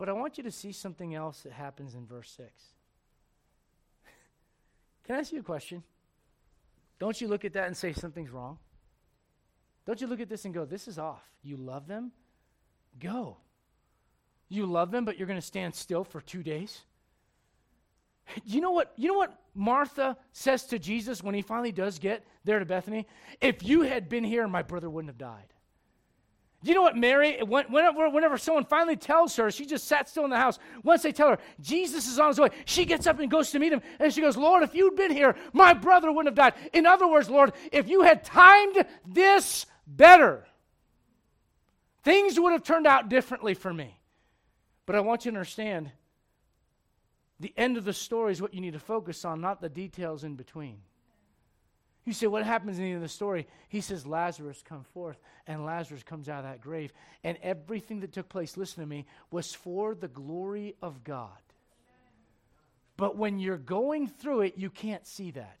But 0.00 0.08
I 0.08 0.12
want 0.12 0.38
you 0.38 0.44
to 0.44 0.50
see 0.50 0.72
something 0.72 1.14
else 1.14 1.42
that 1.42 1.52
happens 1.52 1.94
in 1.94 2.06
verse 2.06 2.32
6. 2.34 2.48
Can 5.04 5.16
I 5.16 5.18
ask 5.18 5.30
you 5.30 5.40
a 5.40 5.42
question? 5.42 5.82
Don't 6.98 7.20
you 7.20 7.28
look 7.28 7.44
at 7.44 7.52
that 7.52 7.66
and 7.66 7.76
say 7.76 7.92
something's 7.92 8.30
wrong? 8.30 8.56
Don't 9.84 10.00
you 10.00 10.06
look 10.06 10.20
at 10.20 10.30
this 10.30 10.46
and 10.46 10.54
go, 10.54 10.64
this 10.64 10.88
is 10.88 10.98
off? 10.98 11.22
You 11.42 11.58
love 11.58 11.86
them? 11.86 12.12
Go. 12.98 13.36
You 14.48 14.64
love 14.64 14.90
them, 14.90 15.04
but 15.04 15.18
you're 15.18 15.26
going 15.26 15.38
to 15.38 15.46
stand 15.46 15.74
still 15.74 16.02
for 16.02 16.22
two 16.22 16.42
days? 16.42 16.80
You 18.46 18.62
know 18.62 18.70
what? 18.70 18.94
You 18.96 19.08
know 19.08 19.18
what 19.18 19.38
Martha 19.54 20.16
says 20.32 20.64
to 20.68 20.78
Jesus 20.78 21.22
when 21.22 21.34
he 21.34 21.42
finally 21.42 21.72
does 21.72 21.98
get 21.98 22.24
there 22.44 22.58
to 22.58 22.64
Bethany? 22.64 23.06
If 23.42 23.62
you 23.62 23.82
had 23.82 24.08
been 24.08 24.24
here, 24.24 24.48
my 24.48 24.62
brother 24.62 24.88
wouldn't 24.88 25.10
have 25.10 25.18
died. 25.18 25.52
You 26.62 26.74
know 26.74 26.82
what, 26.82 26.96
Mary, 26.96 27.40
whenever, 27.42 28.10
whenever 28.10 28.36
someone 28.36 28.66
finally 28.66 28.96
tells 28.96 29.34
her, 29.36 29.50
she 29.50 29.64
just 29.64 29.88
sat 29.88 30.10
still 30.10 30.24
in 30.24 30.30
the 30.30 30.36
house. 30.36 30.58
Once 30.82 31.02
they 31.02 31.12
tell 31.12 31.30
her, 31.30 31.38
Jesus 31.60 32.06
is 32.06 32.18
on 32.18 32.28
his 32.28 32.38
way, 32.38 32.50
she 32.66 32.84
gets 32.84 33.06
up 33.06 33.18
and 33.18 33.30
goes 33.30 33.50
to 33.52 33.58
meet 33.58 33.72
him. 33.72 33.80
And 33.98 34.12
she 34.12 34.20
goes, 34.20 34.36
Lord, 34.36 34.62
if 34.62 34.74
you'd 34.74 34.94
been 34.94 35.10
here, 35.10 35.36
my 35.54 35.72
brother 35.72 36.12
wouldn't 36.12 36.36
have 36.36 36.52
died. 36.52 36.70
In 36.74 36.84
other 36.84 37.08
words, 37.08 37.30
Lord, 37.30 37.54
if 37.72 37.88
you 37.88 38.02
had 38.02 38.24
timed 38.24 38.84
this 39.06 39.64
better, 39.86 40.46
things 42.02 42.38
would 42.38 42.52
have 42.52 42.62
turned 42.62 42.86
out 42.86 43.08
differently 43.08 43.54
for 43.54 43.72
me. 43.72 43.98
But 44.84 44.96
I 44.96 45.00
want 45.00 45.24
you 45.24 45.30
to 45.30 45.36
understand 45.38 45.90
the 47.38 47.54
end 47.56 47.78
of 47.78 47.84
the 47.84 47.94
story 47.94 48.32
is 48.32 48.42
what 48.42 48.52
you 48.52 48.60
need 48.60 48.74
to 48.74 48.78
focus 48.78 49.24
on, 49.24 49.40
not 49.40 49.62
the 49.62 49.70
details 49.70 50.24
in 50.24 50.34
between. 50.34 50.82
You 52.04 52.12
say, 52.14 52.26
what 52.26 52.44
happens 52.44 52.78
in 52.78 52.84
the 52.84 52.90
end 52.90 52.96
of 52.96 53.02
the 53.02 53.08
story? 53.08 53.46
He 53.68 53.80
says, 53.80 54.06
Lazarus 54.06 54.62
come 54.66 54.84
forth, 54.94 55.20
and 55.46 55.64
Lazarus 55.64 56.02
comes 56.02 56.28
out 56.28 56.44
of 56.44 56.50
that 56.50 56.60
grave. 56.60 56.92
And 57.22 57.36
everything 57.42 58.00
that 58.00 58.12
took 58.12 58.28
place, 58.28 58.56
listen 58.56 58.82
to 58.82 58.88
me, 58.88 59.06
was 59.30 59.54
for 59.54 59.94
the 59.94 60.08
glory 60.08 60.76
of 60.80 61.04
God. 61.04 61.28
But 62.96 63.16
when 63.16 63.38
you're 63.38 63.58
going 63.58 64.08
through 64.08 64.42
it, 64.42 64.54
you 64.56 64.70
can't 64.70 65.06
see 65.06 65.30
that. 65.32 65.58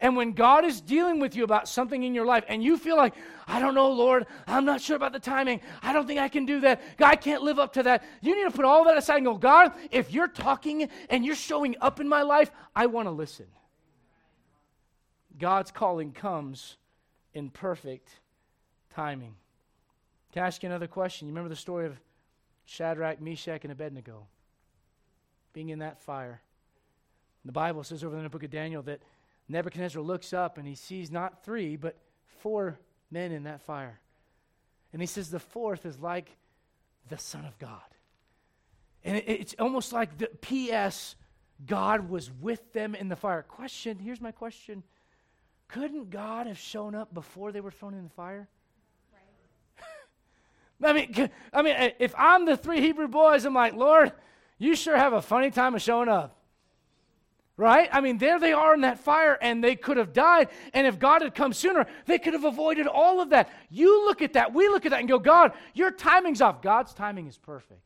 And 0.00 0.16
when 0.16 0.32
God 0.32 0.64
is 0.64 0.80
dealing 0.82 1.20
with 1.20 1.34
you 1.34 1.44
about 1.44 1.68
something 1.68 2.02
in 2.02 2.14
your 2.14 2.26
life 2.26 2.44
and 2.48 2.62
you 2.62 2.76
feel 2.76 2.96
like, 2.96 3.14
I 3.46 3.60
don't 3.60 3.74
know, 3.74 3.90
Lord, 3.90 4.26
I'm 4.46 4.66
not 4.66 4.82
sure 4.82 4.96
about 4.96 5.12
the 5.12 5.18
timing. 5.18 5.62
I 5.82 5.94
don't 5.94 6.06
think 6.06 6.20
I 6.20 6.28
can 6.28 6.44
do 6.44 6.60
that. 6.60 6.82
God 6.98 7.16
can't 7.22 7.42
live 7.42 7.58
up 7.58 7.72
to 7.74 7.82
that. 7.84 8.04
You 8.20 8.36
need 8.36 8.50
to 8.50 8.54
put 8.54 8.66
all 8.66 8.84
that 8.84 8.98
aside 8.98 9.16
and 9.16 9.26
go, 9.26 9.36
God, 9.36 9.72
if 9.90 10.12
you're 10.12 10.28
talking 10.28 10.90
and 11.08 11.24
you're 11.24 11.34
showing 11.34 11.76
up 11.80 11.98
in 11.98 12.08
my 12.08 12.22
life, 12.22 12.50
I 12.74 12.86
want 12.86 13.06
to 13.06 13.12
listen. 13.12 13.46
God's 15.38 15.70
calling 15.70 16.12
comes 16.12 16.76
in 17.34 17.50
perfect 17.50 18.08
timing. 18.94 19.34
Can 20.32 20.42
I 20.42 20.46
ask 20.46 20.62
you 20.62 20.68
another 20.68 20.86
question? 20.86 21.28
You 21.28 21.32
remember 21.32 21.50
the 21.50 21.56
story 21.56 21.86
of 21.86 21.98
Shadrach, 22.64 23.20
Meshach, 23.20 23.62
and 23.62 23.72
Abednego 23.72 24.26
being 25.52 25.68
in 25.68 25.80
that 25.80 26.00
fire? 26.00 26.40
The 27.44 27.52
Bible 27.52 27.84
says 27.84 28.02
over 28.02 28.16
in 28.16 28.22
the 28.22 28.28
book 28.28 28.42
of 28.42 28.50
Daniel 28.50 28.82
that 28.82 29.00
Nebuchadnezzar 29.48 30.02
looks 30.02 30.32
up 30.32 30.58
and 30.58 30.66
he 30.66 30.74
sees 30.74 31.10
not 31.10 31.44
three, 31.44 31.76
but 31.76 31.96
four 32.40 32.78
men 33.10 33.32
in 33.32 33.44
that 33.44 33.62
fire. 33.62 34.00
And 34.92 35.00
he 35.00 35.06
says 35.06 35.30
the 35.30 35.38
fourth 35.38 35.86
is 35.86 35.98
like 36.00 36.36
the 37.08 37.18
Son 37.18 37.44
of 37.44 37.58
God. 37.58 37.80
And 39.04 39.22
it's 39.24 39.54
almost 39.58 39.92
like 39.92 40.18
the 40.18 40.26
P.S. 40.26 41.14
God 41.64 42.10
was 42.10 42.30
with 42.40 42.72
them 42.72 42.94
in 42.94 43.08
the 43.08 43.14
fire. 43.14 43.42
Question 43.42 43.98
here's 43.98 44.20
my 44.20 44.32
question 44.32 44.82
Couldn't 45.68 46.10
God 46.10 46.46
have 46.46 46.58
shown 46.58 46.94
up 46.94 47.12
before 47.12 47.52
they 47.52 47.60
were 47.60 47.70
thrown 47.70 47.94
in 47.94 48.04
the 48.04 48.10
fire? 48.10 48.48
I 50.82 50.92
mean, 50.92 51.30
I 51.52 51.62
mean, 51.62 51.74
eh, 51.76 51.90
if 51.98 52.14
I'm 52.16 52.44
the 52.44 52.56
three 52.56 52.80
Hebrew 52.80 53.08
boys, 53.08 53.44
I'm 53.44 53.54
like, 53.54 53.74
Lord, 53.74 54.12
you 54.58 54.76
sure 54.76 54.96
have 54.96 55.12
a 55.12 55.22
funny 55.22 55.50
time 55.50 55.74
of 55.74 55.82
showing 55.82 56.08
up. 56.08 56.36
Right? 57.58 57.88
I 57.90 58.02
mean, 58.02 58.18
there 58.18 58.38
they 58.38 58.52
are 58.52 58.74
in 58.74 58.82
that 58.82 58.98
fire 58.98 59.38
and 59.40 59.64
they 59.64 59.76
could 59.76 59.96
have 59.96 60.12
died. 60.12 60.50
And 60.74 60.86
if 60.86 60.98
God 60.98 61.22
had 61.22 61.34
come 61.34 61.54
sooner, 61.54 61.86
they 62.04 62.18
could 62.18 62.34
have 62.34 62.44
avoided 62.44 62.86
all 62.86 63.22
of 63.22 63.30
that. 63.30 63.50
You 63.70 64.04
look 64.04 64.20
at 64.20 64.34
that, 64.34 64.52
we 64.52 64.68
look 64.68 64.84
at 64.84 64.90
that 64.90 65.00
and 65.00 65.08
go, 65.08 65.18
God, 65.18 65.52
your 65.72 65.90
timing's 65.90 66.42
off. 66.42 66.60
God's 66.60 66.92
timing 66.92 67.26
is 67.28 67.38
perfect. 67.38 67.80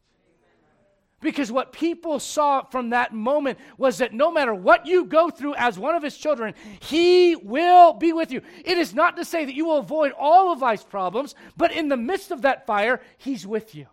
Because 1.21 1.53
what 1.53 1.73
people 1.73 2.19
saw 2.19 2.63
from 2.63 2.91
that 2.91 3.13
moment 3.13 3.59
was 3.77 3.99
that 3.99 4.15
no 4.15 4.33
matter 4.33 4.55
what 4.55 4.87
you 4.87 5.05
go 5.05 5.29
through 5.29 5.55
as 5.55 5.79
one 5.79 5.95
of 5.95 6.03
his 6.03 6.17
children, 6.17 6.55
he 6.81 7.37
will 7.37 7.93
be 7.93 8.15
with 8.15 8.33
you. 8.33 8.41
It 8.65 8.79
is 8.79 8.95
not 8.95 9.17
to 9.17 9.25
say 9.25 9.45
that 9.45 9.55
you 9.55 9.67
will 9.67 9.79
avoid 9.79 10.13
all 10.19 10.51
of 10.51 10.63
life's 10.63 10.85
problems, 10.85 11.35
but 11.59 11.73
in 11.73 11.89
the 11.89 11.97
midst 11.97 12.31
of 12.31 12.43
that 12.43 12.67
fire, 12.67 13.03
he's 13.19 13.47
with 13.47 13.75
you. 13.75 13.87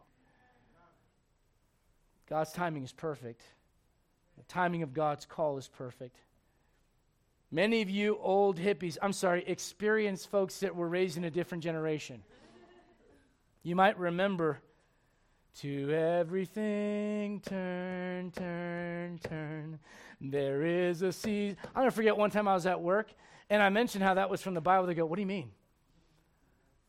God's 2.30 2.54
timing 2.54 2.84
is 2.84 2.94
perfect. 2.94 3.42
The 4.38 4.44
timing 4.44 4.84
of 4.84 4.94
God's 4.94 5.26
call 5.26 5.58
is 5.58 5.68
perfect. 5.68 6.18
Many 7.52 7.82
of 7.82 7.90
you 7.90 8.18
old 8.22 8.58
hippies, 8.58 8.98
I'm 9.02 9.14
sorry, 9.14 9.44
experienced 9.48 10.30
folks 10.30 10.60
that 10.60 10.76
were 10.76 10.88
raised 10.88 11.18
in 11.18 11.24
a 11.26 11.32
different 11.32 11.64
generation, 11.64 12.22
you 13.64 13.76
might 13.76 13.98
remember 13.98 14.60
to 15.62 15.92
everything 15.92 17.42
turn, 17.42 18.32
turn, 18.32 19.20
turn. 19.20 19.80
There 20.22 20.64
is 20.64 21.02
a 21.02 21.12
season. 21.12 21.58
I'm 21.68 21.82
going 21.82 21.88
to 21.88 21.96
forget 21.96 22.16
one 22.16 22.30
time 22.30 22.48
I 22.48 22.54
was 22.54 22.68
at 22.68 22.82
work 22.82 23.12
and 23.50 23.62
I 23.62 23.70
mentioned 23.70 24.04
how 24.04 24.14
that 24.16 24.30
was 24.30 24.42
from 24.42 24.54
the 24.54 24.62
Bible. 24.62 24.86
They 24.86 24.94
go, 24.94 25.06
What 25.06 25.16
do 25.16 25.22
you 25.22 25.28
mean? 25.28 25.52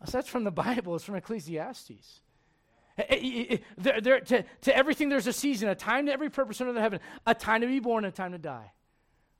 I 0.00 0.04
said, 0.04 0.18
That's 0.18 0.28
from 0.28 0.44
the 0.44 0.50
Bible, 0.50 0.96
it's 0.96 1.04
from 1.04 1.14
Ecclesiastes. 1.14 2.20
Eh, 2.98 3.02
eh, 3.09 3.44
eh, 3.50 3.57
there, 3.78 4.00
there, 4.00 4.20
to, 4.20 4.44
to 4.62 4.76
everything, 4.76 5.09
there's 5.09 5.28
a 5.28 5.33
season, 5.33 5.68
a 5.68 5.74
time 5.74 6.07
to 6.07 6.12
every 6.12 6.31
purpose 6.31 6.61
under 6.61 6.72
the 6.72 6.81
heaven, 6.81 7.00
a 7.26 7.35
time 7.35 7.61
to 7.61 7.66
be 7.66 7.78
born 7.78 8.04
a 8.04 8.11
time 8.11 8.33
to 8.33 8.38
die. 8.38 8.72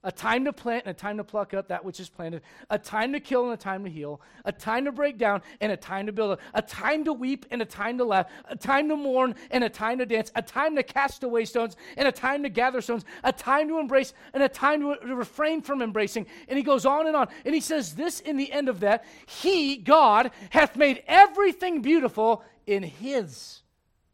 A 0.05 0.13
time 0.13 0.45
to 0.45 0.53
plant 0.53 0.85
and 0.87 0.95
a 0.95 0.99
time 0.99 1.17
to 1.17 1.25
pluck 1.25 1.55
up 1.55 1.69
that 1.69 1.85
which 1.85 1.99
is 1.99 2.09
planted. 2.09 2.43
A 2.71 2.79
time 2.79 3.13
to 3.15 3.21
kill 3.21 3.45
and 3.45 3.53
a 3.53 3.57
time 3.57 3.83
to 3.83 3.91
heal. 3.91 4.21
A 4.45 4.53
time 4.53 4.85
to 4.85 4.93
break 4.93 5.19
down 5.19 5.43
and 5.61 5.73
a 5.73 5.77
time 5.77 6.07
to 6.07 6.13
build. 6.13 6.39
A, 6.55 6.63
time 6.63 7.05
to 7.05 7.13
weep 7.13 7.47
and 7.51 7.61
a 7.61 7.65
time 7.65 7.99
to 7.99 8.05
laugh. 8.05 8.31
A 8.45 8.55
time 8.55 8.89
to 8.91 8.97
mourn 8.97 9.35
and 9.51 9.65
a 9.65 9.69
time 9.69 9.99
to 9.99 10.07
dance. 10.07 10.31
A 10.37 10.43
time 10.43 10.77
to 10.77 10.85
cast 10.85 11.25
away 11.25 11.45
stones 11.45 11.77
and 11.97 12.07
a 12.07 12.13
time 12.13 12.45
to 12.45 12.49
gather 12.49 12.81
stones. 12.81 13.05
A 13.25 13.33
time 13.33 13.67
to 13.69 13.81
embrace 13.81 14.15
and 14.33 14.41
a 14.41 14.49
time 14.49 14.83
to 14.83 15.15
refrain 15.15 15.63
from 15.63 15.83
embracing. 15.83 16.27
And 16.47 16.57
he 16.57 16.63
goes 16.63 16.87
on 16.87 17.09
and 17.09 17.17
on. 17.17 17.27
And 17.45 17.53
he 17.53 17.61
says 17.61 17.97
this 17.97 18.21
in 18.21 18.37
the 18.37 18.53
end 18.53 18.69
of 18.69 18.81
that 18.81 19.05
He, 19.27 19.79
God, 19.79 20.31
hath 20.51 20.77
made 20.77 21.03
everything 21.09 21.83
beautiful 21.83 22.45
in 22.69 22.85
His 22.85 23.63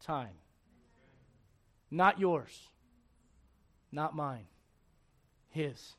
time. 0.01 0.33
Not 1.91 2.19
yours, 2.19 2.69
not 3.91 4.15
mine, 4.15 4.45
His. 5.55 5.95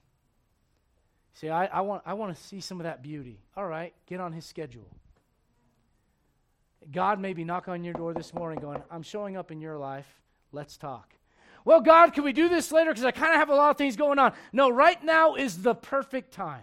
See, 1.32 1.48
I, 1.48 1.64
I, 1.66 1.80
want, 1.80 2.02
I 2.04 2.12
want 2.12 2.36
to 2.36 2.42
see 2.42 2.60
some 2.60 2.78
of 2.78 2.84
that 2.84 3.02
beauty. 3.02 3.40
All 3.56 3.66
right, 3.66 3.94
get 4.06 4.20
on 4.20 4.32
His 4.32 4.44
schedule. 4.44 4.86
God 6.92 7.18
may 7.18 7.32
be 7.32 7.42
knocking 7.42 7.72
on 7.72 7.82
your 7.82 7.94
door 7.94 8.12
this 8.12 8.34
morning 8.34 8.60
going, 8.60 8.82
I'm 8.90 9.02
showing 9.02 9.36
up 9.36 9.50
in 9.50 9.60
your 9.60 9.78
life. 9.78 10.06
Let's 10.52 10.76
talk. 10.76 11.14
Well, 11.64 11.80
God, 11.80 12.12
can 12.12 12.22
we 12.22 12.32
do 12.32 12.50
this 12.50 12.70
later? 12.70 12.90
Because 12.90 13.04
I 13.04 13.10
kind 13.10 13.32
of 13.32 13.38
have 13.38 13.48
a 13.48 13.54
lot 13.54 13.70
of 13.70 13.78
things 13.78 13.96
going 13.96 14.18
on. 14.18 14.34
No, 14.52 14.68
right 14.68 15.02
now 15.02 15.34
is 15.34 15.62
the 15.62 15.74
perfect 15.74 16.32
time. 16.32 16.62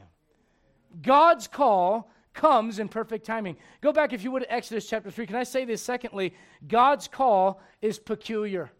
God's 1.01 1.47
call 1.47 2.11
comes 2.33 2.77
in 2.77 2.87
perfect 2.87 3.25
timing. 3.25 3.57
Go 3.81 3.91
back, 3.91 4.13
if 4.13 4.23
you 4.23 4.31
would, 4.31 4.43
to 4.43 4.53
Exodus 4.53 4.87
chapter 4.87 5.09
3. 5.09 5.25
Can 5.25 5.35
I 5.35 5.43
say 5.43 5.65
this? 5.65 5.81
Secondly, 5.81 6.35
God's 6.67 7.07
call 7.07 7.59
is 7.81 7.97
peculiar. 7.97 8.71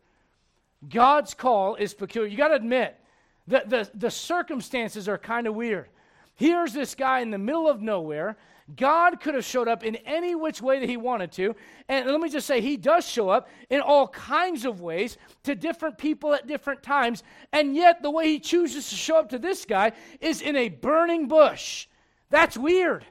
God's 0.88 1.34
call 1.34 1.76
is 1.76 1.96
peculiar. 1.96 2.30
You 2.30 2.38
got 2.38 2.50
to 2.50 2.56
admit, 2.56 3.00
the, 3.48 3.64
the, 3.66 3.90
the 3.94 4.12
circumstances 4.12 5.08
are 5.08 5.18
kind 5.18 5.48
of 5.48 5.56
weird. 5.56 5.90
Here's 6.36 6.74
this 6.74 6.96
guy 6.96 7.20
in 7.20 7.32
the 7.32 7.38
middle 7.38 7.68
of 7.68 7.82
nowhere. 7.82 8.38
God 8.76 9.20
could 9.20 9.36
have 9.36 9.44
showed 9.44 9.68
up 9.68 9.84
in 9.84 9.98
any 9.98 10.36
which 10.36 10.62
way 10.62 10.80
that 10.80 10.88
he 10.88 10.96
wanted 10.96 11.32
to. 11.34 11.56
And 11.90 12.10
let 12.10 12.22
me 12.22 12.30
just 12.30 12.48
say, 12.48 12.62
he 12.62 12.78
does 12.78 13.08
show 13.08 13.30
up 13.30 13.50
in 13.70 13.82
all 13.82 14.08
kinds 14.08 14.66
of 14.66 14.80
ways 14.80 15.18
to 15.44 15.54
different 15.54 15.98
people 15.98 16.34
at 16.34 16.48
different 16.48 16.82
times. 16.82 17.24
And 17.52 17.76
yet, 17.76 18.02
the 18.02 18.10
way 18.10 18.30
he 18.30 18.40
chooses 18.40 18.90
to 18.90 18.96
show 18.96 19.18
up 19.18 19.30
to 19.30 19.40
this 19.40 19.66
guy 19.66 19.92
is 20.22 20.42
in 20.42 20.56
a 20.56 20.70
burning 20.70 21.28
bush. 21.28 21.88
That's 22.30 22.58
weird. 22.58 23.06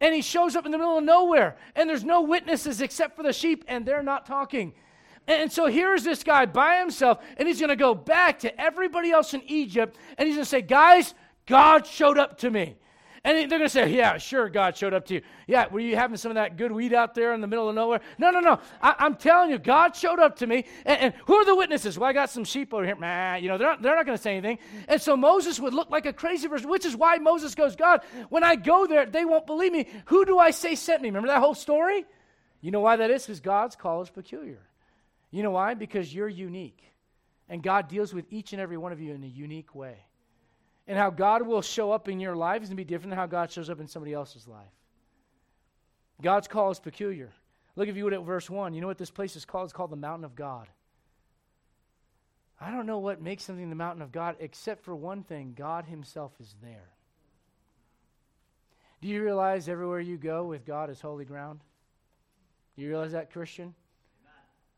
And 0.00 0.14
he 0.14 0.22
shows 0.22 0.56
up 0.56 0.66
in 0.66 0.72
the 0.72 0.78
middle 0.78 0.98
of 0.98 1.04
nowhere, 1.04 1.56
and 1.76 1.88
there's 1.88 2.04
no 2.04 2.22
witnesses 2.22 2.80
except 2.80 3.14
for 3.14 3.22
the 3.22 3.32
sheep, 3.32 3.64
and 3.68 3.86
they're 3.86 4.02
not 4.02 4.26
talking. 4.26 4.72
And 5.26 5.50
so 5.50 5.66
here's 5.66 6.04
this 6.04 6.22
guy 6.22 6.46
by 6.46 6.78
himself, 6.78 7.18
and 7.36 7.48
he's 7.48 7.58
going 7.58 7.70
to 7.70 7.76
go 7.76 7.94
back 7.94 8.40
to 8.40 8.60
everybody 8.60 9.10
else 9.10 9.32
in 9.32 9.42
Egypt, 9.46 9.96
and 10.18 10.26
he's 10.26 10.36
going 10.36 10.44
to 10.44 10.50
say, 10.50 10.60
Guys, 10.60 11.14
God 11.46 11.86
showed 11.86 12.18
up 12.18 12.38
to 12.38 12.50
me. 12.50 12.76
And 13.26 13.38
they're 13.38 13.58
going 13.58 13.62
to 13.62 13.70
say, 13.70 13.90
Yeah, 13.90 14.18
sure, 14.18 14.50
God 14.50 14.76
showed 14.76 14.92
up 14.92 15.06
to 15.06 15.14
you. 15.14 15.22
Yeah, 15.46 15.66
were 15.68 15.80
you 15.80 15.96
having 15.96 16.18
some 16.18 16.30
of 16.30 16.34
that 16.34 16.58
good 16.58 16.70
weed 16.70 16.92
out 16.92 17.14
there 17.14 17.32
in 17.32 17.40
the 17.40 17.46
middle 17.46 17.70
of 17.70 17.74
nowhere? 17.74 18.00
No, 18.18 18.30
no, 18.30 18.40
no. 18.40 18.60
I, 18.82 19.06
am 19.06 19.14
telling 19.16 19.48
you, 19.48 19.58
God 19.58 19.96
showed 19.96 20.18
up 20.18 20.36
to 20.36 20.46
me. 20.46 20.66
And, 20.84 21.00
and, 21.00 21.14
who 21.26 21.36
are 21.36 21.44
the 21.46 21.56
witnesses? 21.56 21.98
Well, 21.98 22.10
I 22.10 22.12
got 22.12 22.28
some 22.28 22.44
sheep 22.44 22.74
over 22.74 22.84
here. 22.84 22.94
Nah, 22.94 23.36
you 23.36 23.48
know, 23.48 23.56
they're 23.56 23.68
not, 23.68 23.80
they're 23.80 23.96
not 23.96 24.04
going 24.04 24.18
to 24.18 24.22
say 24.22 24.36
anything. 24.36 24.58
And 24.88 25.00
so 25.00 25.16
Moses 25.16 25.58
would 25.58 25.72
look 25.72 25.88
like 25.88 26.04
a 26.04 26.12
crazy 26.12 26.48
person, 26.48 26.68
which 26.68 26.84
is 26.84 26.94
why 26.94 27.16
Moses 27.16 27.54
goes, 27.54 27.76
God, 27.76 28.02
when 28.28 28.44
I 28.44 28.56
go 28.56 28.86
there, 28.86 29.06
they 29.06 29.24
won't 29.24 29.46
believe 29.46 29.72
me. 29.72 29.88
Who 30.06 30.26
do 30.26 30.38
I 30.38 30.50
say 30.50 30.74
sent 30.74 31.00
me? 31.00 31.08
Remember 31.08 31.28
that 31.28 31.40
whole 31.40 31.54
story? 31.54 32.04
You 32.60 32.72
know 32.72 32.80
why 32.80 32.96
that 32.96 33.10
is? 33.10 33.24
Because 33.24 33.40
God's 33.40 33.74
call 33.74 34.02
is 34.02 34.10
peculiar. 34.10 34.60
You 35.34 35.42
know 35.42 35.50
why? 35.50 35.74
Because 35.74 36.14
you're 36.14 36.28
unique. 36.28 36.80
And 37.48 37.60
God 37.60 37.88
deals 37.88 38.14
with 38.14 38.24
each 38.30 38.52
and 38.52 38.62
every 38.62 38.76
one 38.76 38.92
of 38.92 39.00
you 39.00 39.12
in 39.12 39.24
a 39.24 39.26
unique 39.26 39.74
way. 39.74 39.96
And 40.86 40.96
how 40.96 41.10
God 41.10 41.44
will 41.44 41.60
show 41.60 41.90
up 41.90 42.08
in 42.08 42.20
your 42.20 42.36
life 42.36 42.62
is 42.62 42.68
going 42.68 42.76
to 42.76 42.80
be 42.80 42.84
different 42.84 43.10
than 43.10 43.18
how 43.18 43.26
God 43.26 43.50
shows 43.50 43.68
up 43.68 43.80
in 43.80 43.88
somebody 43.88 44.12
else's 44.12 44.46
life. 44.46 44.70
God's 46.22 46.46
call 46.46 46.70
is 46.70 46.78
peculiar. 46.78 47.32
Look, 47.74 47.88
if 47.88 47.96
you 47.96 48.04
would, 48.04 48.12
at 48.12 48.22
verse 48.22 48.48
1. 48.48 48.74
You 48.74 48.80
know 48.80 48.86
what 48.86 48.96
this 48.96 49.10
place 49.10 49.34
is 49.34 49.44
called? 49.44 49.64
It's 49.64 49.72
called 49.72 49.90
the 49.90 49.96
mountain 49.96 50.24
of 50.24 50.36
God. 50.36 50.68
I 52.60 52.70
don't 52.70 52.86
know 52.86 53.00
what 53.00 53.20
makes 53.20 53.42
something 53.42 53.68
the 53.68 53.74
mountain 53.74 54.02
of 54.02 54.12
God, 54.12 54.36
except 54.38 54.84
for 54.84 54.94
one 54.94 55.24
thing 55.24 55.54
God 55.56 55.84
Himself 55.84 56.30
is 56.38 56.54
there. 56.62 56.92
Do 59.02 59.08
you 59.08 59.20
realize 59.20 59.68
everywhere 59.68 59.98
you 59.98 60.16
go 60.16 60.44
with 60.44 60.64
God 60.64 60.90
is 60.90 61.00
holy 61.00 61.24
ground? 61.24 61.58
Do 62.76 62.82
you 62.82 62.88
realize 62.88 63.10
that, 63.12 63.32
Christian? 63.32 63.74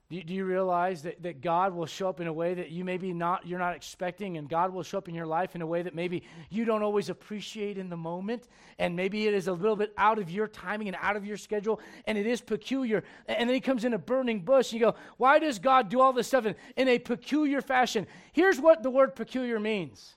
Do 0.08 0.14
you, 0.14 0.22
do 0.22 0.34
you, 0.34 0.44
realize 0.44 1.02
that, 1.02 1.20
that 1.24 1.40
God 1.40 1.74
will 1.74 1.86
show 1.86 2.08
up 2.08 2.20
in 2.20 2.28
a 2.28 2.32
way 2.32 2.54
that 2.54 2.70
you 2.70 2.84
maybe 2.84 3.12
not 3.12 3.44
you're 3.44 3.58
not 3.58 3.74
expecting, 3.74 4.36
and 4.36 4.48
God 4.48 4.72
will 4.72 4.84
show 4.84 4.98
up 4.98 5.08
in 5.08 5.16
your 5.16 5.26
life 5.26 5.56
in 5.56 5.62
a 5.62 5.66
way 5.66 5.82
that 5.82 5.96
maybe 5.96 6.22
you 6.48 6.64
don't 6.64 6.84
always 6.84 7.08
appreciate 7.08 7.76
in 7.76 7.88
the 7.88 7.96
moment, 7.96 8.46
and 8.78 8.94
maybe 8.94 9.26
it 9.26 9.34
is 9.34 9.48
a 9.48 9.52
little 9.52 9.74
bit 9.74 9.92
out 9.98 10.20
of 10.20 10.30
your 10.30 10.46
timing 10.46 10.86
and 10.86 10.96
out 11.00 11.16
of 11.16 11.26
your 11.26 11.36
schedule, 11.36 11.80
and 12.06 12.16
it 12.16 12.24
is 12.24 12.40
peculiar. 12.40 13.02
And 13.26 13.48
then 13.48 13.54
he 13.54 13.60
comes 13.60 13.84
in 13.84 13.94
a 13.94 13.98
burning 13.98 14.42
bush, 14.42 14.70
and 14.70 14.80
you 14.80 14.86
go, 14.86 14.94
Why 15.16 15.40
does 15.40 15.58
God 15.58 15.88
do 15.88 16.00
all 16.00 16.12
this 16.12 16.28
stuff 16.28 16.46
in, 16.46 16.54
in 16.76 16.86
a 16.86 17.00
peculiar 17.00 17.60
fashion? 17.60 18.06
Here's 18.32 18.60
what 18.60 18.84
the 18.84 18.90
word 18.90 19.16
peculiar 19.16 19.58
means 19.58 20.14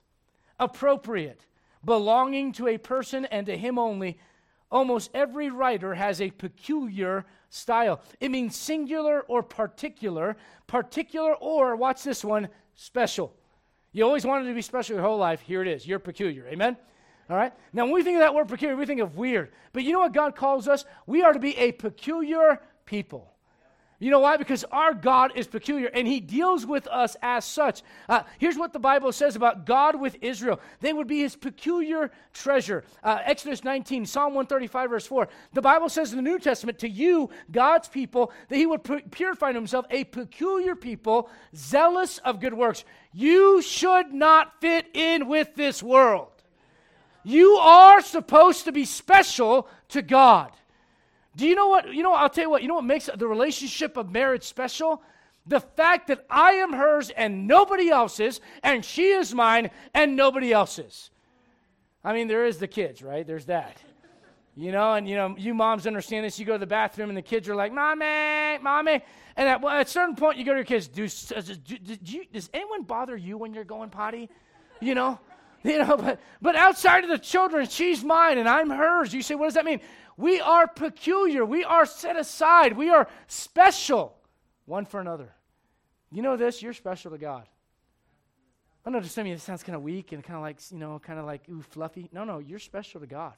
appropriate, 0.60 1.46
belonging 1.84 2.52
to 2.52 2.68
a 2.68 2.78
person 2.78 3.24
and 3.24 3.46
to 3.46 3.56
him 3.56 3.76
only. 3.76 4.18
Almost 4.70 5.10
every 5.14 5.50
writer 5.50 5.94
has 5.94 6.20
a 6.20 6.30
peculiar 6.30 7.26
style. 7.48 8.00
It 8.20 8.30
means 8.30 8.54
singular 8.54 9.22
or 9.22 9.42
particular, 9.42 10.36
particular 10.66 11.34
or, 11.34 11.74
watch 11.74 12.02
this 12.02 12.24
one, 12.24 12.48
special. 12.74 13.34
You 13.92 14.04
always 14.04 14.24
wanted 14.24 14.46
to 14.46 14.54
be 14.54 14.62
special 14.62 14.94
your 14.94 15.04
whole 15.04 15.18
life. 15.18 15.40
Here 15.40 15.62
it 15.62 15.68
is. 15.68 15.86
You're 15.86 15.98
peculiar. 15.98 16.46
Amen? 16.46 16.76
All 17.28 17.36
right? 17.36 17.52
Now, 17.72 17.84
when 17.84 17.94
we 17.94 18.02
think 18.02 18.16
of 18.16 18.20
that 18.20 18.34
word 18.34 18.48
peculiar, 18.48 18.76
we 18.76 18.86
think 18.86 19.00
of 19.00 19.16
weird. 19.16 19.50
But 19.72 19.82
you 19.82 19.92
know 19.92 20.00
what 20.00 20.12
God 20.12 20.36
calls 20.36 20.68
us? 20.68 20.84
We 21.06 21.22
are 21.22 21.32
to 21.32 21.40
be 21.40 21.56
a 21.56 21.72
peculiar 21.72 22.60
people. 22.86 23.32
You 24.00 24.10
know 24.10 24.20
why? 24.20 24.38
Because 24.38 24.64
our 24.72 24.94
God 24.94 25.32
is 25.36 25.46
peculiar 25.46 25.90
and 25.92 26.08
he 26.08 26.20
deals 26.20 26.64
with 26.64 26.88
us 26.88 27.18
as 27.20 27.44
such. 27.44 27.82
Uh, 28.08 28.22
here's 28.38 28.56
what 28.56 28.72
the 28.72 28.78
Bible 28.78 29.12
says 29.12 29.36
about 29.36 29.66
God 29.66 30.00
with 30.00 30.16
Israel 30.22 30.58
they 30.80 30.94
would 30.94 31.06
be 31.06 31.20
his 31.20 31.36
peculiar 31.36 32.10
treasure. 32.32 32.82
Uh, 33.04 33.18
Exodus 33.22 33.62
19, 33.62 34.06
Psalm 34.06 34.32
135, 34.34 34.90
verse 34.90 35.06
4. 35.06 35.28
The 35.52 35.60
Bible 35.60 35.90
says 35.90 36.12
in 36.12 36.16
the 36.16 36.22
New 36.22 36.38
Testament 36.38 36.78
to 36.78 36.88
you, 36.88 37.28
God's 37.52 37.88
people, 37.88 38.32
that 38.48 38.56
he 38.56 38.64
would 38.64 39.10
purify 39.10 39.52
himself 39.52 39.84
a 39.90 40.04
peculiar 40.04 40.74
people, 40.74 41.28
zealous 41.54 42.16
of 42.18 42.40
good 42.40 42.54
works. 42.54 42.84
You 43.12 43.60
should 43.60 44.14
not 44.14 44.62
fit 44.62 44.86
in 44.94 45.28
with 45.28 45.54
this 45.56 45.82
world. 45.82 46.28
You 47.22 47.56
are 47.56 48.00
supposed 48.00 48.64
to 48.64 48.72
be 48.72 48.86
special 48.86 49.68
to 49.88 50.00
God. 50.00 50.52
Do 51.36 51.46
you 51.46 51.54
know 51.54 51.68
what? 51.68 51.92
You 51.94 52.02
know, 52.02 52.12
I'll 52.12 52.28
tell 52.28 52.44
you 52.44 52.50
what, 52.50 52.62
you 52.62 52.68
know 52.68 52.74
what 52.74 52.84
makes 52.84 53.08
the 53.14 53.26
relationship 53.26 53.96
of 53.96 54.10
marriage 54.10 54.44
special? 54.44 55.02
The 55.46 55.60
fact 55.60 56.08
that 56.08 56.26
I 56.28 56.52
am 56.52 56.72
hers 56.72 57.10
and 57.10 57.46
nobody 57.46 57.88
else's, 57.88 58.40
and 58.62 58.84
she 58.84 59.10
is 59.10 59.34
mine 59.34 59.70
and 59.94 60.16
nobody 60.16 60.52
else's. 60.52 61.10
I 62.04 62.12
mean, 62.12 62.28
there 62.28 62.44
is 62.44 62.58
the 62.58 62.68
kids, 62.68 63.02
right? 63.02 63.26
There's 63.26 63.46
that. 63.46 63.78
You 64.56 64.72
know, 64.72 64.94
and 64.94 65.08
you 65.08 65.16
know, 65.16 65.36
you 65.38 65.54
moms 65.54 65.86
understand 65.86 66.24
this. 66.24 66.38
You 66.38 66.44
go 66.44 66.52
to 66.54 66.58
the 66.58 66.66
bathroom 66.66 67.08
and 67.08 67.16
the 67.16 67.22
kids 67.22 67.48
are 67.48 67.54
like, 67.54 67.72
"Mommy, 67.72 68.58
mommy," 68.60 69.00
and 69.36 69.48
at, 69.48 69.62
well, 69.62 69.74
at 69.74 69.86
a 69.86 69.90
certain 69.90 70.16
point, 70.16 70.38
you 70.38 70.44
go 70.44 70.52
to 70.52 70.58
your 70.58 70.64
kids. 70.64 70.88
Do, 70.88 71.08
do, 71.08 71.76
do, 71.76 72.12
you, 72.12 72.24
does 72.32 72.50
anyone 72.52 72.82
bother 72.82 73.16
you 73.16 73.38
when 73.38 73.54
you're 73.54 73.64
going 73.64 73.90
potty? 73.90 74.28
You 74.80 74.94
know, 74.94 75.20
you 75.62 75.78
know. 75.78 75.96
But 75.96 76.20
but 76.42 76.56
outside 76.56 77.04
of 77.04 77.10
the 77.10 77.18
children, 77.18 77.68
she's 77.68 78.02
mine 78.02 78.38
and 78.38 78.48
I'm 78.48 78.70
hers. 78.70 79.14
You 79.14 79.22
say, 79.22 79.36
what 79.36 79.46
does 79.46 79.54
that 79.54 79.64
mean? 79.64 79.80
We 80.20 80.38
are 80.38 80.68
peculiar. 80.68 81.46
We 81.46 81.64
are 81.64 81.86
set 81.86 82.16
aside. 82.16 82.76
We 82.76 82.90
are 82.90 83.08
special 83.26 84.18
one 84.66 84.84
for 84.84 85.00
another. 85.00 85.32
You 86.12 86.20
know 86.20 86.36
this? 86.36 86.60
You're 86.60 86.74
special 86.74 87.10
to 87.12 87.18
God. 87.18 87.46
I 88.84 88.90
know 88.90 89.00
to 89.00 89.08
some 89.08 89.22
of 89.22 89.28
you 89.28 89.34
it 89.34 89.40
sounds 89.40 89.62
kind 89.62 89.76
of 89.76 89.82
weak 89.82 90.12
and 90.12 90.22
kind 90.22 90.36
of 90.36 90.42
like, 90.42 90.58
you 90.70 90.78
know, 90.78 90.98
kind 90.98 91.18
of 91.18 91.24
like, 91.24 91.48
ooh, 91.48 91.62
fluffy. 91.62 92.10
No, 92.12 92.24
no, 92.24 92.38
you're 92.38 92.58
special 92.58 93.00
to 93.00 93.06
God. 93.06 93.32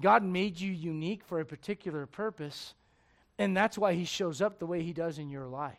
God 0.00 0.24
made 0.24 0.58
you 0.58 0.72
unique 0.72 1.22
for 1.24 1.38
a 1.38 1.44
particular 1.44 2.04
purpose, 2.06 2.74
and 3.38 3.56
that's 3.56 3.78
why 3.78 3.94
He 3.94 4.04
shows 4.04 4.42
up 4.42 4.58
the 4.58 4.66
way 4.66 4.82
He 4.82 4.92
does 4.92 5.18
in 5.18 5.30
your 5.30 5.46
life. 5.46 5.76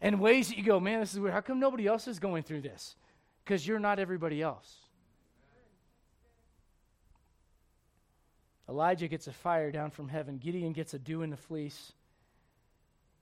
And 0.00 0.20
ways 0.20 0.48
that 0.48 0.56
you 0.56 0.64
go, 0.64 0.80
man, 0.80 1.00
this 1.00 1.12
is 1.12 1.20
weird. 1.20 1.34
How 1.34 1.40
come 1.40 1.60
nobody 1.60 1.86
else 1.86 2.08
is 2.08 2.18
going 2.18 2.44
through 2.44 2.62
this? 2.62 2.96
Because 3.44 3.66
you're 3.66 3.78
not 3.78 3.98
everybody 3.98 4.40
else. 4.40 4.83
Elijah 8.68 9.08
gets 9.08 9.26
a 9.26 9.32
fire 9.32 9.70
down 9.70 9.90
from 9.90 10.08
heaven. 10.08 10.38
Gideon 10.38 10.72
gets 10.72 10.94
a 10.94 10.98
dew 10.98 11.22
in 11.22 11.30
the 11.30 11.36
fleece. 11.36 11.92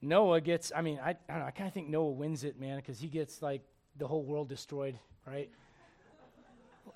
Noah 0.01 0.41
gets, 0.41 0.73
I 0.75 0.83
mean, 0.83 0.99
I, 1.03 1.17
I, 1.29 1.43
I 1.43 1.51
kind 1.51 1.69
of 1.69 1.75
think 1.75 1.89
Noah 1.89 2.11
wins 2.11 2.45
it, 2.45 2.59
man, 2.59 2.77
because 2.77 2.99
he 2.99 3.09
gets 3.09 3.43
like 3.43 3.63
the 3.97 4.07
whole 4.07 4.23
world 4.23 4.49
destroyed, 4.49 4.99
right? 5.27 5.51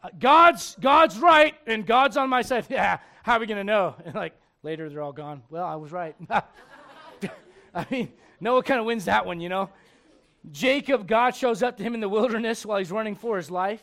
Uh, 0.02 0.08
God's 0.18 0.76
God's 0.80 1.18
right 1.18 1.54
and 1.66 1.86
God's 1.86 2.16
on 2.16 2.28
my 2.28 2.42
side. 2.42 2.66
Yeah, 2.70 2.98
how 3.22 3.34
are 3.34 3.40
we 3.40 3.46
going 3.46 3.58
to 3.58 3.64
know? 3.64 3.94
And 4.04 4.14
like 4.14 4.34
later 4.62 4.88
they're 4.88 5.02
all 5.02 5.12
gone. 5.12 5.42
Well, 5.50 5.64
I 5.64 5.76
was 5.76 5.92
right. 5.92 6.16
I 7.74 7.86
mean, 7.90 8.12
Noah 8.40 8.62
kind 8.62 8.80
of 8.80 8.86
wins 8.86 9.04
that 9.04 9.26
one, 9.26 9.40
you 9.40 9.48
know. 9.48 9.70
Jacob, 10.50 11.06
God 11.06 11.34
shows 11.34 11.62
up 11.62 11.76
to 11.76 11.82
him 11.82 11.94
in 11.94 12.00
the 12.00 12.08
wilderness 12.08 12.64
while 12.64 12.78
he's 12.78 12.92
running 12.92 13.14
for 13.14 13.36
his 13.36 13.50
life. 13.50 13.82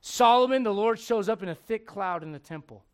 Solomon, 0.00 0.62
the 0.62 0.72
Lord 0.72 0.98
shows 0.98 1.28
up 1.28 1.42
in 1.42 1.48
a 1.48 1.54
thick 1.54 1.86
cloud 1.86 2.22
in 2.22 2.32
the 2.32 2.38
temple. 2.38 2.84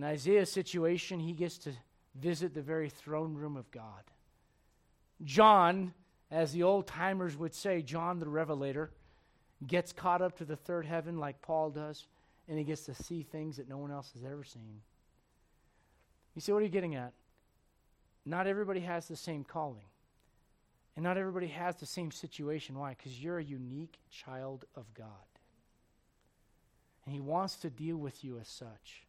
In 0.00 0.04
Isaiah's 0.04 0.50
situation, 0.50 1.20
he 1.20 1.34
gets 1.34 1.58
to 1.58 1.72
visit 2.14 2.54
the 2.54 2.62
very 2.62 2.88
throne 2.88 3.34
room 3.34 3.58
of 3.58 3.70
God. 3.70 4.02
John, 5.24 5.92
as 6.30 6.52
the 6.52 6.62
old 6.62 6.86
timers 6.86 7.36
would 7.36 7.54
say, 7.54 7.82
John 7.82 8.18
the 8.18 8.26
Revelator, 8.26 8.92
gets 9.66 9.92
caught 9.92 10.22
up 10.22 10.38
to 10.38 10.46
the 10.46 10.56
third 10.56 10.86
heaven 10.86 11.18
like 11.18 11.42
Paul 11.42 11.68
does, 11.68 12.06
and 12.48 12.56
he 12.56 12.64
gets 12.64 12.86
to 12.86 12.94
see 12.94 13.24
things 13.24 13.58
that 13.58 13.68
no 13.68 13.76
one 13.76 13.90
else 13.90 14.10
has 14.14 14.24
ever 14.24 14.42
seen. 14.42 14.80
You 16.34 16.40
see, 16.40 16.52
what 16.52 16.60
are 16.60 16.64
you 16.64 16.70
getting 16.70 16.94
at? 16.94 17.12
Not 18.24 18.46
everybody 18.46 18.80
has 18.80 19.06
the 19.06 19.16
same 19.16 19.44
calling. 19.44 19.84
And 20.96 21.02
not 21.02 21.18
everybody 21.18 21.48
has 21.48 21.76
the 21.76 21.84
same 21.84 22.10
situation. 22.10 22.78
Why? 22.78 22.96
Because 22.96 23.22
you're 23.22 23.36
a 23.36 23.44
unique 23.44 23.98
child 24.10 24.64
of 24.74 24.86
God. 24.94 25.06
And 27.04 27.14
He 27.14 27.20
wants 27.20 27.56
to 27.56 27.68
deal 27.68 27.98
with 27.98 28.24
you 28.24 28.38
as 28.38 28.48
such. 28.48 29.04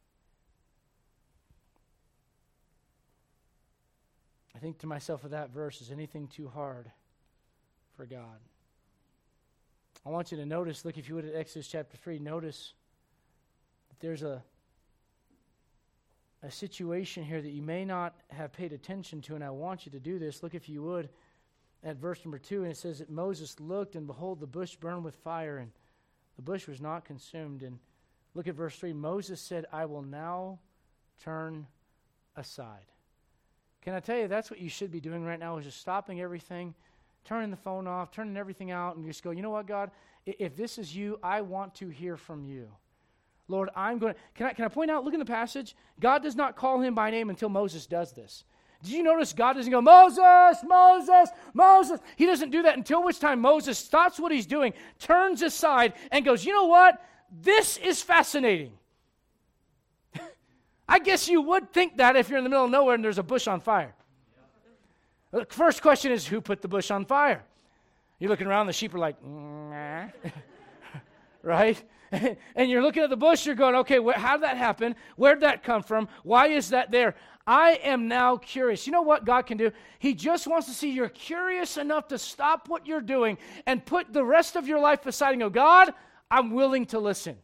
I 4.54 4.58
think 4.58 4.78
to 4.78 4.86
myself 4.86 5.22
with 5.22 5.32
that 5.32 5.50
verse, 5.50 5.80
is 5.80 5.90
anything 5.90 6.28
too 6.28 6.48
hard 6.48 6.90
for 7.96 8.06
God? 8.06 8.40
I 10.04 10.10
want 10.10 10.32
you 10.32 10.38
to 10.38 10.46
notice, 10.46 10.84
look, 10.84 10.98
if 10.98 11.08
you 11.08 11.14
would 11.14 11.24
at 11.24 11.34
Exodus 11.34 11.68
chapter 11.68 11.96
3, 11.96 12.18
notice 12.18 12.74
that 13.88 14.00
there's 14.00 14.22
a, 14.22 14.42
a 16.42 16.50
situation 16.50 17.24
here 17.24 17.40
that 17.40 17.50
you 17.50 17.62
may 17.62 17.84
not 17.84 18.14
have 18.30 18.52
paid 18.52 18.72
attention 18.72 19.20
to, 19.22 19.34
and 19.34 19.44
I 19.44 19.50
want 19.50 19.86
you 19.86 19.92
to 19.92 20.00
do 20.00 20.18
this. 20.18 20.42
Look, 20.42 20.54
if 20.54 20.68
you 20.68 20.82
would, 20.82 21.08
at 21.84 21.96
verse 21.96 22.24
number 22.24 22.38
2, 22.38 22.62
and 22.62 22.72
it 22.72 22.76
says 22.76 22.98
that 22.98 23.10
Moses 23.10 23.58
looked, 23.60 23.94
and 23.94 24.06
behold, 24.06 24.40
the 24.40 24.46
bush 24.46 24.76
burned 24.76 25.04
with 25.04 25.14
fire, 25.16 25.58
and 25.58 25.70
the 26.36 26.42
bush 26.42 26.66
was 26.66 26.80
not 26.80 27.04
consumed. 27.04 27.62
And 27.62 27.78
Look 28.34 28.48
at 28.48 28.54
verse 28.54 28.76
3. 28.76 28.92
Moses 28.92 29.40
said, 29.40 29.66
I 29.72 29.84
will 29.84 30.02
now 30.02 30.58
turn 31.22 31.66
aside. 32.36 32.91
Can 33.82 33.94
I 33.94 34.00
tell 34.00 34.16
you, 34.16 34.28
that's 34.28 34.50
what 34.50 34.60
you 34.60 34.68
should 34.68 34.92
be 34.92 35.00
doing 35.00 35.24
right 35.24 35.38
now, 35.38 35.56
is 35.58 35.64
just 35.64 35.80
stopping 35.80 36.20
everything, 36.20 36.74
turning 37.24 37.50
the 37.50 37.56
phone 37.56 37.86
off, 37.86 38.12
turning 38.12 38.36
everything 38.36 38.70
out, 38.70 38.96
and 38.96 39.04
just 39.04 39.22
go, 39.22 39.32
you 39.32 39.42
know 39.42 39.50
what, 39.50 39.66
God? 39.66 39.90
If 40.24 40.56
this 40.56 40.78
is 40.78 40.94
you, 40.94 41.18
I 41.22 41.40
want 41.40 41.74
to 41.76 41.88
hear 41.88 42.16
from 42.16 42.44
you. 42.44 42.68
Lord, 43.48 43.70
I'm 43.74 43.98
going 43.98 44.14
to. 44.14 44.20
Can 44.34 44.46
I, 44.46 44.52
can 44.52 44.64
I 44.64 44.68
point 44.68 44.90
out, 44.90 45.04
look 45.04 45.14
in 45.14 45.18
the 45.18 45.26
passage? 45.26 45.74
God 45.98 46.22
does 46.22 46.36
not 46.36 46.54
call 46.54 46.80
him 46.80 46.94
by 46.94 47.10
name 47.10 47.28
until 47.28 47.48
Moses 47.48 47.86
does 47.86 48.12
this. 48.12 48.44
Did 48.82 48.92
you 48.92 49.02
notice 49.02 49.32
God 49.32 49.54
doesn't 49.54 49.70
go, 49.70 49.80
Moses, 49.80 50.62
Moses, 50.64 51.30
Moses? 51.52 52.00
He 52.16 52.26
doesn't 52.26 52.50
do 52.50 52.62
that 52.62 52.76
until 52.76 53.04
which 53.04 53.20
time 53.20 53.40
Moses 53.40 53.78
stops 53.78 54.18
what 54.18 54.32
he's 54.32 54.46
doing, 54.46 54.72
turns 54.98 55.42
aside, 55.42 55.94
and 56.10 56.24
goes, 56.24 56.44
You 56.44 56.52
know 56.52 56.66
what? 56.66 57.04
This 57.30 57.78
is 57.78 58.02
fascinating. 58.02 58.72
I 60.88 60.98
guess 60.98 61.28
you 61.28 61.42
would 61.42 61.72
think 61.72 61.98
that 61.98 62.16
if 62.16 62.28
you're 62.28 62.38
in 62.38 62.44
the 62.44 62.50
middle 62.50 62.64
of 62.64 62.70
nowhere 62.70 62.94
and 62.94 63.04
there's 63.04 63.18
a 63.18 63.22
bush 63.22 63.46
on 63.46 63.60
fire. 63.60 63.94
The 65.30 65.46
first 65.46 65.82
question 65.82 66.12
is, 66.12 66.26
Who 66.26 66.40
put 66.40 66.62
the 66.62 66.68
bush 66.68 66.90
on 66.90 67.04
fire? 67.04 67.44
You're 68.18 68.30
looking 68.30 68.46
around, 68.46 68.66
the 68.66 68.72
sheep 68.72 68.94
are 68.94 68.98
like, 68.98 69.16
right? 71.42 71.82
and 72.54 72.70
you're 72.70 72.82
looking 72.82 73.02
at 73.02 73.10
the 73.10 73.16
bush, 73.16 73.46
you're 73.46 73.54
going, 73.54 73.74
okay, 73.74 73.98
wh- 73.98 74.14
how 74.14 74.36
did 74.36 74.44
that 74.44 74.56
happen? 74.56 74.94
Where'd 75.16 75.40
that 75.40 75.64
come 75.64 75.82
from? 75.82 76.08
Why 76.22 76.48
is 76.48 76.68
that 76.68 76.90
there? 76.90 77.16
I 77.46 77.80
am 77.82 78.06
now 78.06 78.36
curious. 78.36 78.86
You 78.86 78.92
know 78.92 79.02
what 79.02 79.24
God 79.24 79.46
can 79.46 79.56
do? 79.56 79.72
He 79.98 80.14
just 80.14 80.46
wants 80.46 80.66
to 80.68 80.72
see 80.72 80.90
you're 80.90 81.08
curious 81.08 81.76
enough 81.76 82.08
to 82.08 82.18
stop 82.18 82.68
what 82.68 82.86
you're 82.86 83.00
doing 83.00 83.38
and 83.66 83.84
put 83.84 84.12
the 84.12 84.24
rest 84.24 84.56
of 84.56 84.68
your 84.68 84.78
life 84.78 85.06
aside 85.06 85.32
and 85.32 85.40
go, 85.40 85.50
God, 85.50 85.92
I'm 86.30 86.52
willing 86.52 86.86
to 86.86 86.98
listen. 86.98 87.36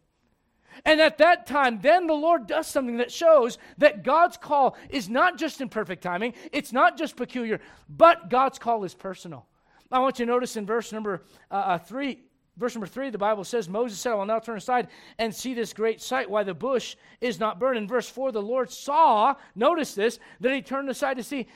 And 0.85 1.01
at 1.01 1.18
that 1.18 1.47
time, 1.47 1.81
then 1.81 2.07
the 2.07 2.14
Lord 2.14 2.47
does 2.47 2.66
something 2.66 2.99
that 2.99 3.12
shows 3.12 3.59
that 3.79 4.05
God's 4.05 4.37
call 4.37 4.76
is 4.89 5.09
not 5.09 5.39
just 5.39 5.61
in 5.61 5.68
perfect 5.68 6.03
timing, 6.03 6.35
it's 6.53 6.72
not 6.72 6.97
just 6.97 7.16
peculiar, 7.16 7.61
but 7.89 8.31
God's 8.31 8.59
call 8.59 8.85
is 8.85 8.95
personal. 8.95 9.47
I 9.91 10.01
want 10.01 10.18
you 10.18 10.26
to 10.26 10.33
notice 10.33 10.57
in 10.57 10.66
verse 10.66 10.93
number 10.93 11.22
uh, 11.51 11.55
uh, 11.55 11.79
three, 11.79 12.20
verse 12.59 12.74
number 12.74 12.87
three, 12.87 13.09
the 13.09 13.18
Bible 13.18 13.45
says, 13.45 13.68
Moses 13.68 13.99
said, 13.99 14.12
I 14.12 14.14
will 14.16 14.26
now 14.26 14.39
turn 14.39 14.59
aside 14.59 14.89
and 15.18 15.35
see 15.35 15.55
this 15.55 15.72
great 15.72 16.01
sight, 16.03 16.29
why 16.29 16.43
the 16.43 16.55
bush 16.55 16.95
is 17.20 17.41
not 17.41 17.59
burned. 17.59 17.79
In 17.79 17.89
verse 17.89 18.09
four, 18.09 18.31
the 18.31 18.43
Lord 18.43 18.70
saw, 18.70 19.35
notice 19.55 19.95
this, 19.95 20.18
that 20.41 20.53
he 20.53 20.61
turned 20.61 20.91
aside 20.91 21.16
to 21.16 21.22
see. 21.22 21.47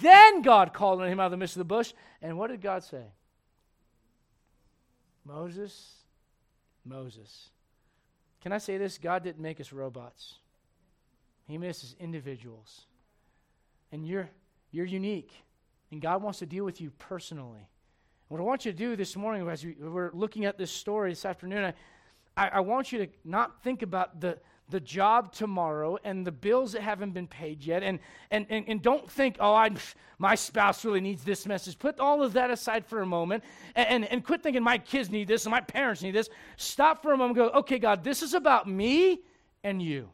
Then 0.00 0.42
God 0.42 0.72
called 0.72 1.02
on 1.02 1.08
him 1.08 1.20
out 1.20 1.26
of 1.26 1.32
the 1.32 1.36
midst 1.36 1.56
of 1.56 1.60
the 1.60 1.64
bush. 1.64 1.92
And 2.22 2.38
what 2.38 2.50
did 2.50 2.62
God 2.62 2.82
say? 2.82 3.04
Moses, 5.24 5.92
Moses. 6.84 7.50
Can 8.42 8.52
I 8.52 8.58
say 8.58 8.76
this? 8.76 8.98
God 8.98 9.22
didn't 9.22 9.40
make 9.40 9.60
us 9.60 9.72
robots. 9.72 10.36
He 11.46 11.58
made 11.58 11.70
us 11.70 11.84
as 11.84 11.96
individuals. 11.98 12.86
And 13.92 14.06
you're 14.06 14.28
you're 14.70 14.86
unique. 14.86 15.32
And 15.90 16.00
God 16.00 16.22
wants 16.22 16.38
to 16.40 16.46
deal 16.46 16.64
with 16.64 16.80
you 16.80 16.90
personally. 16.98 17.68
What 18.28 18.40
I 18.40 18.44
want 18.44 18.64
you 18.64 18.72
to 18.72 18.78
do 18.78 18.96
this 18.96 19.14
morning, 19.14 19.46
as 19.46 19.62
we, 19.62 19.76
are 19.84 20.10
looking 20.14 20.46
at 20.46 20.56
this 20.56 20.70
story 20.70 21.10
this 21.10 21.26
afternoon, 21.26 21.74
I, 22.34 22.48
I, 22.48 22.60
want 22.60 22.90
you 22.90 23.04
to 23.04 23.12
not 23.26 23.62
think 23.62 23.82
about 23.82 24.22
the, 24.22 24.38
the 24.72 24.80
job 24.80 25.32
tomorrow 25.32 25.96
and 26.02 26.26
the 26.26 26.32
bills 26.32 26.72
that 26.72 26.82
haven't 26.82 27.12
been 27.12 27.28
paid 27.28 27.62
yet. 27.62 27.84
And, 27.84 28.00
and, 28.32 28.46
and, 28.50 28.64
and 28.66 28.82
don't 28.82 29.08
think, 29.08 29.36
oh, 29.38 29.54
I, 29.54 29.70
my 30.18 30.34
spouse 30.34 30.84
really 30.84 31.00
needs 31.00 31.22
this 31.22 31.46
message. 31.46 31.78
Put 31.78 32.00
all 32.00 32.24
of 32.24 32.32
that 32.32 32.50
aside 32.50 32.84
for 32.84 33.02
a 33.02 33.06
moment 33.06 33.44
and, 33.76 33.88
and, 33.88 34.04
and 34.06 34.24
quit 34.24 34.42
thinking 34.42 34.62
my 34.64 34.78
kids 34.78 35.10
need 35.10 35.28
this 35.28 35.44
and 35.44 35.52
my 35.52 35.60
parents 35.60 36.02
need 36.02 36.16
this. 36.16 36.28
Stop 36.56 37.02
for 37.02 37.12
a 37.12 37.16
moment 37.16 37.36
go, 37.36 37.50
okay, 37.50 37.78
God, 37.78 38.02
this 38.02 38.22
is 38.22 38.34
about 38.34 38.68
me 38.68 39.20
and 39.62 39.80
you. 39.80 40.08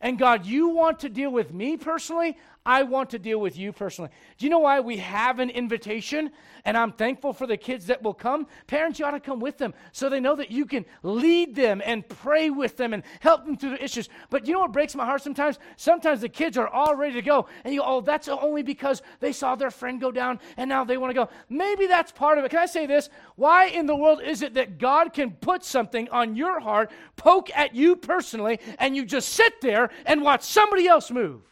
And 0.00 0.18
God, 0.18 0.44
you 0.44 0.70
want 0.70 0.98
to 1.00 1.08
deal 1.08 1.30
with 1.30 1.52
me 1.52 1.76
personally? 1.76 2.36
I 2.66 2.82
want 2.82 3.10
to 3.10 3.18
deal 3.18 3.38
with 3.40 3.56
you 3.56 3.72
personally. 3.72 4.10
Do 4.36 4.44
you 4.44 4.50
know 4.50 4.58
why 4.58 4.80
we 4.80 4.96
have 4.96 5.38
an 5.38 5.50
invitation? 5.50 6.32
And 6.64 6.76
I'm 6.76 6.90
thankful 6.90 7.32
for 7.32 7.46
the 7.46 7.56
kids 7.56 7.86
that 7.86 8.02
will 8.02 8.12
come. 8.12 8.48
Parents, 8.66 8.98
you 8.98 9.04
ought 9.04 9.12
to 9.12 9.20
come 9.20 9.38
with 9.38 9.56
them 9.56 9.72
so 9.92 10.08
they 10.08 10.18
know 10.18 10.34
that 10.34 10.50
you 10.50 10.66
can 10.66 10.84
lead 11.04 11.54
them 11.54 11.80
and 11.84 12.06
pray 12.08 12.50
with 12.50 12.76
them 12.76 12.92
and 12.92 13.04
help 13.20 13.46
them 13.46 13.56
through 13.56 13.70
their 13.70 13.78
issues. 13.78 14.08
But 14.30 14.48
you 14.48 14.52
know 14.52 14.58
what 14.58 14.72
breaks 14.72 14.96
my 14.96 15.04
heart 15.04 15.22
sometimes? 15.22 15.60
Sometimes 15.76 16.20
the 16.20 16.28
kids 16.28 16.58
are 16.58 16.66
all 16.66 16.96
ready 16.96 17.14
to 17.14 17.22
go, 17.22 17.46
and 17.62 17.72
you 17.72 17.80
go, 17.80 17.86
oh, 17.86 18.00
that's 18.00 18.26
only 18.26 18.64
because 18.64 19.00
they 19.20 19.32
saw 19.32 19.54
their 19.54 19.70
friend 19.70 20.00
go 20.00 20.10
down 20.10 20.40
and 20.56 20.68
now 20.68 20.82
they 20.82 20.98
want 20.98 21.10
to 21.10 21.14
go. 21.14 21.30
Maybe 21.48 21.86
that's 21.86 22.10
part 22.10 22.36
of 22.36 22.44
it. 22.44 22.50
Can 22.50 22.58
I 22.58 22.66
say 22.66 22.86
this? 22.86 23.10
Why 23.36 23.66
in 23.66 23.86
the 23.86 23.94
world 23.94 24.20
is 24.20 24.42
it 24.42 24.54
that 24.54 24.78
God 24.78 25.12
can 25.12 25.30
put 25.30 25.64
something 25.64 26.08
on 26.08 26.34
your 26.34 26.58
heart, 26.58 26.90
poke 27.14 27.48
at 27.56 27.76
you 27.76 27.94
personally, 27.94 28.58
and 28.80 28.96
you 28.96 29.04
just 29.04 29.28
sit 29.28 29.60
there 29.60 29.90
and 30.04 30.20
watch 30.20 30.42
somebody 30.42 30.88
else 30.88 31.12
move? 31.12 31.42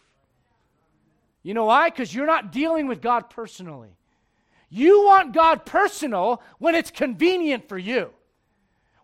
You 1.44 1.54
know 1.54 1.66
why? 1.66 1.90
Because 1.90 2.12
you're 2.12 2.26
not 2.26 2.50
dealing 2.50 2.88
with 2.88 3.00
God 3.00 3.30
personally. 3.30 3.96
You 4.70 5.04
want 5.04 5.34
God 5.34 5.64
personal 5.64 6.42
when 6.58 6.74
it's 6.74 6.90
convenient 6.90 7.68
for 7.68 7.78
you. 7.78 8.10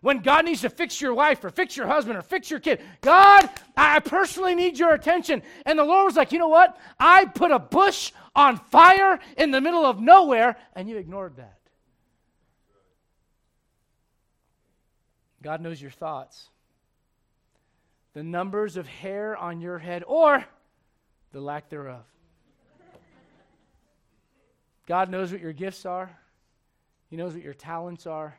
When 0.01 0.19
God 0.19 0.45
needs 0.45 0.61
to 0.61 0.69
fix 0.71 0.99
your 0.99 1.13
wife 1.13 1.43
or 1.43 1.51
fix 1.51 1.77
your 1.77 1.85
husband 1.85 2.17
or 2.17 2.23
fix 2.23 2.49
your 2.49 2.59
kid, 2.59 2.81
God, 3.01 3.47
I 3.77 3.99
personally 3.99 4.55
need 4.55 4.79
your 4.79 4.95
attention. 4.95 5.43
And 5.63 5.77
the 5.77 5.83
Lord 5.83 6.07
was 6.07 6.15
like, 6.15 6.31
you 6.31 6.39
know 6.39 6.47
what? 6.47 6.75
I 6.99 7.25
put 7.25 7.51
a 7.51 7.59
bush 7.59 8.11
on 8.35 8.57
fire 8.57 9.19
in 9.37 9.51
the 9.51 9.61
middle 9.61 9.85
of 9.85 10.01
nowhere, 10.01 10.57
and 10.75 10.89
you 10.89 10.97
ignored 10.97 11.35
that. 11.37 11.59
God 15.43 15.61
knows 15.61 15.79
your 15.79 15.91
thoughts, 15.91 16.49
the 18.13 18.23
numbers 18.23 18.77
of 18.77 18.87
hair 18.87 19.37
on 19.37 19.61
your 19.61 19.77
head, 19.77 20.03
or 20.07 20.43
the 21.31 21.41
lack 21.41 21.69
thereof. 21.69 22.03
God 24.87 25.09
knows 25.09 25.31
what 25.31 25.41
your 25.41 25.53
gifts 25.53 25.85
are, 25.85 26.09
He 27.09 27.15
knows 27.15 27.33
what 27.33 27.43
your 27.43 27.53
talents 27.53 28.07
are, 28.07 28.35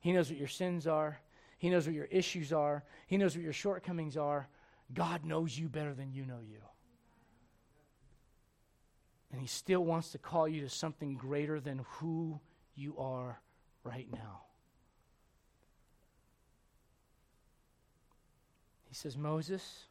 He 0.00 0.12
knows 0.12 0.30
what 0.30 0.38
your 0.38 0.48
sins 0.48 0.86
are, 0.86 1.20
He 1.58 1.70
knows 1.70 1.86
what 1.86 1.94
your 1.94 2.06
issues 2.06 2.52
are, 2.52 2.84
He 3.06 3.16
knows 3.16 3.36
what 3.36 3.44
your 3.44 3.52
shortcomings 3.52 4.16
are. 4.16 4.48
God 4.94 5.24
knows 5.24 5.58
you 5.58 5.68
better 5.68 5.94
than 5.94 6.12
you 6.12 6.24
know 6.24 6.38
you. 6.48 6.60
And 9.32 9.40
He 9.40 9.48
still 9.48 9.84
wants 9.84 10.12
to 10.12 10.18
call 10.18 10.46
you 10.46 10.62
to 10.62 10.68
something 10.68 11.14
greater 11.14 11.60
than 11.60 11.84
who 11.98 12.40
you 12.74 12.96
are 12.98 13.40
right 13.84 14.06
now. 14.12 14.42
He 18.88 18.94
says, 18.94 19.16
Moses, 19.16 19.86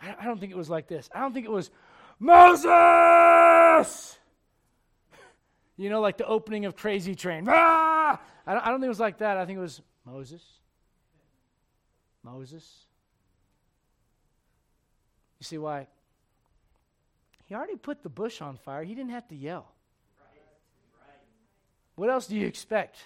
I 0.00 0.24
don't 0.24 0.38
think 0.38 0.52
it 0.52 0.58
was 0.58 0.70
like 0.70 0.86
this. 0.86 1.08
I 1.14 1.20
don't 1.20 1.32
think 1.32 1.46
it 1.46 1.52
was, 1.52 1.70
Moses! 2.18 4.18
You 5.76 5.90
know, 5.90 6.00
like 6.00 6.18
the 6.18 6.26
opening 6.26 6.66
of 6.66 6.76
Crazy 6.76 7.14
Train. 7.14 7.48
Ah! 7.50 8.20
I, 8.46 8.52
don't, 8.52 8.66
I 8.66 8.70
don't 8.70 8.80
think 8.80 8.86
it 8.86 8.90
was 8.90 9.00
like 9.00 9.18
that. 9.18 9.38
I 9.38 9.46
think 9.46 9.56
it 9.58 9.62
was 9.62 9.80
Moses. 10.04 10.42
Moses. 12.22 12.86
You 15.38 15.44
see 15.44 15.58
why? 15.58 15.86
He 17.46 17.54
already 17.54 17.76
put 17.76 18.02
the 18.02 18.08
bush 18.08 18.42
on 18.42 18.56
fire. 18.56 18.84
He 18.84 18.94
didn't 18.94 19.12
have 19.12 19.26
to 19.28 19.34
yell. 19.34 19.66
What 21.96 22.10
else 22.10 22.26
do 22.26 22.36
you 22.36 22.46
expect? 22.46 22.98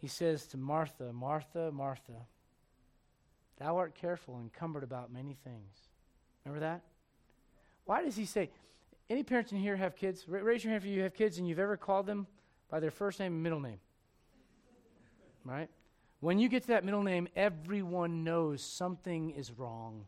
He 0.00 0.08
says 0.08 0.46
to 0.46 0.56
Martha, 0.56 1.12
Martha, 1.12 1.70
Martha, 1.72 2.26
thou 3.58 3.76
art 3.76 3.94
careful 3.94 4.38
and 4.38 4.50
cumbered 4.52 4.82
about 4.82 5.12
many 5.12 5.36
things. 5.44 5.76
Remember 6.44 6.60
that? 6.60 6.80
Why 7.84 8.02
does 8.02 8.16
he 8.16 8.24
say, 8.24 8.48
any 9.10 9.24
parents 9.24 9.50
in 9.50 9.58
here 9.58 9.76
have 9.76 9.96
kids? 9.96 10.24
raise 10.26 10.64
your 10.64 10.72
hand 10.72 10.84
if 10.84 10.88
you 10.88 11.02
have 11.02 11.14
kids 11.14 11.38
and 11.38 11.46
you've 11.46 11.58
ever 11.58 11.76
called 11.76 12.06
them 12.06 12.26
by 12.70 12.78
their 12.78 12.92
first 12.92 13.18
name 13.18 13.34
and 13.34 13.42
middle 13.42 13.60
name. 13.60 13.80
Right? 15.44 15.68
When 16.20 16.38
you 16.38 16.48
get 16.48 16.62
to 16.62 16.68
that 16.68 16.84
middle 16.84 17.02
name, 17.02 17.28
everyone 17.34 18.24
knows 18.24 18.62
something 18.62 19.30
is 19.30 19.50
wrong. 19.50 20.06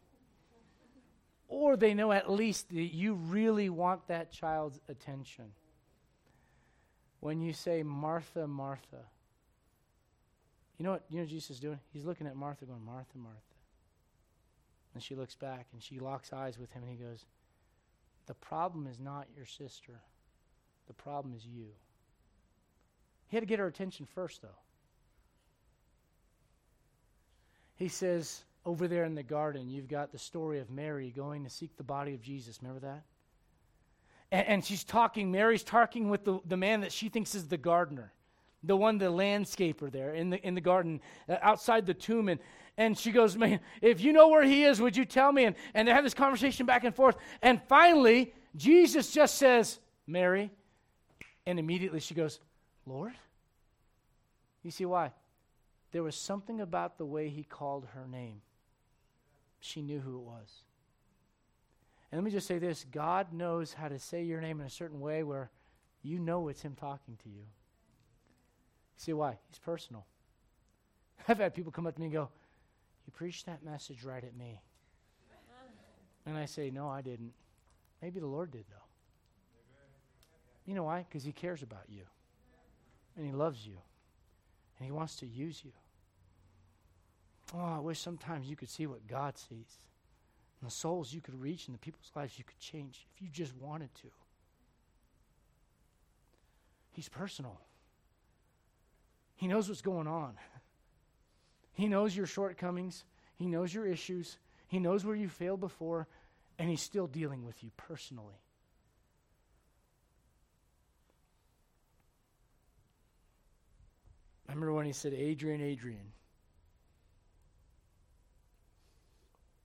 Or 1.49 1.77
they 1.77 1.95
know 1.95 2.13
at 2.13 2.31
least 2.31 2.69
that 2.69 2.95
you 2.95 3.15
really 3.15 3.69
want 3.69 4.07
that 4.09 4.31
child's 4.31 4.81
attention. 4.89 5.53
When 7.21 7.41
you 7.41 7.53
say, 7.53 7.83
Martha, 7.83 8.47
Martha, 8.47 9.05
you 10.79 10.85
know 10.85 10.93
what, 10.93 11.05
you 11.11 11.21
know 11.21 11.27
Jesus 11.27 11.51
is 11.51 11.61
doing? 11.61 11.79
He's 11.93 12.05
looking 12.05 12.27
at 12.27 12.37
Martha 12.37 12.65
going, 12.65 12.85
Martha, 12.85 13.17
Martha. 13.17 13.39
And 14.95 15.03
she 15.03 15.15
looks 15.15 15.35
back 15.35 15.67
and 15.73 15.83
she 15.83 15.99
locks 15.99 16.33
eyes 16.33 16.59
with 16.59 16.73
him 16.73 16.83
and 16.83 16.91
he 16.91 16.99
goes, 17.03 17.25
the 18.27 18.35
problem 18.35 18.87
is 18.87 18.99
not 18.99 19.27
your 19.37 19.47
sister, 19.47 20.01
the 20.87 20.95
problem 20.95 21.35
is 21.35 21.45
you. 21.45 21.69
He 23.29 23.37
had 23.37 23.43
to 23.43 23.47
get 23.47 23.59
her 23.59 23.67
attention 23.67 24.07
first, 24.07 24.43
though. 24.43 24.49
He 27.77 27.89
says, 27.89 28.45
over 28.65 28.87
there 28.87 29.05
in 29.05 29.15
the 29.15 29.23
garden, 29.23 29.69
you've 29.69 29.89
got 29.89 30.13
the 30.13 30.19
story 30.19 30.61
of 30.61 30.71
Mary 30.71 31.11
going 31.11 31.43
to 31.45 31.51
seek 31.51 31.77
the 31.77 31.83
body 31.83 32.15
of 32.15 32.23
Jesus. 32.23 32.59
Remember 32.63 32.87
that? 32.87 33.03
And, 34.31 34.47
and 34.47 34.65
she's 34.65 34.85
talking, 34.85 35.33
Mary's 35.33 35.65
talking 35.65 36.11
with 36.11 36.25
the, 36.25 36.39
the 36.47 36.57
man 36.57 36.83
that 36.83 36.93
she 36.93 37.09
thinks 37.09 37.35
is 37.35 37.49
the 37.49 37.57
gardener. 37.57 38.13
the 38.63 38.77
one, 38.77 38.99
the 38.99 39.07
landscaper 39.07 39.91
there 39.91 40.15
in 40.15 40.31
the, 40.31 40.47
in 40.47 40.55
the 40.55 40.61
garden 40.61 41.01
uh, 41.29 41.37
outside 41.43 41.87
the 41.87 41.95
tomb. 41.95 42.29
And, 42.29 42.41
and 42.77 42.97
she 42.97 43.11
goes, 43.11 43.37
Man, 43.37 43.61
if 43.81 44.01
you 44.01 44.13
know 44.13 44.29
where 44.29 44.45
he 44.45 44.65
is, 44.65 44.81
would 44.81 44.97
you 44.97 45.05
tell 45.05 45.33
me? 45.33 45.45
And, 45.45 45.57
and 45.75 45.87
they 45.87 45.93
have 45.93 46.05
this 46.05 46.15
conversation 46.15 46.67
back 46.67 46.85
and 46.85 46.95
forth. 46.95 47.17
And 47.43 47.61
finally, 47.69 48.33
Jesus 48.57 49.13
just 49.13 49.37
says, 49.37 49.79
Mary. 50.07 50.51
And 51.47 51.59
immediately 51.59 52.01
she 52.01 52.15
goes, 52.15 52.41
Lord? 52.87 53.13
You 54.63 54.71
see 54.71 54.85
why? 54.85 55.13
There 55.91 56.03
was 56.03 56.17
something 56.17 56.61
about 56.61 56.99
the 56.99 57.05
way 57.05 57.29
he 57.29 57.43
called 57.43 57.87
her 57.95 58.07
name. 58.07 58.41
She 59.61 59.83
knew 59.83 60.01
who 60.01 60.17
it 60.17 60.23
was. 60.23 60.63
And 62.11 62.21
let 62.21 62.25
me 62.25 62.31
just 62.31 62.47
say 62.47 62.59
this 62.59 62.85
God 62.91 63.33
knows 63.33 63.73
how 63.73 63.89
to 63.89 63.99
say 63.99 64.23
your 64.23 64.41
name 64.41 64.61
in 64.61 64.67
a 64.67 64.71
certain 64.71 65.01
way 65.01 65.23
where 65.23 65.51
you 66.03 66.19
know 66.19 66.49
it's 66.49 66.63
him 66.63 66.75
talking 66.75 67.17
to 67.23 67.29
you. 67.29 67.45
See 68.97 69.13
why? 69.13 69.39
He's 69.49 69.59
personal. 69.59 70.07
I've 71.29 71.39
had 71.39 71.55
people 71.55 71.73
come 71.73 71.87
up 71.87 71.95
to 71.95 72.01
me 72.01 72.07
and 72.07 72.13
go, 72.13 72.29
You 73.07 73.13
preached 73.13 73.47
that 73.47 73.65
message 73.65 74.05
right 74.05 74.23
at 74.23 74.37
me. 74.37 74.61
And 76.27 76.37
I 76.37 76.45
say, 76.47 76.71
No, 76.71 76.89
I 76.89 77.03
didn't. 77.03 77.33
Maybe 78.01 78.21
the 78.21 78.27
Lord 78.27 78.51
did, 78.51 78.65
though. 78.71 78.77
You 80.67 80.75
know 80.75 80.85
why? 80.85 81.05
Because 81.09 81.25
He 81.25 81.33
cares 81.33 81.63
about 81.63 81.85
you. 81.89 82.03
And 83.17 83.27
He 83.27 83.33
loves 83.33 83.67
you. 83.67 83.77
And 84.79 84.87
He 84.87 84.93
wants 84.93 85.17
to 85.17 85.27
use 85.27 85.63
you. 85.65 85.73
Oh, 87.55 87.77
I 87.77 87.79
wish 87.81 87.99
sometimes 87.99 88.49
you 88.49 88.57
could 88.57 88.71
see 88.71 88.87
what 88.87 89.07
God 89.07 89.37
sees. 89.37 89.79
And 90.61 90.71
the 90.71 90.75
souls 90.75 91.13
you 91.13 91.21
could 91.21 91.41
reach 91.41 91.67
and 91.67 91.75
the 91.75 91.79
people's 91.79 92.11
lives 92.15 92.39
you 92.39 92.45
could 92.45 92.59
change 92.59 93.07
if 93.15 93.21
you 93.21 93.29
just 93.29 93.55
wanted 93.57 93.93
to. 93.97 94.09
He's 96.93 97.09
personal. 97.09 97.61
He 99.35 99.49
knows 99.49 99.69
what's 99.69 99.83
going 99.83 100.07
on. 100.07 100.35
He 101.73 101.89
knows 101.89 102.17
your 102.17 102.27
shortcomings. 102.27 103.05
He 103.37 103.47
knows 103.47 103.73
your 103.73 103.87
issues. 103.87 104.39
He 104.69 104.79
knows 104.79 105.05
where 105.05 105.17
you 105.17 105.29
failed 105.29 105.61
before, 105.61 106.07
and 106.59 106.69
He's 106.69 106.83
still 106.83 107.07
dealing 107.07 107.45
with 107.45 107.63
you 107.63 107.71
personally. 107.77 108.41
I 114.49 114.53
remember 114.53 114.75
when 114.75 114.87
He 114.87 114.93
said, 114.93 115.15
Adrian, 115.15 115.61
Adrian. 115.61 116.13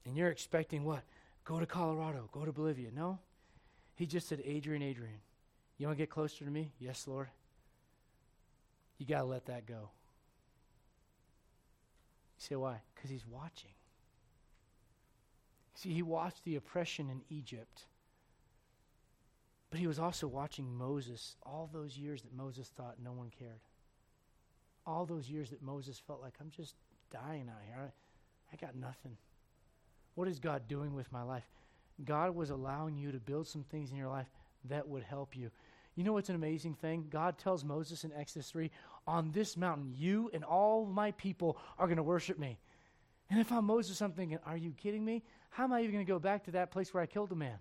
And 0.05 0.15
you're 0.15 0.29
expecting 0.29 0.85
what? 0.85 1.03
Go 1.43 1.59
to 1.59 1.65
Colorado, 1.65 2.29
go 2.31 2.45
to 2.45 2.51
Bolivia. 2.51 2.89
No. 2.95 3.19
He 3.95 4.05
just 4.05 4.29
said, 4.29 4.41
Adrian, 4.45 4.81
Adrian. 4.81 5.19
You 5.77 5.87
want 5.87 5.97
to 5.97 6.01
get 6.01 6.09
closer 6.09 6.45
to 6.45 6.51
me? 6.51 6.71
Yes, 6.79 7.07
Lord. 7.07 7.27
You 8.97 9.05
got 9.05 9.19
to 9.19 9.25
let 9.25 9.45
that 9.45 9.65
go. 9.65 9.89
You 12.37 12.45
say, 12.45 12.55
why? 12.55 12.81
Because 12.93 13.09
he's 13.09 13.25
watching. 13.25 13.71
See, 15.75 15.93
he 15.93 16.01
watched 16.01 16.43
the 16.43 16.55
oppression 16.55 17.09
in 17.09 17.21
Egypt. 17.29 17.85
But 19.69 19.79
he 19.79 19.87
was 19.87 19.99
also 19.99 20.27
watching 20.27 20.75
Moses 20.75 21.35
all 21.43 21.69
those 21.71 21.97
years 21.97 22.21
that 22.21 22.33
Moses 22.33 22.69
thought 22.69 22.95
no 23.03 23.11
one 23.11 23.31
cared. 23.37 23.59
All 24.85 25.05
those 25.05 25.29
years 25.29 25.49
that 25.49 25.61
Moses 25.61 25.99
felt 25.99 26.21
like, 26.21 26.35
I'm 26.39 26.49
just 26.49 26.75
dying 27.11 27.49
out 27.49 27.61
here. 27.65 27.77
I, 27.77 28.53
I 28.53 28.55
got 28.55 28.75
nothing. 28.75 29.17
What 30.15 30.27
is 30.27 30.39
God 30.39 30.67
doing 30.67 30.93
with 30.93 31.11
my 31.11 31.21
life? 31.21 31.47
God 32.05 32.35
was 32.35 32.49
allowing 32.49 32.97
you 32.97 33.11
to 33.11 33.19
build 33.19 33.47
some 33.47 33.63
things 33.63 33.91
in 33.91 33.97
your 33.97 34.07
life 34.07 34.29
that 34.65 34.87
would 34.87 35.03
help 35.03 35.35
you. 35.35 35.51
You 35.95 36.03
know 36.03 36.13
what's 36.13 36.29
an 36.29 36.35
amazing 36.35 36.75
thing? 36.75 37.07
God 37.09 37.37
tells 37.37 37.63
Moses 37.63 38.03
in 38.03 38.13
Exodus 38.13 38.49
3 38.51 38.71
On 39.07 39.31
this 39.31 39.57
mountain, 39.57 39.93
you 39.95 40.29
and 40.33 40.43
all 40.43 40.85
my 40.85 41.11
people 41.11 41.57
are 41.79 41.87
going 41.87 41.97
to 41.97 42.03
worship 42.03 42.37
me. 42.37 42.59
And 43.29 43.39
if 43.39 43.51
I'm 43.51 43.65
Moses, 43.65 44.01
I'm 44.01 44.11
thinking, 44.11 44.39
Are 44.45 44.57
you 44.57 44.71
kidding 44.71 45.03
me? 45.03 45.23
How 45.49 45.63
am 45.63 45.73
I 45.73 45.79
even 45.79 45.93
going 45.93 46.05
to 46.05 46.11
go 46.11 46.19
back 46.19 46.43
to 46.45 46.51
that 46.51 46.71
place 46.71 46.93
where 46.93 47.01
I 47.01 47.05
killed 47.05 47.31
a 47.31 47.35
man? 47.35 47.57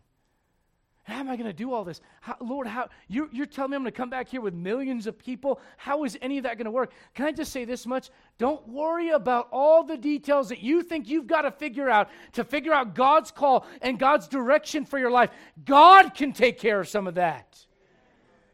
How 1.07 1.21
am 1.21 1.31
I 1.31 1.37
going 1.37 1.47
to 1.47 1.53
do 1.53 1.73
all 1.73 1.85
this? 1.85 2.01
How, 2.21 2.37
Lord, 2.41 2.67
how 2.67 2.89
you're, 3.07 3.29
you're 3.33 3.47
telling 3.47 3.71
me 3.71 3.77
I'm 3.77 3.83
going 3.83 3.93
to 3.93 3.97
come 3.97 4.11
back 4.11 4.29
here 4.29 4.41
with 4.41 4.55
millions 4.55 5.07
of 5.07 5.17
people? 5.17 5.61
How 5.77 6.03
is 6.03 6.19
any 6.21 6.39
of 6.39 6.43
that 6.43 6.59
going 6.59 6.65
to 6.65 6.73
work? 6.73 6.91
Can 7.15 7.27
I 7.27 7.33
just 7.33 7.53
say 7.53 7.65
this 7.65 7.87
much? 7.87 8.11
Don't 8.39 8.67
worry 8.67 9.11
about 9.11 9.47
all 9.53 9.85
the 9.85 9.97
details 9.97 10.49
that 10.49 10.65
you 10.65 10.83
think 10.83 11.09
you've 11.09 11.29
got 11.29 11.43
to 11.43 11.53
figure 11.53 11.89
out 11.89 12.11
to 12.33 12.43
figure 12.43 12.73
out 12.73 12.97
God's 12.97 13.31
call 13.31 13.67
and 13.83 14.01
God's 14.01 14.27
direction 14.27 14.85
for 14.85 14.99
your 14.99 15.13
life. 15.13 15.31
God 15.65 16.13
can 16.13 16.33
take 16.33 16.59
care 16.59 16.81
of 16.81 16.89
some 16.89 17.07
of 17.07 17.15
that. 17.15 17.66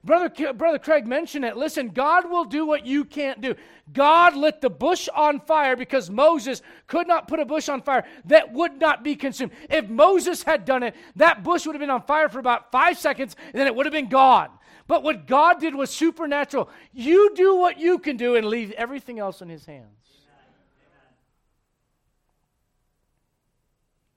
Brother, 0.05 0.53
Brother 0.53 0.81
Craig 0.81 1.07
mentioned 1.07 1.45
it. 1.45 1.57
Listen, 1.57 1.89
God 1.89 2.29
will 2.29 2.45
do 2.45 2.67
what 2.67 2.85
you 2.85 3.05
can't 3.05 3.41
do. 3.41 3.55
God 3.93 4.35
lit 4.35 4.61
the 4.61 4.71
bush 4.71 5.09
on 5.15 5.39
fire 5.41 5.77
because 5.77 6.11
Moses 6.11 6.61
could 6.89 7.07
not 7.07 7.29
put 7.29 7.39
a 7.39 7.45
bush 7.45 7.69
on 7.69 7.83
fire 7.83 8.05
that 8.25 8.53
would 8.53 8.81
not 8.81 9.05
be 9.05 9.15
consumed. 9.15 9.53
If 9.71 9.89
Moses 9.89 10.43
had 10.43 10.65
done 10.65 10.83
it, 10.83 10.97
that 11.17 11.45
bush 11.45 11.67
would 11.67 11.77
have 11.77 11.81
been 11.81 11.91
on 11.91 12.03
fire 12.03 12.29
for 12.29 12.41
about 12.41 12.73
five 12.73 12.99
seconds 12.99 13.37
and 13.47 13.55
then 13.55 13.69
it 13.69 13.75
would 13.77 13.87
have 13.87 13.93
been 13.93 14.09
gone. 14.09 14.49
But 14.89 15.05
what 15.05 15.29
God 15.29 15.61
did 15.61 15.75
was 15.75 15.91
supernatural. 15.91 16.69
You 16.93 17.33
do 17.37 17.57
what 17.57 17.79
you 17.79 18.01
can 18.01 18.17
do 18.17 18.35
and 18.35 18.47
leave 18.47 18.73
everything 18.73 19.21
else 19.21 19.41
in 19.41 19.49
His 19.49 19.65
hands. 19.65 19.87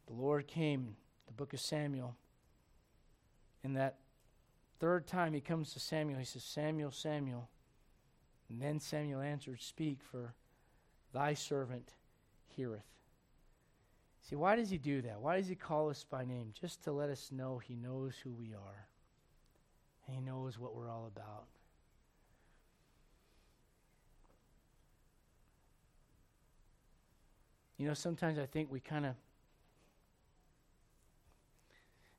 The 0.07 0.13
Lord 0.13 0.47
came, 0.47 0.95
the 1.27 1.33
book 1.33 1.53
of 1.53 1.59
Samuel, 1.59 2.15
in 3.63 3.73
that 3.73 3.97
Third 4.79 5.07
time 5.07 5.33
he 5.33 5.41
comes 5.41 5.73
to 5.73 5.79
Samuel, 5.79 6.19
he 6.19 6.25
says, 6.25 6.43
Samuel, 6.43 6.91
Samuel. 6.91 7.49
And 8.49 8.61
then 8.61 8.79
Samuel 8.79 9.21
answered, 9.21 9.61
Speak, 9.61 9.99
for 10.11 10.33
thy 11.13 11.33
servant 11.33 11.93
heareth. 12.47 12.83
See, 14.21 14.35
why 14.35 14.55
does 14.55 14.69
he 14.69 14.77
do 14.77 15.01
that? 15.03 15.21
Why 15.21 15.37
does 15.37 15.47
he 15.47 15.55
call 15.55 15.89
us 15.89 16.03
by 16.03 16.25
name? 16.25 16.51
Just 16.59 16.83
to 16.83 16.91
let 16.91 17.09
us 17.09 17.31
know 17.31 17.59
he 17.59 17.75
knows 17.75 18.15
who 18.23 18.31
we 18.31 18.53
are. 18.53 18.87
And 20.07 20.15
he 20.15 20.21
knows 20.21 20.57
what 20.57 20.75
we're 20.75 20.89
all 20.89 21.09
about. 21.15 21.45
You 27.77 27.87
know, 27.87 27.93
sometimes 27.93 28.39
I 28.39 28.45
think 28.45 28.71
we 28.71 28.79
kind 28.79 29.05
of 29.05 29.15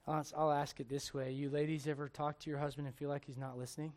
I'll, 0.08 0.52
ask 0.52 0.78
it 0.78 0.88
this 0.88 1.12
way. 1.12 1.32
You 1.32 1.50
ladies 1.50 1.88
ever 1.88 2.08
talk 2.08 2.38
to 2.40 2.50
your 2.50 2.60
husband 2.60 2.86
and 2.86 2.94
feel 2.94 3.08
like 3.08 3.24
he's 3.24 3.36
not 3.36 3.58
listening? 3.58 3.92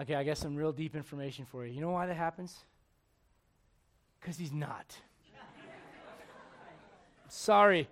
Okay, 0.00 0.14
I 0.14 0.24
got 0.24 0.38
some 0.38 0.56
real 0.56 0.72
deep 0.72 0.96
information 0.96 1.44
for 1.44 1.66
you. 1.66 1.74
You 1.74 1.80
know 1.82 1.90
why 1.90 2.06
that 2.06 2.16
happens? 2.16 2.56
Because 4.20 4.38
he's 4.38 4.52
not. 4.52 4.96
Sorry. 7.28 7.88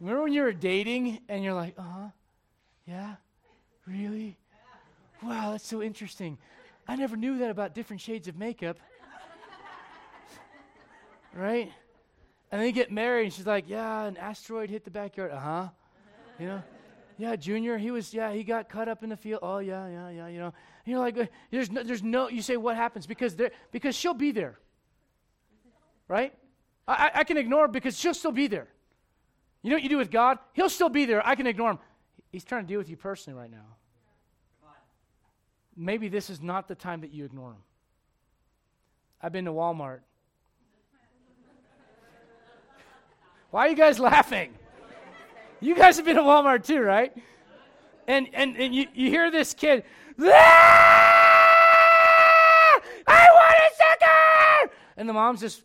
Remember 0.00 0.24
when 0.24 0.32
you 0.32 0.42
were 0.42 0.52
dating 0.52 1.20
and 1.28 1.42
you're 1.42 1.54
like, 1.54 1.74
uh 1.78 1.82
huh, 1.82 2.08
yeah, 2.86 3.14
really? 3.86 4.36
Wow, 5.22 5.52
that's 5.52 5.66
so 5.66 5.82
interesting. 5.82 6.36
I 6.86 6.96
never 6.96 7.16
knew 7.16 7.38
that 7.38 7.50
about 7.50 7.74
different 7.74 8.02
shades 8.02 8.28
of 8.28 8.36
makeup. 8.36 8.76
right? 11.34 11.72
And 12.54 12.62
they 12.62 12.70
get 12.70 12.92
married, 12.92 13.24
and 13.24 13.32
she's 13.32 13.48
like, 13.48 13.68
"Yeah, 13.68 14.04
an 14.04 14.16
asteroid 14.16 14.70
hit 14.70 14.84
the 14.84 14.90
backyard." 14.92 15.32
Uh 15.32 15.40
huh. 15.40 15.68
You 16.38 16.46
know. 16.46 16.62
Yeah, 17.18 17.34
Junior, 17.34 17.76
he 17.76 17.90
was. 17.90 18.14
Yeah, 18.14 18.32
he 18.32 18.44
got 18.44 18.68
cut 18.68 18.88
up 18.88 19.02
in 19.02 19.08
the 19.08 19.16
field. 19.16 19.40
Oh 19.42 19.58
yeah, 19.58 19.88
yeah, 19.88 20.08
yeah. 20.10 20.28
You 20.28 20.38
know. 20.38 20.54
And 20.84 20.92
you're 20.92 21.00
like, 21.00 21.32
there's 21.50 21.68
no, 21.68 21.82
there's 21.82 22.04
no. 22.04 22.28
You 22.28 22.42
say 22.42 22.56
what 22.56 22.76
happens 22.76 23.08
because 23.08 23.34
there 23.34 23.50
because 23.72 23.96
she'll 23.96 24.14
be 24.14 24.30
there. 24.30 24.56
Right. 26.06 26.32
I, 26.86 27.10
I 27.12 27.24
can 27.24 27.38
ignore 27.38 27.66
because 27.66 27.98
she'll 27.98 28.14
still 28.14 28.30
be 28.30 28.46
there. 28.46 28.68
You 29.62 29.70
know 29.70 29.74
what 29.74 29.82
you 29.82 29.88
do 29.88 29.98
with 29.98 30.12
God? 30.12 30.38
He'll 30.52 30.70
still 30.70 30.88
be 30.88 31.06
there. 31.06 31.26
I 31.26 31.34
can 31.34 31.48
ignore 31.48 31.72
him. 31.72 31.78
He's 32.30 32.44
trying 32.44 32.62
to 32.62 32.68
deal 32.68 32.78
with 32.78 32.88
you 32.88 32.96
personally 32.96 33.36
right 33.36 33.50
now. 33.50 33.66
Maybe 35.76 36.06
this 36.06 36.30
is 36.30 36.40
not 36.40 36.68
the 36.68 36.76
time 36.76 37.00
that 37.00 37.12
you 37.12 37.24
ignore 37.24 37.50
him. 37.50 37.64
I've 39.20 39.32
been 39.32 39.46
to 39.46 39.52
Walmart 39.52 40.02
Why 43.54 43.66
are 43.66 43.68
you 43.68 43.76
guys 43.76 44.00
laughing? 44.00 44.52
You 45.60 45.76
guys 45.76 45.94
have 45.98 46.04
been 46.04 46.16
at 46.16 46.24
Walmart 46.24 46.64
too, 46.66 46.80
right? 46.80 47.16
And 48.08 48.26
and, 48.34 48.56
and 48.56 48.74
you, 48.74 48.88
you 48.92 49.10
hear 49.10 49.30
this 49.30 49.54
kid, 49.54 49.84
ah! 50.20 51.60
I 53.06 53.26
want 53.32 53.54
a 53.54 53.70
sucker! 53.76 54.72
And 54.96 55.08
the 55.08 55.12
mom's 55.12 55.38
just 55.38 55.62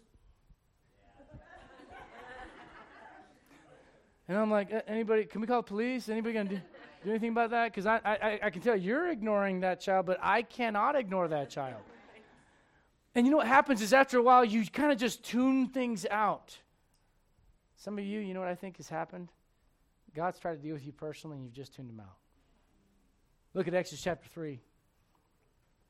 And 4.27 4.37
I'm 4.37 4.51
like, 4.51 4.71
anybody, 4.87 5.25
can 5.25 5.41
we 5.41 5.47
call 5.47 5.63
police? 5.63 6.09
Anybody 6.09 6.35
gonna 6.35 6.49
do, 6.49 6.61
do 7.03 7.09
anything 7.09 7.31
about 7.31 7.49
that? 7.49 7.73
Because 7.73 7.87
I, 7.87 7.99
I, 8.05 8.39
I 8.43 8.49
can 8.51 8.61
tell 8.61 8.75
you're 8.75 9.09
ignoring 9.09 9.61
that 9.61 9.81
child, 9.81 10.05
but 10.05 10.19
I 10.21 10.43
cannot 10.43 10.95
ignore 10.95 11.27
that 11.29 11.49
child. 11.49 11.81
And 13.15 13.25
you 13.25 13.31
know 13.31 13.37
what 13.37 13.47
happens 13.47 13.81
is 13.81 13.93
after 13.93 14.19
a 14.19 14.21
while, 14.21 14.45
you 14.45 14.63
kind 14.67 14.91
of 14.91 14.99
just 14.99 15.23
tune 15.23 15.69
things 15.69 16.05
out. 16.11 16.55
Some 17.79 17.97
of 17.97 18.03
you, 18.03 18.19
you 18.19 18.33
know 18.33 18.41
what 18.41 18.49
I 18.49 18.55
think 18.55 18.77
has 18.77 18.89
happened? 18.89 19.29
God's 20.13 20.37
tried 20.37 20.55
to 20.55 20.61
deal 20.61 20.73
with 20.73 20.85
you 20.85 20.91
personally 20.91 21.37
and 21.37 21.45
you've 21.45 21.53
just 21.53 21.73
tuned 21.73 21.89
him 21.89 22.01
out. 22.01 22.17
Look 23.53 23.67
at 23.69 23.73
Exodus 23.73 24.03
chapter 24.03 24.27
3. 24.33 24.59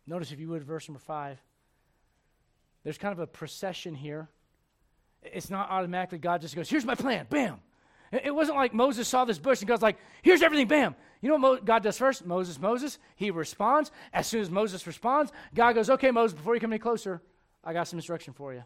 Notice, 0.06 0.32
if 0.32 0.40
you 0.40 0.50
would, 0.50 0.64
verse 0.64 0.88
number 0.88 1.00
5. 1.00 1.40
There's 2.84 3.00
kind 3.00 3.12
of 3.12 3.20
a 3.20 3.28
procession 3.28 3.96
here. 3.96 4.30
It's 5.24 5.50
not 5.50 5.70
automatically 5.72 6.20
God 6.20 6.42
just 6.42 6.56
goes, 6.56 6.70
Here's 6.70 6.86
my 6.86 6.96
plan, 6.96 7.26
bam. 7.28 7.60
It 8.12 8.34
wasn't 8.34 8.58
like 8.58 8.74
Moses 8.74 9.08
saw 9.08 9.26
this 9.26 9.40
bush 9.40 9.60
and 9.62 9.68
God's 9.68 9.82
like, 9.82 9.98
Here's 10.22 10.44
everything, 10.44 10.68
bam. 10.68 10.96
You 11.22 11.30
know 11.30 11.38
what 11.38 11.66
God 11.66 11.82
does 11.82 11.98
first? 11.98 12.24
Moses, 12.24 12.60
Moses, 12.60 13.00
he 13.16 13.32
responds. 13.32 13.92
As 14.14 14.28
soon 14.28 14.42
as 14.42 14.50
Moses 14.50 14.86
responds, 14.86 15.32
God 15.56 15.74
goes, 15.74 15.90
Okay, 15.90 16.12
Moses, 16.12 16.36
before 16.36 16.54
you 16.54 16.62
come 16.62 16.72
any 16.72 16.80
closer, 16.80 17.22
I 17.64 17.74
got 17.74 17.88
some 17.88 17.98
instruction 17.98 18.34
for 18.34 18.54
you. 18.54 18.64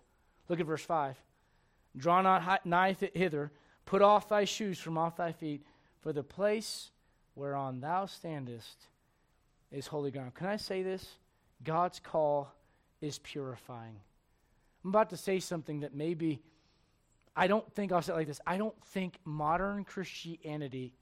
Look 0.50 0.60
at 0.60 0.66
verse 0.66 0.84
5. 0.84 1.18
Draw 1.96 2.22
not 2.22 2.66
nigh 2.66 2.96
hither, 3.14 3.52
put 3.86 4.02
off 4.02 4.30
thy 4.30 4.46
shoes 4.46 4.80
from 4.80 4.98
off 4.98 5.18
thy 5.18 5.32
feet, 5.32 5.66
for 6.02 6.12
the 6.12 6.24
place 6.24 6.92
whereon 7.36 7.80
thou 7.80 8.06
standest 8.06 8.88
is 9.72 9.88
holy 9.88 10.12
ground. 10.12 10.34
Can 10.34 10.48
I 10.48 10.58
say 10.58 10.84
this? 10.84 11.18
God's 11.64 12.00
call 12.00 12.54
is 13.02 13.20
purifying. 13.20 14.00
I'm 14.84 14.90
about 14.90 15.10
to 15.12 15.18
say 15.18 15.40
something 15.40 15.82
that 15.82 15.96
maybe 15.96 16.42
I 17.36 17.48
don't 17.48 17.72
think 17.74 17.92
I'll 17.92 18.02
say 18.02 18.14
it 18.14 18.16
like 18.16 18.28
this. 18.28 18.42
I 18.46 18.58
don't 18.58 18.80
think 18.86 19.18
modern 19.26 19.84
Christianity, 19.86 20.94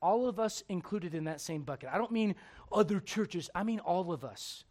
all 0.00 0.28
of 0.28 0.40
us 0.40 0.62
included 0.68 1.14
in 1.14 1.24
that 1.24 1.40
same 1.40 1.62
bucket, 1.62 1.90
I 1.92 1.98
don't 1.98 2.10
mean 2.10 2.34
other 2.72 3.00
churches, 3.00 3.50
I 3.54 3.62
mean 3.62 3.78
all 3.80 4.12
of 4.12 4.24
us, 4.24 4.64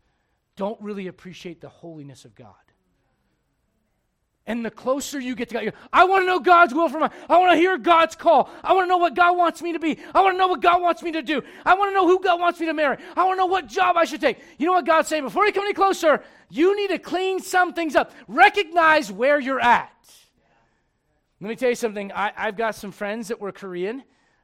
don't 0.55 0.79
really 0.81 1.07
appreciate 1.07 1.61
the 1.61 1.69
holiness 1.69 2.25
of 2.25 2.35
God. 2.35 2.55
And 4.47 4.65
the 4.65 4.71
closer 4.71 5.19
you 5.19 5.35
get 5.35 5.49
to 5.49 5.53
God, 5.53 5.73
I 5.93 6.05
want 6.05 6.23
to 6.23 6.25
know 6.25 6.39
God's 6.39 6.73
will 6.73 6.89
for 6.89 6.99
my. 6.99 7.11
I 7.29 7.37
want 7.37 7.51
to 7.51 7.57
hear 7.57 7.77
God's 7.77 8.15
call. 8.15 8.49
I 8.63 8.73
want 8.73 8.85
to 8.85 8.89
know 8.89 8.97
what 8.97 9.13
God 9.13 9.37
wants 9.37 9.61
me 9.61 9.73
to 9.73 9.79
be. 9.79 9.99
I 10.15 10.21
want 10.21 10.33
to 10.33 10.37
know 10.37 10.47
what 10.47 10.61
God 10.61 10.81
wants 10.81 11.03
me 11.03 11.11
to 11.11 11.21
do. 11.21 11.43
I 11.63 11.75
want 11.75 11.91
to 11.91 11.93
know 11.93 12.07
who 12.07 12.19
God 12.19 12.39
wants 12.39 12.59
me 12.59 12.65
to 12.65 12.73
marry. 12.73 12.97
I 13.15 13.23
want 13.23 13.37
to 13.37 13.41
know 13.41 13.45
what 13.45 13.67
job 13.67 13.97
I 13.97 14.05
should 14.05 14.19
take. 14.19 14.39
You 14.57 14.65
know 14.65 14.73
what 14.73 14.85
God's 14.85 15.09
saying? 15.09 15.23
Before 15.23 15.45
you 15.45 15.53
come 15.53 15.63
any 15.63 15.73
closer, 15.73 16.23
you 16.49 16.75
need 16.75 16.89
to 16.89 16.97
clean 16.97 17.39
some 17.39 17.73
things 17.73 17.95
up. 17.95 18.11
Recognize 18.27 19.11
where 19.11 19.39
you're 19.39 19.59
at. 19.59 19.91
Let 21.39 21.49
me 21.49 21.55
tell 21.55 21.69
you 21.69 21.75
something. 21.75 22.11
I, 22.11 22.31
have 22.35 22.57
got 22.57 22.75
some 22.75 22.91
friends 22.91 23.27
that 23.27 23.39
were 23.39 23.51
Korean 23.51 24.03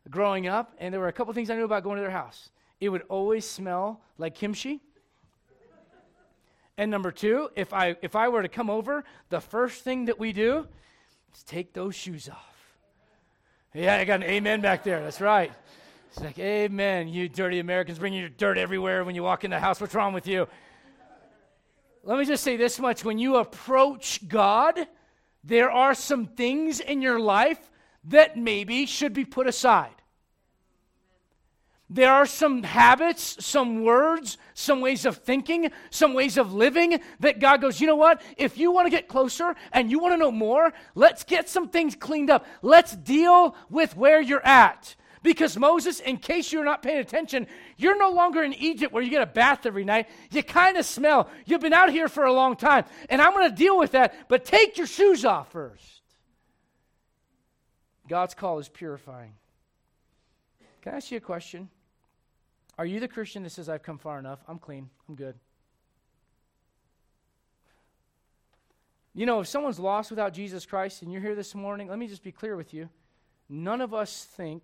growing 0.10 0.48
up, 0.48 0.76
and 0.80 0.94
there 0.94 1.02
were 1.02 1.08
a 1.10 1.14
couple 1.14 1.34
things 1.34 1.50
I 1.50 1.56
knew 1.56 1.66
about 1.66 1.84
going 1.84 1.98
to 1.98 2.02
their 2.02 2.12
house. 2.12 2.50
It 2.80 2.90
would 2.90 3.04
always 3.10 3.46
smell 3.46 4.02
like 4.18 4.36
kimchi. 4.36 4.80
And 6.78 6.92
number 6.92 7.12
two, 7.12 7.50
if 7.56 7.74
I 7.74 7.96
if 8.02 8.16
I 8.16 8.30
were 8.30 8.44
to 8.44 8.50
come 8.50 8.70
over, 8.70 9.04
the 9.30 9.42
first 9.42 9.84
thing 9.84 10.06
that 10.06 10.20
we 10.20 10.32
do 10.32 10.68
is 11.34 11.44
take 11.44 11.74
those 11.74 11.96
shoes 11.96 12.30
off. 12.30 12.58
Yeah, 13.74 13.96
I 13.96 14.06
got 14.06 14.24
an 14.24 14.30
amen 14.30 14.62
back 14.62 14.84
there. 14.84 15.02
That's 15.02 15.22
right. 15.22 15.52
It's 16.10 16.22
like, 16.22 16.40
Amen. 16.40 17.08
You 17.08 17.30
dirty 17.30 17.60
Americans 17.60 18.00
bringing 18.00 18.20
your 18.20 18.30
dirt 18.30 18.58
everywhere 18.58 19.04
when 19.04 19.14
you 19.14 19.24
walk 19.24 19.44
in 19.44 19.52
the 19.52 19.60
house. 19.60 19.82
What's 19.82 19.94
wrong 19.94 20.14
with 20.14 20.28
you? 20.28 20.48
Let 22.04 22.18
me 22.18 22.26
just 22.26 22.44
say 22.44 22.58
this 22.58 22.80
much. 22.80 23.04
When 23.04 23.20
you 23.20 23.36
approach 23.36 24.28
God, 24.28 24.80
there 25.44 25.70
are 25.70 25.94
some 25.94 26.26
things 26.26 26.80
in 26.80 27.02
your 27.02 27.20
life 27.20 27.60
that 28.06 28.38
maybe 28.38 28.86
should 28.86 29.14
be 29.14 29.26
put 29.26 29.46
aside. 29.46 29.94
There 31.90 32.12
are 32.12 32.26
some 32.26 32.64
habits, 32.64 33.44
some 33.46 33.84
words, 33.84 34.38
some 34.54 34.82
ways 34.82 35.06
of 35.06 35.18
thinking, 35.18 35.72
some 35.90 36.14
ways 36.14 36.38
of 36.38 36.54
living 36.54 37.00
that 37.22 37.40
God 37.40 37.62
goes, 37.62 37.80
you 37.80 37.88
know 37.88 37.96
what? 37.96 38.22
If 38.36 38.58
you 38.58 38.72
want 38.72 38.88
to 38.88 38.90
get 38.90 39.08
closer 39.08 39.56
and 39.72 39.90
you 39.90 40.00
want 40.00 40.14
to 40.14 40.18
know 40.18 40.32
more, 40.32 40.74
let's 40.96 41.24
get 41.24 41.48
some 41.48 41.70
things 41.70 41.96
cleaned 41.96 42.30
up. 42.30 42.46
Let's 42.62 42.94
deal 42.94 43.56
with 43.70 43.96
where 43.96 44.20
you're 44.20 44.46
at. 44.46 44.96
Because 45.24 45.58
Moses, 45.58 46.02
in 46.02 46.18
case 46.18 46.52
you're 46.52 46.66
not 46.66 46.84
paying 46.84 47.00
attention, 47.00 47.48
you're 47.78 47.98
no 47.98 48.12
longer 48.12 48.44
in 48.44 48.54
Egypt 48.54 48.94
where 48.94 49.02
you 49.02 49.10
get 49.10 49.22
a 49.22 49.26
bath 49.26 49.66
every 49.66 49.86
night. 49.86 50.08
You 50.30 50.44
kind 50.44 50.78
of 50.78 50.86
smell. 50.86 51.30
You've 51.46 51.62
been 51.62 51.74
out 51.74 51.90
here 51.90 52.10
for 52.10 52.26
a 52.26 52.34
long 52.34 52.58
time. 52.58 52.84
And 53.10 53.22
I'm 53.22 53.32
going 53.32 53.50
to 53.50 53.56
deal 53.56 53.78
with 53.78 53.92
that, 53.92 54.28
but 54.28 54.44
take 54.44 54.78
your 54.78 54.88
shoes 54.88 55.24
off 55.24 55.52
first. 55.54 56.02
God's 58.10 58.34
call 58.34 58.60
is 58.60 58.70
purifying. 58.70 59.34
Can 60.82 60.94
I 60.94 60.98
ask 60.98 61.12
you 61.12 61.18
a 61.18 61.22
question? 61.22 61.70
Are 62.78 62.86
you 62.86 63.00
the 63.00 63.08
Christian 63.08 63.44
that 63.44 63.52
says, 63.52 63.70
I've 63.70 63.84
come 63.84 63.98
far 63.98 64.20
enough? 64.20 64.40
I'm 64.48 64.60
clean. 64.60 64.90
I'm 65.10 65.16
good. 65.16 65.36
You 69.14 69.26
know, 69.26 69.40
if 69.40 69.48
someone's 69.48 69.80
lost 69.80 70.12
without 70.12 70.34
Jesus 70.34 70.66
Christ 70.66 71.02
and 71.02 71.12
you're 71.12 71.22
here 71.22 71.34
this 71.34 71.56
morning, 71.56 71.88
let 71.88 71.98
me 71.98 72.08
just 72.08 72.24
be 72.24 72.32
clear 72.32 72.56
with 72.56 72.74
you. 72.74 72.88
None 73.50 73.82
of 73.82 73.94
us 73.94 74.26
think 74.26 74.64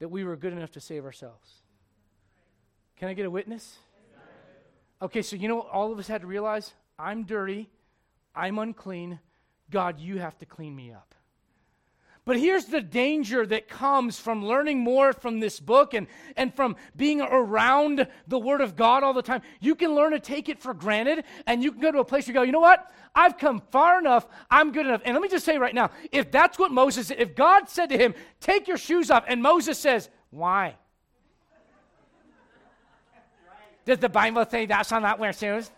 that 0.00 0.08
we 0.08 0.24
were 0.24 0.34
good 0.36 0.52
enough 0.52 0.72
to 0.72 0.80
save 0.80 1.04
ourselves. 1.04 1.62
Can 2.96 3.08
I 3.08 3.14
get 3.14 3.24
a 3.24 3.30
witness? 3.30 3.78
Okay, 5.00 5.22
so 5.22 5.36
you 5.36 5.46
know 5.46 5.60
all 5.60 5.92
of 5.92 5.98
us 5.98 6.08
had 6.08 6.22
to 6.22 6.26
realize? 6.26 6.72
I'm 6.98 7.24
dirty. 7.24 7.68
I'm 8.34 8.58
unclean. 8.58 9.20
God, 9.70 10.00
you 10.00 10.18
have 10.18 10.38
to 10.38 10.46
clean 10.46 10.74
me 10.74 10.92
up. 10.92 11.14
But 12.26 12.40
here's 12.40 12.64
the 12.64 12.80
danger 12.80 13.46
that 13.46 13.68
comes 13.68 14.18
from 14.18 14.44
learning 14.44 14.80
more 14.80 15.12
from 15.12 15.38
this 15.38 15.60
book 15.60 15.94
and, 15.94 16.08
and 16.36 16.52
from 16.52 16.74
being 16.96 17.20
around 17.20 18.08
the 18.26 18.38
Word 18.38 18.60
of 18.60 18.74
God 18.74 19.04
all 19.04 19.12
the 19.12 19.22
time. 19.22 19.42
You 19.60 19.76
can 19.76 19.94
learn 19.94 20.10
to 20.10 20.18
take 20.18 20.48
it 20.48 20.60
for 20.60 20.74
granted, 20.74 21.24
and 21.46 21.62
you 21.62 21.70
can 21.70 21.80
go 21.80 21.92
to 21.92 22.00
a 22.00 22.04
place 22.04 22.26
where 22.26 22.34
you 22.34 22.40
go, 22.40 22.42
you 22.42 22.50
know 22.50 22.58
what? 22.58 22.92
I've 23.14 23.38
come 23.38 23.62
far 23.70 24.00
enough. 24.00 24.26
I'm 24.50 24.72
good 24.72 24.86
enough. 24.86 25.02
And 25.04 25.14
let 25.14 25.22
me 25.22 25.28
just 25.28 25.44
say 25.44 25.56
right 25.56 25.74
now 25.74 25.92
if 26.10 26.32
that's 26.32 26.58
what 26.58 26.72
Moses, 26.72 27.12
if 27.16 27.36
God 27.36 27.68
said 27.68 27.90
to 27.90 27.96
him, 27.96 28.12
take 28.40 28.66
your 28.66 28.76
shoes 28.76 29.08
off, 29.08 29.24
and 29.28 29.40
Moses 29.40 29.78
says, 29.78 30.10
why? 30.30 30.74
Does 33.84 34.00
the 34.00 34.08
Bible 34.08 34.44
say 34.50 34.66
thou 34.66 34.82
shalt 34.82 35.02
not 35.02 35.20
wear 35.20 35.32
shoes? 35.32 35.70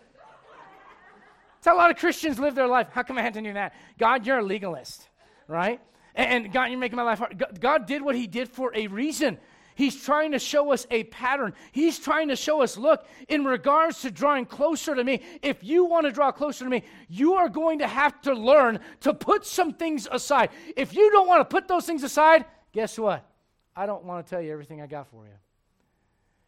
That's 1.53 1.67
how 1.67 1.75
a 1.75 1.77
lot 1.77 1.91
of 1.91 1.97
Christians 1.97 2.39
live 2.39 2.55
their 2.55 2.65
life. 2.65 2.87
How 2.91 3.03
come 3.03 3.19
I 3.19 3.21
had 3.21 3.35
to 3.35 3.41
do 3.41 3.53
that? 3.53 3.75
God, 3.99 4.25
you're 4.25 4.39
a 4.39 4.43
legalist, 4.43 5.07
right? 5.47 5.79
And 6.19 6.51
God, 6.51 6.65
you're 6.65 6.77
making 6.77 6.97
my 6.97 7.03
life 7.03 7.19
hard. 7.19 7.41
God 7.61 7.85
did 7.85 8.01
what 8.01 8.13
He 8.13 8.27
did 8.27 8.49
for 8.49 8.75
a 8.75 8.87
reason. 8.87 9.37
He's 9.73 9.95
trying 10.03 10.33
to 10.33 10.39
show 10.39 10.73
us 10.73 10.85
a 10.91 11.05
pattern. 11.05 11.53
He's 11.71 11.97
trying 11.97 12.27
to 12.27 12.35
show 12.35 12.61
us 12.61 12.75
look, 12.75 13.07
in 13.29 13.45
regards 13.45 14.01
to 14.01 14.11
drawing 14.11 14.45
closer 14.45 14.93
to 14.93 15.01
me, 15.01 15.21
if 15.41 15.63
you 15.63 15.85
want 15.85 16.07
to 16.07 16.11
draw 16.11 16.33
closer 16.33 16.65
to 16.65 16.69
me, 16.69 16.83
you 17.07 17.35
are 17.35 17.47
going 17.47 17.79
to 17.79 17.87
have 17.87 18.19
to 18.23 18.33
learn 18.33 18.81
to 18.99 19.13
put 19.13 19.45
some 19.45 19.73
things 19.73 20.09
aside. 20.11 20.49
If 20.75 20.93
you 20.93 21.09
don't 21.09 21.25
want 21.25 21.39
to 21.39 21.45
put 21.45 21.69
those 21.69 21.85
things 21.85 22.03
aside, 22.03 22.43
guess 22.73 22.99
what? 22.99 23.25
I 23.73 23.85
don't 23.85 24.03
want 24.03 24.25
to 24.25 24.29
tell 24.29 24.41
you 24.41 24.51
everything 24.51 24.81
I 24.81 24.87
got 24.87 25.09
for 25.09 25.23
you. 25.23 25.31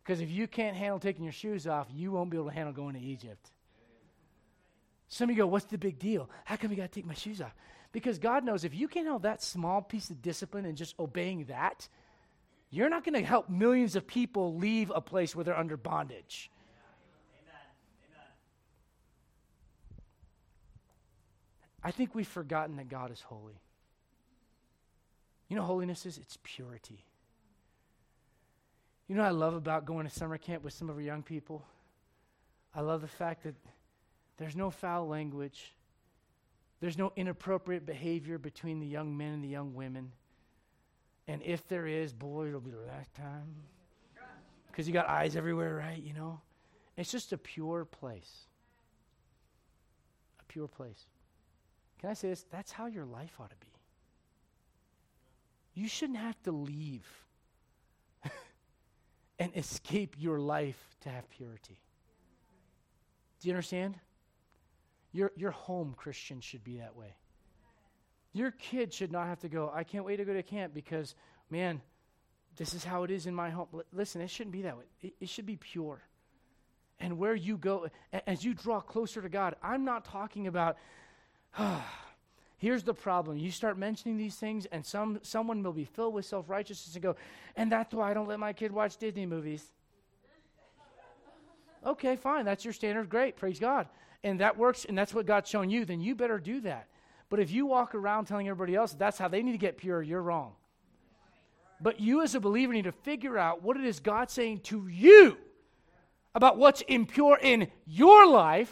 Because 0.04 0.20
if 0.20 0.30
you 0.30 0.48
can't 0.50 0.76
handle 0.76 1.00
taking 1.00 1.24
your 1.24 1.32
shoes 1.32 1.66
off, 1.66 1.88
you 1.94 2.12
won't 2.12 2.30
be 2.30 2.36
able 2.36 2.50
to 2.50 2.54
handle 2.54 2.74
going 2.74 2.96
to 2.96 3.00
Egypt. 3.00 3.52
Some 5.08 5.30
of 5.30 5.38
you 5.38 5.42
go, 5.42 5.48
What's 5.48 5.64
the 5.64 5.78
big 5.78 5.98
deal? 5.98 6.30
How 6.44 6.58
come 6.58 6.72
you 6.72 6.76
got 6.76 6.92
to 6.92 7.00
take 7.00 7.06
my 7.06 7.14
shoes 7.14 7.40
off? 7.40 7.56
Because 7.92 8.20
God 8.20 8.44
knows 8.44 8.64
if 8.64 8.74
you 8.74 8.88
can't 8.88 9.08
have 9.08 9.24
that 9.24 9.44
small 9.44 9.82
piece 9.82 10.10
of 10.10 10.22
discipline 10.22 10.66
and 10.66 10.78
just 10.78 10.96
obeying 11.00 11.46
that, 11.46 11.88
you're 12.70 12.89
not 12.89 13.04
going 13.04 13.22
to 13.22 13.28
help 13.28 13.50
millions 13.50 13.96
of 13.96 14.08
people 14.08 14.56
leave 14.56 14.92
a 14.96 15.02
place 15.02 15.36
where 15.36 15.44
they're 15.44 15.58
under 15.58 15.76
bondage. 15.76 16.50
I 21.84 21.92
think 21.92 22.14
we've 22.14 22.28
forgotten 22.28 22.78
that 22.78 22.89
God 22.89 23.12
is 23.12 23.22
holy. 23.22 23.60
You 25.50 25.58
know, 25.58 25.64
holiness 25.64 26.06
is? 26.06 26.18
It's 26.18 26.38
purity. 26.44 27.04
You 29.08 29.16
know 29.16 29.24
what 29.24 29.30
I 29.30 29.32
love 29.32 29.56
about 29.56 29.86
going 29.86 30.08
to 30.08 30.14
summer 30.14 30.38
camp 30.38 30.64
with 30.64 30.74
some 30.74 30.89
of 30.89 30.96
our 30.96 31.02
young 31.02 31.24
people? 31.24 31.66
I 32.74 32.82
love 32.82 33.02
the 33.02 33.08
fact 33.08 33.44
that 33.44 33.56
there's 34.38 34.56
no 34.56 34.70
foul 34.70 35.08
language. 35.08 35.74
There's 36.82 36.98
no 36.98 37.14
inappropriate 37.16 37.86
behavior 37.86 38.40
between 38.40 38.80
the 38.80 38.88
young 38.88 39.16
men 39.16 39.34
and 39.34 39.44
the 39.44 39.48
young 39.48 39.76
women. 39.76 40.12
And 41.28 41.42
if 41.44 41.68
there 41.68 41.86
is, 41.86 42.12
boy, 42.12 42.48
it'll 42.48 42.60
be 42.60 42.72
the 42.72 42.82
last 42.92 43.14
time. 43.14 43.56
Because 44.68 44.88
you 44.88 44.94
got 44.94 45.08
eyes 45.08 45.36
everywhere, 45.36 45.76
right? 45.76 46.02
You 46.02 46.14
know? 46.14 46.42
It's 46.98 47.12
just 47.12 47.34
a 47.34 47.38
pure 47.38 47.86
place. 47.86 48.48
A 50.40 50.44
pure 50.46 50.68
place. 50.68 51.06
Can 52.00 52.10
I 52.10 52.14
say 52.16 52.30
this? 52.30 52.46
That's 52.52 52.72
how 52.72 52.88
your 52.88 53.06
life 53.06 53.34
ought 53.40 53.52
to 53.52 53.56
be. 53.58 53.68
You 55.76 55.88
shouldn't 55.88 56.18
have 56.18 56.42
to 56.44 56.52
leave 56.52 57.08
and 59.40 59.56
escape 59.56 60.16
your 60.18 60.40
life 60.40 60.80
to 61.02 61.10
have 61.10 61.30
purity. 61.30 61.78
Do 63.40 63.48
you 63.48 63.54
understand? 63.54 64.00
Your, 65.12 65.32
your 65.36 65.51
home 65.51 65.93
Christian 65.97 66.39
should 66.39 66.64
be 66.64 66.78
that 66.78 66.95
way. 66.95 67.16
Your 68.34 68.51
kid 68.51 68.93
should 68.93 69.12
not 69.12 69.28
have 69.28 69.39
to 69.39 69.49
go, 69.49 69.72
I 69.74 69.84
can't 69.84 70.05
wait 70.05 70.18
to 70.18 70.26
go 70.26 70.34
to 70.34 70.43
camp 70.43 70.74
because, 70.74 71.16
man, 71.49 71.82
this 72.55 72.74
is 72.74 72.84
how 72.84 73.03
it 73.03 73.12
is 73.12 73.26
in 73.26 73.36
my 73.36 73.49
home. 73.49 73.68
L- 73.74 73.84
listen, 73.91 74.22
it 74.22 74.30
shouldn't 74.30 74.53
be 74.53 74.62
that 74.62 74.78
way. 74.78 74.86
It, 75.01 75.14
it 75.20 75.30
should 75.30 75.45
be 75.45 75.57
pure. 75.57 76.01
And 76.99 77.18
where 77.18 77.36
you 77.36 77.57
go, 77.57 77.88
a- 78.14 78.30
as 78.30 78.45
you 78.45 78.53
draw 78.53 78.80
closer 78.80 79.22
to 79.22 79.28
God, 79.28 79.55
I'm 79.62 79.84
not 79.84 80.05
talking 80.05 80.47
about, 80.47 80.78
here's 82.57 82.84
the 82.84 82.93
problem. 82.93 83.38
You 83.38 83.51
start 83.51 83.78
mentioning 83.78 84.18
these 84.18 84.36
things, 84.36 84.66
and 84.68 84.86
some, 84.86 85.20
someone 85.24 85.62
will 85.62 85.74
be 85.74 85.86
filled 85.86 86.14
with 86.14 86.26
self 86.26 86.49
righteousness 86.49 86.95
and 86.95 87.03
go, 87.03 87.16
and 87.57 87.70
that's 87.70 87.93
why 87.93 88.12
I 88.12 88.14
don't 88.14 88.30
let 88.30 88.39
my 88.39 88.53
kid 88.53 88.72
watch 88.72 88.97
Disney 88.97 89.26
movies. 89.26 89.66
Okay, 91.84 92.16
fine. 92.16 92.45
That's 92.45 92.64
your 92.64 92.76
standard. 92.76 93.09
Great. 93.09 93.38
Praise 93.38 93.57
God. 93.57 93.88
And 94.24 94.40
that 94.40 94.58
works, 94.58 94.86
and 94.86 94.98
that's 94.98 95.14
what 95.14 95.26
God's 95.26 95.50
shown 95.50 95.70
you. 95.70 95.86
Then 95.86 96.00
you 96.02 96.16
better 96.16 96.40
do 96.40 96.62
that. 96.62 96.88
But 97.30 97.40
if 97.40 97.52
you 97.52 97.66
walk 97.66 97.96
around 97.96 98.26
telling 98.26 98.48
everybody 98.48 98.76
else 98.76 98.94
that's 98.94 99.18
how 99.18 99.28
they 99.28 99.42
need 99.42 99.54
to 99.54 99.58
get 99.58 99.78
pure, 99.78 100.02
you're 100.02 100.22
wrong. 100.22 100.54
But 101.80 102.00
you, 102.00 102.22
as 102.22 102.36
a 102.36 102.40
believer, 102.40 102.74
need 102.74 102.84
to 102.84 102.92
figure 102.92 103.38
out 103.38 103.64
what 103.64 103.78
it 103.78 103.86
is 103.86 104.00
God's 104.00 104.34
saying 104.34 104.60
to 104.66 104.88
you 104.88 105.38
about 106.36 106.58
what's 106.58 106.82
impure 106.82 107.40
in 107.42 107.72
your 107.88 108.28
life 108.28 108.72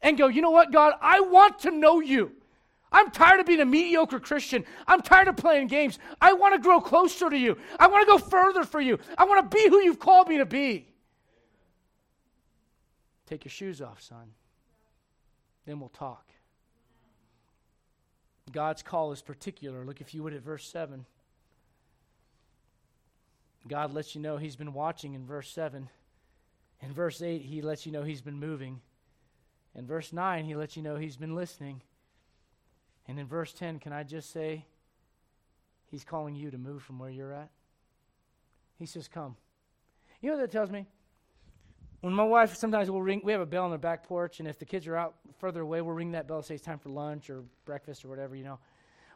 and 0.00 0.16
go, 0.16 0.28
you 0.28 0.40
know 0.40 0.50
what, 0.50 0.72
God, 0.72 0.94
I 1.00 1.20
want 1.20 1.60
to 1.60 1.70
know 1.70 2.00
you. 2.00 2.32
I'm 2.90 3.10
tired 3.10 3.40
of 3.40 3.46
being 3.46 3.60
a 3.60 3.66
mediocre 3.66 4.20
Christian. 4.20 4.64
I'm 4.86 5.02
tired 5.02 5.26
of 5.26 5.36
playing 5.36 5.66
games. 5.66 5.98
I 6.20 6.32
want 6.34 6.54
to 6.54 6.60
grow 6.60 6.80
closer 6.80 7.28
to 7.28 7.36
you. 7.36 7.58
I 7.78 7.88
want 7.88 8.06
to 8.06 8.12
go 8.12 8.18
further 8.18 8.62
for 8.62 8.80
you. 8.80 8.98
I 9.18 9.24
want 9.24 9.50
to 9.50 9.56
be 9.56 9.68
who 9.68 9.80
you've 9.80 9.98
called 9.98 10.28
me 10.28 10.38
to 10.38 10.46
be. 10.46 10.86
Take 13.26 13.44
your 13.44 13.50
shoes 13.50 13.82
off, 13.82 14.00
son. 14.00 14.30
Then 15.66 15.80
we'll 15.80 15.88
talk. 15.88 16.24
God's 18.52 18.82
call 18.82 19.12
is 19.12 19.22
particular. 19.22 19.84
Look, 19.84 20.00
if 20.00 20.14
you 20.14 20.22
would, 20.22 20.34
at 20.34 20.42
verse 20.42 20.66
7. 20.68 21.06
God 23.66 23.94
lets 23.94 24.14
you 24.14 24.20
know 24.20 24.36
He's 24.36 24.56
been 24.56 24.74
watching 24.74 25.14
in 25.14 25.26
verse 25.26 25.50
7. 25.50 25.88
In 26.82 26.92
verse 26.92 27.22
8, 27.22 27.40
He 27.42 27.62
lets 27.62 27.86
you 27.86 27.92
know 27.92 28.02
He's 28.02 28.20
been 28.20 28.38
moving. 28.38 28.80
In 29.74 29.86
verse 29.86 30.12
9, 30.12 30.44
He 30.44 30.54
lets 30.54 30.76
you 30.76 30.82
know 30.82 30.96
He's 30.96 31.16
been 31.16 31.34
listening. 31.34 31.80
And 33.08 33.18
in 33.18 33.26
verse 33.26 33.52
10, 33.52 33.78
can 33.78 33.92
I 33.92 34.02
just 34.02 34.30
say, 34.30 34.66
He's 35.90 36.04
calling 36.04 36.34
you 36.34 36.50
to 36.50 36.58
move 36.58 36.82
from 36.82 36.98
where 36.98 37.10
you're 37.10 37.32
at? 37.32 37.50
He 38.78 38.86
says, 38.86 39.08
Come. 39.08 39.36
You 40.20 40.30
know 40.30 40.36
what 40.36 40.42
that 40.42 40.52
tells 40.52 40.70
me? 40.70 40.86
When 42.04 42.12
my 42.12 42.22
wife 42.22 42.54
sometimes 42.54 42.90
will 42.90 43.00
ring, 43.00 43.22
we 43.24 43.32
have 43.32 43.40
a 43.40 43.46
bell 43.46 43.64
on 43.64 43.70
the 43.70 43.78
back 43.78 44.06
porch, 44.06 44.38
and 44.38 44.46
if 44.46 44.58
the 44.58 44.66
kids 44.66 44.86
are 44.86 44.94
out 44.94 45.14
further 45.38 45.62
away, 45.62 45.80
we'll 45.80 45.94
ring 45.94 46.12
that 46.12 46.28
bell, 46.28 46.42
say 46.42 46.56
it's 46.56 46.62
time 46.62 46.78
for 46.78 46.90
lunch 46.90 47.30
or 47.30 47.44
breakfast 47.64 48.04
or 48.04 48.08
whatever, 48.08 48.36
you 48.36 48.44
know. 48.44 48.58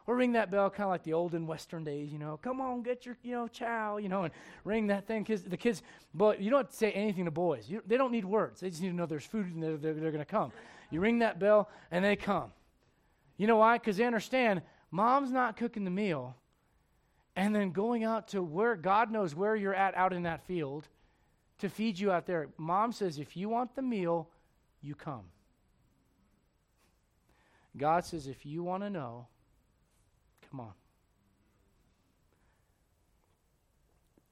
We'll 0.07 0.17
ring 0.17 0.31
that 0.31 0.49
bell 0.49 0.71
kind 0.71 0.85
of 0.85 0.89
like 0.89 1.03
the 1.03 1.13
olden 1.13 1.45
Western 1.45 1.83
days, 1.83 2.11
you 2.11 2.17
know. 2.17 2.39
Come 2.41 2.59
on, 2.59 2.81
get 2.81 3.05
your, 3.05 3.15
you 3.21 3.33
know, 3.33 3.47
chow, 3.47 3.97
you 3.97 4.09
know, 4.09 4.23
and 4.23 4.33
ring 4.63 4.87
that 4.87 5.05
thing. 5.05 5.21
Because 5.21 5.43
the 5.43 5.55
kids, 5.55 5.83
but 6.15 6.41
you 6.41 6.49
don't 6.49 6.73
say 6.73 6.91
anything 6.93 7.25
to 7.25 7.31
boys. 7.31 7.69
You, 7.69 7.83
they 7.85 7.95
don't 7.95 8.11
need 8.11 8.25
words. 8.25 8.59
They 8.61 8.71
just 8.71 8.81
need 8.81 8.89
to 8.89 8.95
know 8.95 9.05
there's 9.05 9.23
food 9.23 9.53
and 9.53 9.61
they're, 9.61 9.77
they're, 9.77 9.93
they're 9.93 10.11
going 10.11 10.25
to 10.25 10.31
come. 10.31 10.51
You 10.89 10.99
ring 10.99 11.19
that 11.19 11.37
bell, 11.37 11.69
and 11.91 12.03
they 12.03 12.15
come. 12.15 12.51
You 13.37 13.45
know 13.45 13.57
why? 13.57 13.77
Because 13.77 13.97
they 13.97 14.05
understand 14.05 14.63
mom's 14.89 15.31
not 15.31 15.57
cooking 15.57 15.83
the 15.83 15.91
meal 15.91 16.35
and 17.35 17.55
then 17.55 17.69
going 17.69 18.03
out 18.03 18.29
to 18.29 18.41
where 18.41 18.75
God 18.75 19.11
knows 19.11 19.35
where 19.35 19.55
you're 19.55 19.75
at 19.75 19.93
out 19.93 20.11
in 20.11 20.23
that 20.23 20.47
field 20.47 20.87
to 21.59 21.69
feed 21.69 21.99
you 21.99 22.11
out 22.11 22.25
there. 22.25 22.49
Mom 22.57 22.91
says, 22.91 23.19
if 23.19 23.37
you 23.37 23.49
want 23.49 23.75
the 23.75 23.81
meal, 23.81 24.29
you 24.81 24.95
come. 24.95 25.25
God 27.77 28.05
says, 28.05 28.27
if 28.27 28.45
you 28.45 28.63
want 28.63 28.83
to 28.83 28.89
know, 28.89 29.27
come 30.49 30.61
on. 30.61 30.71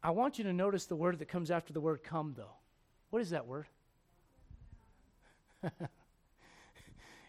I 0.03 0.11
want 0.11 0.37
you 0.37 0.45
to 0.45 0.53
notice 0.53 0.85
the 0.85 0.95
word 0.95 1.19
that 1.19 1.27
comes 1.27 1.51
after 1.51 1.73
the 1.73 1.81
word 1.81 2.03
come, 2.03 2.33
though. 2.35 2.55
What 3.09 3.21
is 3.21 3.31
that 3.31 3.45
word? 3.45 3.67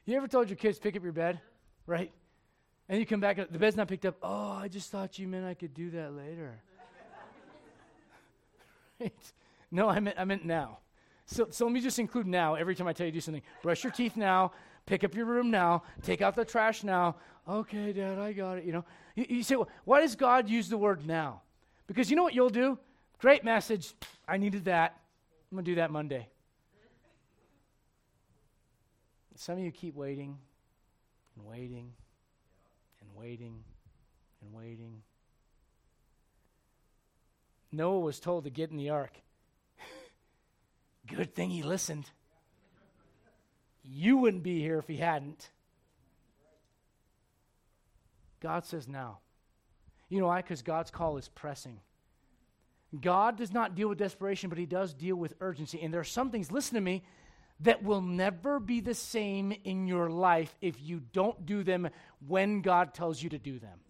you 0.04 0.16
ever 0.16 0.28
told 0.28 0.48
your 0.48 0.56
kids, 0.56 0.78
pick 0.78 0.96
up 0.96 1.02
your 1.02 1.12
bed, 1.12 1.40
right? 1.86 2.12
And 2.88 2.98
you 2.98 3.06
come 3.06 3.20
back, 3.20 3.36
the 3.36 3.58
bed's 3.58 3.76
not 3.76 3.88
picked 3.88 4.06
up. 4.06 4.16
Oh, 4.22 4.52
I 4.52 4.68
just 4.68 4.90
thought 4.90 5.18
you 5.18 5.26
meant 5.28 5.44
I 5.44 5.54
could 5.54 5.74
do 5.74 5.90
that 5.90 6.14
later. 6.14 6.60
right? 9.00 9.12
No, 9.70 9.88
I 9.88 10.00
meant, 10.00 10.18
I 10.18 10.24
meant 10.24 10.44
now. 10.44 10.78
So, 11.26 11.48
so 11.50 11.66
let 11.66 11.72
me 11.74 11.80
just 11.80 11.98
include 11.98 12.26
now 12.26 12.54
every 12.54 12.74
time 12.74 12.86
I 12.86 12.92
tell 12.92 13.06
you 13.06 13.12
to 13.12 13.16
do 13.16 13.20
something. 13.20 13.42
Brush 13.62 13.84
your 13.84 13.92
teeth 13.92 14.16
now. 14.16 14.52
Pick 14.86 15.04
up 15.04 15.14
your 15.14 15.26
room 15.26 15.50
now. 15.50 15.82
Take 16.02 16.22
out 16.22 16.34
the 16.34 16.44
trash 16.44 16.82
now. 16.82 17.16
Okay, 17.46 17.92
Dad, 17.92 18.18
I 18.18 18.32
got 18.32 18.58
it. 18.58 18.64
You 18.64 18.72
know, 18.72 18.84
you, 19.14 19.26
you 19.28 19.42
say, 19.42 19.56
well, 19.56 19.68
why 19.84 20.00
does 20.00 20.16
God 20.16 20.48
use 20.48 20.68
the 20.68 20.78
word 20.78 21.06
now? 21.06 21.42
Because 21.86 22.10
you 22.10 22.16
know 22.16 22.22
what 22.22 22.34
you'll 22.34 22.48
do? 22.48 22.78
Great 23.18 23.44
message. 23.44 23.94
I 24.26 24.38
needed 24.38 24.64
that. 24.66 24.98
I'm 25.50 25.56
going 25.56 25.64
to 25.64 25.70
do 25.70 25.74
that 25.76 25.90
Monday. 25.90 26.28
Some 29.34 29.58
of 29.58 29.64
you 29.64 29.70
keep 29.70 29.94
waiting 29.94 30.36
and 31.36 31.46
waiting 31.46 31.92
and 33.00 33.10
waiting 33.14 33.62
and 34.42 34.52
waiting. 34.52 35.02
Noah 37.70 38.00
was 38.00 38.18
told 38.18 38.44
to 38.44 38.50
get 38.50 38.70
in 38.70 38.76
the 38.76 38.90
ark. 38.90 39.18
Good 41.08 41.34
thing 41.34 41.50
he 41.50 41.62
listened. 41.62 42.10
You 43.82 44.18
wouldn't 44.18 44.42
be 44.42 44.60
here 44.60 44.78
if 44.78 44.86
he 44.86 44.96
hadn't. 44.96 45.50
God 48.40 48.64
says 48.64 48.86
now. 48.86 49.18
You 50.08 50.20
know 50.20 50.26
why? 50.26 50.42
Because 50.42 50.62
God's 50.62 50.90
call 50.90 51.16
is 51.16 51.28
pressing. 51.28 51.80
God 52.98 53.36
does 53.36 53.52
not 53.52 53.74
deal 53.74 53.88
with 53.88 53.98
desperation, 53.98 54.48
but 54.48 54.58
he 54.58 54.66
does 54.66 54.94
deal 54.94 55.16
with 55.16 55.34
urgency. 55.40 55.80
And 55.82 55.92
there 55.92 56.00
are 56.00 56.04
some 56.04 56.30
things, 56.30 56.50
listen 56.50 56.74
to 56.74 56.80
me, 56.80 57.02
that 57.60 57.82
will 57.82 58.00
never 58.00 58.60
be 58.60 58.80
the 58.80 58.94
same 58.94 59.52
in 59.64 59.86
your 59.86 60.08
life 60.08 60.54
if 60.60 60.80
you 60.80 61.00
don't 61.12 61.44
do 61.44 61.62
them 61.62 61.88
when 62.26 62.62
God 62.62 62.94
tells 62.94 63.22
you 63.22 63.30
to 63.30 63.38
do 63.38 63.58
them. 63.58 63.80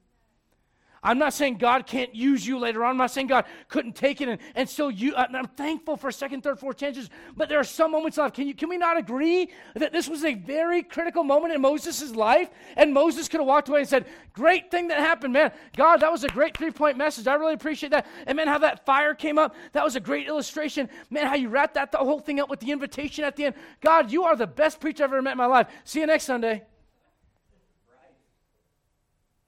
I'm 1.02 1.18
not 1.18 1.32
saying 1.32 1.58
God 1.58 1.86
can't 1.86 2.14
use 2.14 2.46
you 2.46 2.58
later 2.58 2.84
on. 2.84 2.90
I'm 2.90 2.96
not 2.96 3.10
saying 3.10 3.28
God 3.28 3.44
couldn't 3.68 3.94
take 3.94 4.20
it 4.20 4.28
and, 4.28 4.40
and 4.54 4.68
still 4.68 4.90
you. 4.90 5.14
I'm 5.16 5.46
thankful 5.48 5.96
for 5.96 6.10
second, 6.10 6.42
third, 6.42 6.58
fourth 6.58 6.76
chances, 6.76 7.08
but 7.36 7.48
there 7.48 7.60
are 7.60 7.64
some 7.64 7.92
moments 7.92 8.18
life. 8.18 8.32
Can, 8.32 8.48
you, 8.48 8.54
can 8.54 8.68
we 8.68 8.78
not 8.78 8.96
agree 8.96 9.50
that 9.74 9.92
this 9.92 10.08
was 10.08 10.24
a 10.24 10.34
very 10.34 10.82
critical 10.82 11.24
moment 11.24 11.54
in 11.54 11.60
Moses' 11.60 12.14
life? 12.14 12.50
And 12.76 12.92
Moses 12.92 13.28
could 13.28 13.40
have 13.40 13.46
walked 13.46 13.68
away 13.68 13.80
and 13.80 13.88
said, 13.88 14.06
Great 14.32 14.70
thing 14.70 14.88
that 14.88 14.98
happened, 14.98 15.32
man. 15.32 15.52
God, 15.76 15.98
that 15.98 16.12
was 16.12 16.24
a 16.24 16.28
great 16.28 16.56
three 16.56 16.70
point 16.70 16.96
message. 16.96 17.26
I 17.26 17.34
really 17.34 17.54
appreciate 17.54 17.90
that. 17.90 18.06
And 18.26 18.36
man, 18.36 18.48
how 18.48 18.58
that 18.58 18.84
fire 18.86 19.14
came 19.14 19.38
up, 19.38 19.54
that 19.72 19.84
was 19.84 19.96
a 19.96 20.00
great 20.00 20.28
illustration. 20.28 20.88
Man, 21.10 21.26
how 21.26 21.34
you 21.34 21.48
wrapped 21.48 21.74
that 21.74 21.92
the 21.92 21.98
whole 21.98 22.20
thing 22.20 22.40
up 22.40 22.48
with 22.48 22.60
the 22.60 22.70
invitation 22.70 23.24
at 23.24 23.36
the 23.36 23.46
end. 23.46 23.54
God, 23.80 24.12
you 24.12 24.24
are 24.24 24.36
the 24.36 24.46
best 24.46 24.80
preacher 24.80 25.04
I've 25.04 25.10
ever 25.10 25.22
met 25.22 25.32
in 25.32 25.38
my 25.38 25.46
life. 25.46 25.68
See 25.84 26.00
you 26.00 26.06
next 26.06 26.24
Sunday. 26.24 26.62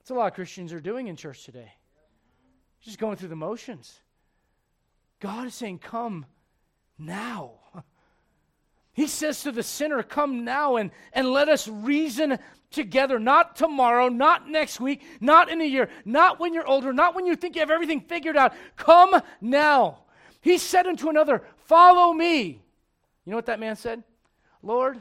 That's 0.01 0.11
a 0.11 0.15
lot 0.15 0.29
of 0.29 0.35
Christians 0.35 0.73
are 0.73 0.81
doing 0.81 1.09
in 1.09 1.17
church 1.17 1.45
today. 1.45 1.73
Just 2.81 2.99
going 2.99 3.17
through 3.17 3.29
the 3.29 3.37
motions. 3.37 4.01
God 5.21 5.47
is 5.47 5.55
saying, 5.55 5.79
Come 5.79 6.27
now. 6.99 7.53
He 8.93 9.07
says 9.07 9.45
to 9.45 9.53
the 9.53 9.63
sinner, 9.63 10.03
Come 10.03 10.45
now 10.45 10.77
and, 10.77 10.91
and 11.13 11.31
let 11.31 11.49
us 11.49 11.69
reason 11.69 12.39
together, 12.71 13.19
not 13.21 13.55
tomorrow, 13.55 14.09
not 14.09 14.49
next 14.49 14.81
week, 14.81 15.03
not 15.21 15.49
in 15.49 15.61
a 15.61 15.65
year, 15.65 15.89
not 16.05 16.41
when 16.41 16.53
you're 16.53 16.67
older, 16.67 16.93
not 16.93 17.15
when 17.15 17.25
you 17.25 17.37
think 17.37 17.55
you 17.55 17.61
have 17.61 17.71
everything 17.71 18.01
figured 18.01 18.37
out. 18.37 18.53
Come 18.77 19.23
now. 19.41 20.01
He 20.41 20.59
said 20.59 20.87
unto 20.87 21.09
another, 21.09 21.43
Follow 21.67 22.13
me. 22.13 22.63
You 23.25 23.31
know 23.31 23.37
what 23.37 23.47
that 23.47 23.61
man 23.61 23.77
said? 23.77 24.03
Lord, 24.61 25.01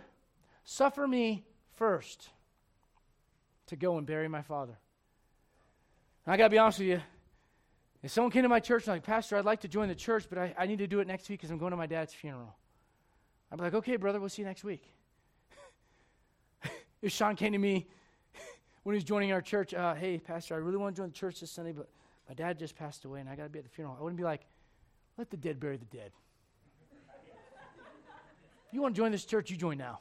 suffer 0.64 1.08
me 1.08 1.44
first 1.74 2.30
to 3.68 3.76
go 3.76 3.98
and 3.98 4.06
bury 4.06 4.28
my 4.28 4.44
father. 4.44 4.78
I 6.28 6.38
got 6.38 6.46
to 6.46 6.50
be 6.50 6.58
honest 6.58 6.80
with 6.80 6.88
you. 6.88 7.02
If 8.02 8.12
someone 8.12 8.32
came 8.32 8.44
to 8.44 8.50
my 8.50 8.60
church 8.60 8.84
and 8.84 8.96
like, 8.96 9.04
Pastor, 9.04 9.38
I'd 9.38 9.46
like 9.46 9.62
to 9.62 9.68
join 9.68 9.90
the 9.90 9.96
church, 9.96 10.26
but 10.30 10.38
I, 10.38 10.54
I 10.58 10.66
need 10.68 10.80
to 10.80 10.88
do 10.88 11.00
it 11.00 11.08
next 11.08 11.30
week 11.30 11.40
because 11.40 11.52
I'm 11.52 11.58
going 11.58 11.72
to 11.72 11.78
my 11.78 11.88
dad's 11.88 12.14
funeral. 12.14 12.56
I'd 13.52 13.58
be 13.58 13.64
like, 13.64 13.74
okay, 13.74 13.98
brother, 13.98 14.20
we'll 14.20 14.30
see 14.30 14.42
you 14.42 14.48
next 14.48 14.64
week. 14.64 14.84
if 17.02 17.12
Sean 17.12 17.36
came 17.36 17.52
to 17.52 17.58
me 17.58 17.88
when 18.84 18.94
he 18.94 18.98
was 18.98 19.04
joining 19.04 19.34
our 19.34 19.42
church, 19.42 19.74
uh, 19.74 19.96
hey, 19.96 20.18
Pastor, 20.18 20.56
I 20.56 20.58
really 20.58 20.78
want 20.78 20.96
to 20.96 21.02
join 21.02 21.10
the 21.10 21.16
church 21.16 21.42
this 21.42 21.52
Sunday, 21.52 21.74
but 21.74 21.90
my 22.28 22.36
dad 22.36 22.58
just 22.58 22.76
passed 22.76 23.06
away 23.06 23.20
and 23.20 23.30
I 23.30 23.36
got 23.36 23.44
to 23.44 23.50
be 23.50 23.60
at 23.60 23.66
the 23.66 23.72
funeral. 23.72 23.98
I 24.00 24.04
wouldn't 24.04 24.18
be 24.18 24.24
like, 24.24 24.42
let 25.18 25.30
the 25.30 25.38
dead 25.38 25.60
bury 25.60 25.78
the 25.78 25.86
dead. 25.86 26.12
you 28.72 28.82
want 28.82 28.96
to 28.96 29.02
join 29.02 29.12
this 29.12 29.26
church, 29.26 29.50
you 29.52 29.58
join 29.58 29.78
now. 29.78 30.00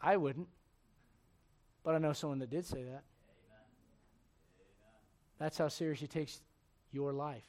I 0.00 0.16
wouldn't. 0.16 0.48
But 1.84 1.94
I 1.94 1.98
know 1.98 2.12
someone 2.12 2.38
that 2.40 2.50
did 2.50 2.64
say 2.64 2.84
that. 2.84 3.02
That's 5.38 5.58
how 5.58 5.68
serious 5.68 6.00
he 6.00 6.06
takes 6.06 6.40
your 6.92 7.12
life 7.12 7.46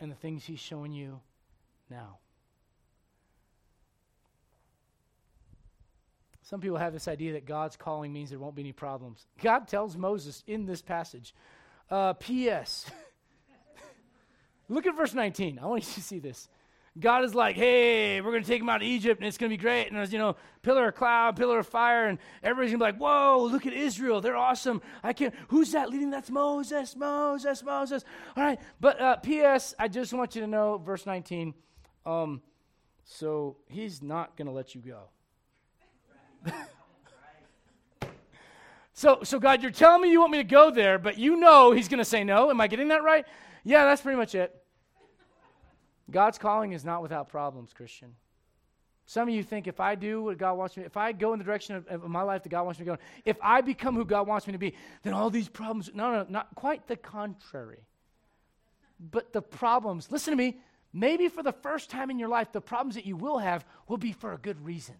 and 0.00 0.10
the 0.10 0.16
things 0.16 0.44
he's 0.44 0.60
showing 0.60 0.92
you 0.92 1.20
now. 1.88 2.18
Some 6.42 6.60
people 6.60 6.78
have 6.78 6.92
this 6.92 7.06
idea 7.06 7.34
that 7.34 7.46
God's 7.46 7.76
calling 7.76 8.12
means 8.12 8.30
there 8.30 8.38
won't 8.38 8.56
be 8.56 8.62
any 8.62 8.72
problems. 8.72 9.26
God 9.40 9.68
tells 9.68 9.96
Moses 9.96 10.42
in 10.48 10.66
this 10.66 10.82
passage, 10.82 11.32
uh, 11.90 12.14
P.S. 12.14 12.90
Look 14.68 14.84
at 14.84 14.96
verse 14.96 15.14
19. 15.14 15.60
I 15.60 15.66
want 15.66 15.86
you 15.86 15.92
to 15.94 16.02
see 16.02 16.18
this. 16.18 16.48
God 16.98 17.24
is 17.24 17.34
like, 17.36 17.54
hey, 17.54 18.20
we're 18.20 18.32
going 18.32 18.42
to 18.42 18.48
take 18.48 18.60
him 18.60 18.68
out 18.68 18.82
of 18.82 18.88
Egypt 18.88 19.20
and 19.20 19.28
it's 19.28 19.38
going 19.38 19.48
to 19.48 19.56
be 19.56 19.60
great. 19.60 19.86
And 19.86 19.96
there's, 19.96 20.12
you 20.12 20.18
know, 20.18 20.34
pillar 20.62 20.88
of 20.88 20.96
cloud, 20.96 21.36
pillar 21.36 21.60
of 21.60 21.66
fire, 21.68 22.08
and 22.08 22.18
everybody's 22.42 22.72
going 22.72 22.80
to 22.80 22.84
be 22.86 22.92
like, 22.92 23.00
whoa, 23.00 23.48
look 23.50 23.64
at 23.64 23.72
Israel. 23.72 24.20
They're 24.20 24.36
awesome. 24.36 24.82
I 25.02 25.12
can't, 25.12 25.32
who's 25.48 25.70
that 25.72 25.88
leading? 25.88 26.10
That's 26.10 26.30
Moses, 26.30 26.96
Moses, 26.96 27.62
Moses. 27.62 28.04
All 28.36 28.42
right. 28.42 28.58
But 28.80 29.00
uh, 29.00 29.16
P.S., 29.16 29.72
I 29.78 29.86
just 29.86 30.12
want 30.12 30.34
you 30.34 30.40
to 30.40 30.48
know, 30.48 30.78
verse 30.78 31.06
19, 31.06 31.54
um, 32.04 32.42
so 33.04 33.56
he's 33.68 34.02
not 34.02 34.36
going 34.36 34.46
to 34.46 34.52
let 34.52 34.74
you 34.74 34.80
go. 34.80 36.52
so, 38.92 39.20
so, 39.22 39.38
God, 39.38 39.62
you're 39.62 39.70
telling 39.70 40.02
me 40.02 40.10
you 40.10 40.18
want 40.18 40.32
me 40.32 40.38
to 40.38 40.44
go 40.44 40.72
there, 40.72 40.98
but 40.98 41.18
you 41.18 41.36
know 41.36 41.70
he's 41.70 41.88
going 41.88 41.98
to 41.98 42.04
say 42.04 42.24
no. 42.24 42.50
Am 42.50 42.60
I 42.60 42.66
getting 42.66 42.88
that 42.88 43.04
right? 43.04 43.24
Yeah, 43.62 43.84
that's 43.84 44.02
pretty 44.02 44.16
much 44.18 44.34
it. 44.34 44.59
God's 46.10 46.38
calling 46.38 46.72
is 46.72 46.84
not 46.84 47.02
without 47.02 47.28
problems, 47.28 47.72
Christian. 47.72 48.14
Some 49.06 49.28
of 49.28 49.34
you 49.34 49.42
think 49.42 49.66
if 49.66 49.80
I 49.80 49.96
do 49.96 50.22
what 50.22 50.38
God 50.38 50.54
wants 50.54 50.76
me, 50.76 50.84
if 50.84 50.96
I 50.96 51.12
go 51.12 51.32
in 51.32 51.38
the 51.38 51.44
direction 51.44 51.74
of, 51.74 51.86
of, 51.88 52.08
my 52.08 52.22
life 52.22 52.44
that 52.44 52.48
God 52.48 52.64
wants 52.64 52.78
me 52.78 52.86
to 52.86 52.92
go, 52.92 52.98
if 53.24 53.36
I 53.42 53.60
become 53.60 53.96
who 53.96 54.04
God 54.04 54.26
wants 54.28 54.46
me 54.46 54.52
to 54.52 54.58
be, 54.58 54.74
then 55.02 55.14
all 55.14 55.30
these 55.30 55.48
problems. 55.48 55.90
No, 55.92 56.12
no, 56.12 56.26
not 56.28 56.54
quite 56.54 56.86
the 56.86 56.96
contrary. 56.96 57.80
But 59.00 59.32
the 59.32 59.42
problems, 59.42 60.12
listen 60.12 60.30
to 60.30 60.36
me, 60.36 60.60
maybe 60.92 61.28
for 61.28 61.42
the 61.42 61.52
first 61.52 61.90
time 61.90 62.10
in 62.10 62.18
your 62.18 62.28
life, 62.28 62.52
the 62.52 62.60
problems 62.60 62.94
that 62.94 63.04
you 63.04 63.16
will 63.16 63.38
have 63.38 63.64
will 63.88 63.96
be 63.96 64.12
for 64.12 64.32
a 64.32 64.38
good 64.38 64.64
reason. 64.64 64.94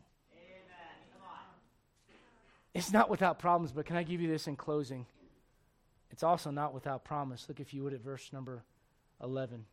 It's 2.75 2.93
not 2.93 3.11
without 3.11 3.39
problems, 3.39 3.73
but 3.73 3.85
can 3.85 3.97
I 3.97 4.05
give 4.05 4.21
you 4.21 4.29
this 4.29 4.47
in 4.47 4.57
closing? 4.57 5.07
It's 6.11 6.23
also 6.23 6.51
not 6.51 6.75
without 6.75 7.05
promise. 7.05 7.47
Look, 7.49 7.61
if 7.61 7.75
you 7.75 7.83
would, 7.85 7.95
at 7.95 8.01
verse 8.01 8.33
number 8.33 8.65
11. 9.23 9.65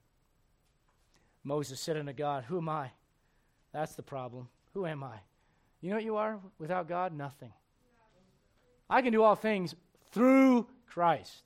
Moses 1.47 1.79
said 1.79 1.95
unto 1.95 2.11
God, 2.11 2.43
Who 2.43 2.57
am 2.57 2.67
I? 2.67 2.91
That's 3.71 3.95
the 3.95 4.03
problem. 4.03 4.49
Who 4.73 4.85
am 4.85 5.01
I? 5.01 5.15
You 5.79 5.89
know 5.89 5.95
what 5.95 6.03
you 6.03 6.17
are? 6.17 6.39
Without 6.59 6.89
God, 6.89 7.13
nothing. 7.13 7.53
I 8.89 9.01
can 9.01 9.13
do 9.13 9.23
all 9.23 9.35
things 9.35 9.73
through 10.11 10.67
Christ. 10.87 11.43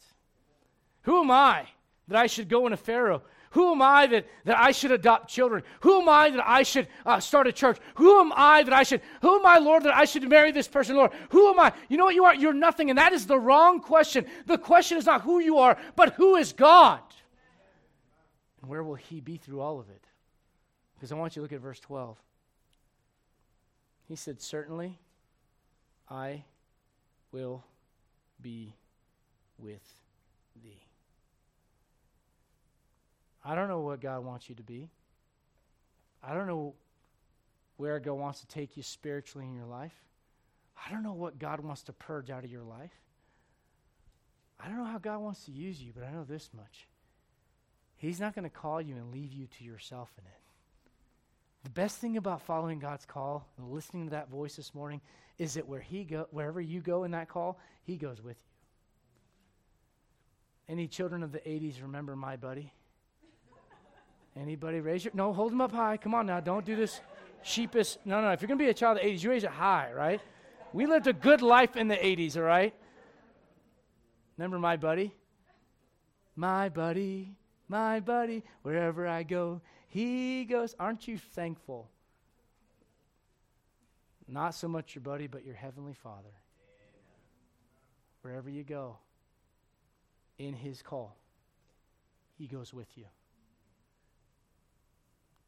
Who 1.03 1.21
am 1.21 1.29
I 1.29 1.67
that 2.07 2.17
I 2.17 2.25
should 2.25 2.49
go 2.49 2.65
into 2.65 2.77
Pharaoh? 2.77 3.21
Who 3.51 3.73
am 3.73 3.81
I 3.83 4.07
that, 4.07 4.25
that 4.45 4.57
I 4.57 4.71
should 4.71 4.91
adopt 4.91 5.29
children? 5.29 5.61
Who 5.81 6.01
am 6.01 6.09
I 6.09 6.31
that 6.31 6.47
I 6.47 6.63
should 6.63 6.87
uh, 7.05 7.19
start 7.19 7.45
a 7.45 7.51
church? 7.51 7.77
Who 7.95 8.21
am 8.21 8.33
I 8.35 8.63
that 8.63 8.73
I 8.73 8.81
should, 8.81 9.01
who 9.21 9.37
am 9.37 9.45
I, 9.45 9.59
Lord, 9.59 9.83
that 9.83 9.95
I 9.95 10.05
should 10.05 10.27
marry 10.27 10.51
this 10.51 10.67
person, 10.67 10.95
Lord? 10.95 11.11
Who 11.29 11.49
am 11.49 11.59
I? 11.59 11.73
You 11.89 11.97
know 11.97 12.05
what 12.05 12.15
you 12.15 12.25
are? 12.25 12.33
You're 12.33 12.53
nothing, 12.53 12.89
and 12.89 12.97
that 12.97 13.13
is 13.13 13.27
the 13.27 13.39
wrong 13.39 13.81
question. 13.81 14.25
The 14.47 14.57
question 14.57 14.97
is 14.97 15.05
not 15.05 15.21
who 15.21 15.39
you 15.39 15.59
are, 15.59 15.77
but 15.95 16.13
who 16.13 16.37
is 16.37 16.53
God? 16.53 17.01
And 18.61 18.69
where 18.69 18.83
will 18.83 18.95
he 18.95 19.19
be 19.19 19.37
through 19.37 19.61
all 19.61 19.79
of 19.79 19.89
it? 19.89 20.03
Because 20.95 21.11
I 21.11 21.15
want 21.15 21.35
you 21.35 21.39
to 21.39 21.43
look 21.43 21.53
at 21.53 21.61
verse 21.61 21.79
12. 21.79 22.17
He 24.07 24.15
said, 24.15 24.41
Certainly 24.41 24.99
I 26.09 26.43
will 27.31 27.63
be 28.41 28.75
with 29.57 29.81
thee. 30.63 30.81
I 33.43 33.55
don't 33.55 33.67
know 33.67 33.79
what 33.79 34.01
God 34.01 34.23
wants 34.23 34.49
you 34.49 34.55
to 34.55 34.63
be. 34.63 34.89
I 36.23 36.33
don't 36.33 36.45
know 36.45 36.75
where 37.77 37.99
God 37.99 38.13
wants 38.13 38.41
to 38.41 38.47
take 38.47 38.77
you 38.77 38.83
spiritually 38.83 39.47
in 39.47 39.55
your 39.55 39.65
life. 39.65 39.95
I 40.85 40.91
don't 40.91 41.03
know 41.03 41.13
what 41.13 41.39
God 41.39 41.59
wants 41.61 41.81
to 41.83 41.93
purge 41.93 42.29
out 42.29 42.43
of 42.43 42.51
your 42.51 42.63
life. 42.63 42.91
I 44.59 44.67
don't 44.67 44.77
know 44.77 44.85
how 44.85 44.99
God 44.99 45.19
wants 45.19 45.45
to 45.45 45.51
use 45.51 45.81
you, 45.81 45.91
but 45.95 46.03
I 46.03 46.11
know 46.11 46.23
this 46.23 46.49
much. 46.55 46.87
He's 48.01 48.19
not 48.19 48.33
going 48.33 48.45
to 48.45 48.49
call 48.49 48.81
you 48.81 48.95
and 48.95 49.13
leave 49.13 49.31
you 49.31 49.45
to 49.59 49.63
yourself 49.63 50.11
in 50.17 50.25
it. 50.25 50.39
The 51.63 51.69
best 51.69 51.99
thing 51.99 52.17
about 52.17 52.41
following 52.41 52.79
God's 52.79 53.05
call 53.05 53.47
and 53.59 53.69
listening 53.69 54.05
to 54.05 54.11
that 54.11 54.27
voice 54.27 54.55
this 54.55 54.73
morning 54.73 55.01
is 55.37 55.53
that 55.53 55.67
where 55.67 55.79
he 55.79 56.03
go, 56.03 56.25
wherever 56.31 56.59
you 56.59 56.81
go 56.81 57.03
in 57.03 57.11
that 57.11 57.29
call, 57.29 57.59
He 57.83 57.97
goes 57.97 58.19
with 58.19 58.37
you. 60.67 60.73
Any 60.73 60.87
children 60.87 61.21
of 61.21 61.31
the 61.31 61.41
80s 61.41 61.79
remember 61.83 62.15
my 62.15 62.37
buddy? 62.37 62.73
Anybody 64.35 64.79
raise 64.79 65.05
your 65.05 65.13
no? 65.13 65.31
Hold 65.31 65.51
them 65.51 65.61
up 65.61 65.71
high. 65.71 65.97
Come 65.97 66.15
on 66.15 66.25
now, 66.25 66.39
don't 66.39 66.65
do 66.65 66.75
this 66.75 67.01
sheepish. 67.43 67.97
No, 68.03 68.19
no. 68.19 68.31
If 68.31 68.41
you're 68.41 68.47
gonna 68.47 68.57
be 68.57 68.69
a 68.69 68.73
child 68.73 68.97
of 68.97 69.03
the 69.03 69.09
80s, 69.09 69.21
you 69.23 69.29
raise 69.29 69.43
it 69.43 69.51
high, 69.51 69.91
right? 69.93 70.21
We 70.73 70.87
lived 70.87 71.05
a 71.05 71.13
good 71.13 71.43
life 71.43 71.75
in 71.75 71.87
the 71.87 71.97
80s, 71.97 72.35
all 72.35 72.43
right? 72.43 72.73
Remember 74.37 74.57
my 74.57 74.77
buddy? 74.77 75.13
My 76.35 76.69
buddy 76.69 77.35
my 77.71 78.01
buddy, 78.01 78.43
wherever 78.63 79.07
I 79.07 79.23
go, 79.23 79.61
he 79.87 80.43
goes. 80.43 80.75
Aren't 80.77 81.07
you 81.07 81.17
thankful? 81.17 81.89
Not 84.27 84.53
so 84.53 84.67
much 84.67 84.93
your 84.93 85.01
buddy, 85.01 85.27
but 85.27 85.45
your 85.45 85.55
heavenly 85.55 85.93
Father. 85.93 86.35
Wherever 88.21 88.49
you 88.49 88.63
go, 88.63 88.97
in 90.37 90.53
his 90.53 90.81
call, 90.81 91.15
he 92.37 92.45
goes 92.45 92.73
with 92.73 92.89
you. 92.97 93.05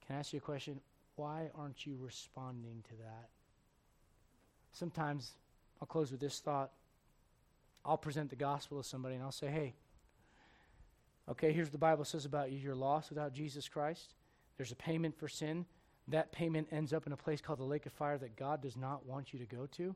Can 0.07 0.15
I 0.15 0.19
ask 0.19 0.33
you 0.33 0.37
a 0.37 0.41
question? 0.41 0.79
Why 1.17 1.49
aren't 1.55 1.85
you 1.85 1.97
responding 1.99 2.83
to 2.89 2.95
that? 3.03 3.29
Sometimes, 4.71 5.33
I'll 5.81 5.87
close 5.87 6.09
with 6.09 6.21
this 6.21 6.39
thought. 6.39 6.71
I'll 7.85 7.97
present 7.97 8.29
the 8.29 8.37
gospel 8.37 8.81
to 8.81 8.87
somebody 8.87 9.15
and 9.15 9.23
I'll 9.23 9.31
say, 9.31 9.47
hey, 9.47 9.75
Okay, 11.29 11.53
here's 11.53 11.67
what 11.67 11.73
the 11.73 11.77
Bible 11.77 12.05
says 12.05 12.25
about 12.25 12.51
you 12.51 12.57
you're 12.57 12.75
lost 12.75 13.09
without 13.09 13.33
Jesus 13.33 13.69
Christ. 13.69 14.15
There's 14.57 14.71
a 14.71 14.75
payment 14.75 15.17
for 15.17 15.27
sin. 15.27 15.65
That 16.07 16.31
payment 16.31 16.67
ends 16.71 16.91
up 16.91 17.07
in 17.07 17.13
a 17.13 17.17
place 17.17 17.39
called 17.39 17.59
the 17.59 17.63
lake 17.63 17.85
of 17.85 17.93
fire 17.93 18.17
that 18.17 18.35
God 18.35 18.61
does 18.61 18.75
not 18.75 19.05
want 19.05 19.31
you 19.31 19.39
to 19.39 19.45
go 19.45 19.65
to. 19.67 19.95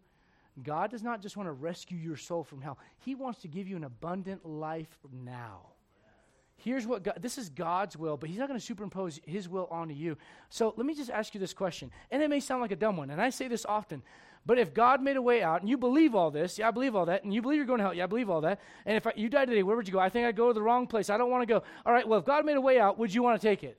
God 0.64 0.90
does 0.90 1.04
not 1.04 1.22
just 1.22 1.38
want 1.38 1.48
to 1.48 1.54
rescue 1.54 1.98
your 1.98 2.18
soul 2.18 2.44
from 2.44 2.62
hell, 2.62 2.80
He 2.98 3.14
wants 3.14 3.42
to 3.42 3.48
give 3.48 3.68
you 3.68 3.76
an 3.76 3.84
abundant 3.84 4.46
life 4.46 4.98
now. 5.12 5.68
Here's 6.58 6.88
what 6.88 7.04
God, 7.04 7.20
this 7.22 7.38
is 7.38 7.50
God's 7.50 7.96
will, 7.96 8.18
but 8.18 8.30
He's 8.30 8.40
not 8.40 8.48
going 8.48 8.60
to 8.60 8.66
superimpose 8.66 9.20
His 9.26 9.48
will 9.48 9.68
onto 9.70 9.94
you. 9.94 10.18
So 10.50 10.74
let 10.76 10.86
me 10.86 10.96
just 10.96 11.10
ask 11.10 11.34
you 11.34 11.40
this 11.40 11.54
question, 11.54 11.92
and 12.12 12.22
it 12.22 12.30
may 12.30 12.40
sound 12.40 12.62
like 12.62 12.72
a 12.72 12.76
dumb 12.76 12.98
one, 12.98 13.10
and 13.10 13.22
I 13.22 13.30
say 13.30 13.48
this 13.48 13.66
often. 13.66 14.02
But 14.46 14.58
if 14.58 14.74
God 14.74 15.02
made 15.02 15.18
a 15.18 15.22
way 15.22 15.44
out, 15.44 15.62
and 15.62 15.70
you 15.70 15.78
believe 15.78 16.16
all 16.16 16.32
this, 16.32 16.58
yeah, 16.58 16.70
I 16.70 16.72
believe 16.72 16.96
all 16.96 17.06
that, 17.08 17.24
and 17.24 17.34
you 17.34 17.42
believe 17.42 17.58
you're 17.58 17.66
going 17.66 17.80
to 17.80 17.84
hell, 17.84 17.94
yeah, 17.94 18.06
I 18.06 18.08
believe 18.08 18.30
all 18.30 18.42
that, 18.42 18.60
and 18.86 18.98
if 18.98 19.06
I, 19.06 19.14
you 19.16 19.30
died 19.30 19.50
today, 19.50 19.62
where 19.62 19.76
would 19.76 19.88
you 19.88 19.94
go? 19.94 20.00
I 20.00 20.10
think 20.10 20.26
I'd 20.26 20.36
go 20.36 20.48
to 20.48 20.54
the 20.54 20.62
wrong 20.62 20.88
place. 20.88 21.10
I 21.10 21.18
don't 21.18 21.30
want 21.30 21.44
to 21.44 21.54
go. 21.54 21.64
All 21.86 21.94
right, 21.94 22.08
well, 22.08 22.20
if 22.20 22.26
God 22.26 22.46
made 22.46 22.58
a 22.58 22.62
way 22.62 22.80
out, 22.80 22.98
would 22.98 23.14
you 23.14 23.22
want 23.22 23.40
to 23.40 23.48
take 23.48 23.64
it? 23.64 23.78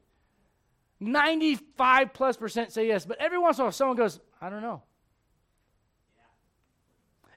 95 1.00 2.12
plus 2.12 2.36
percent 2.36 2.72
say 2.72 2.86
yes, 2.86 3.06
but 3.06 3.18
every 3.18 3.38
once 3.38 3.58
in 3.58 3.62
a 3.62 3.64
while 3.64 3.72
someone 3.72 3.96
goes, 3.96 4.20
I 4.40 4.50
don't 4.50 4.62
know. 4.62 4.82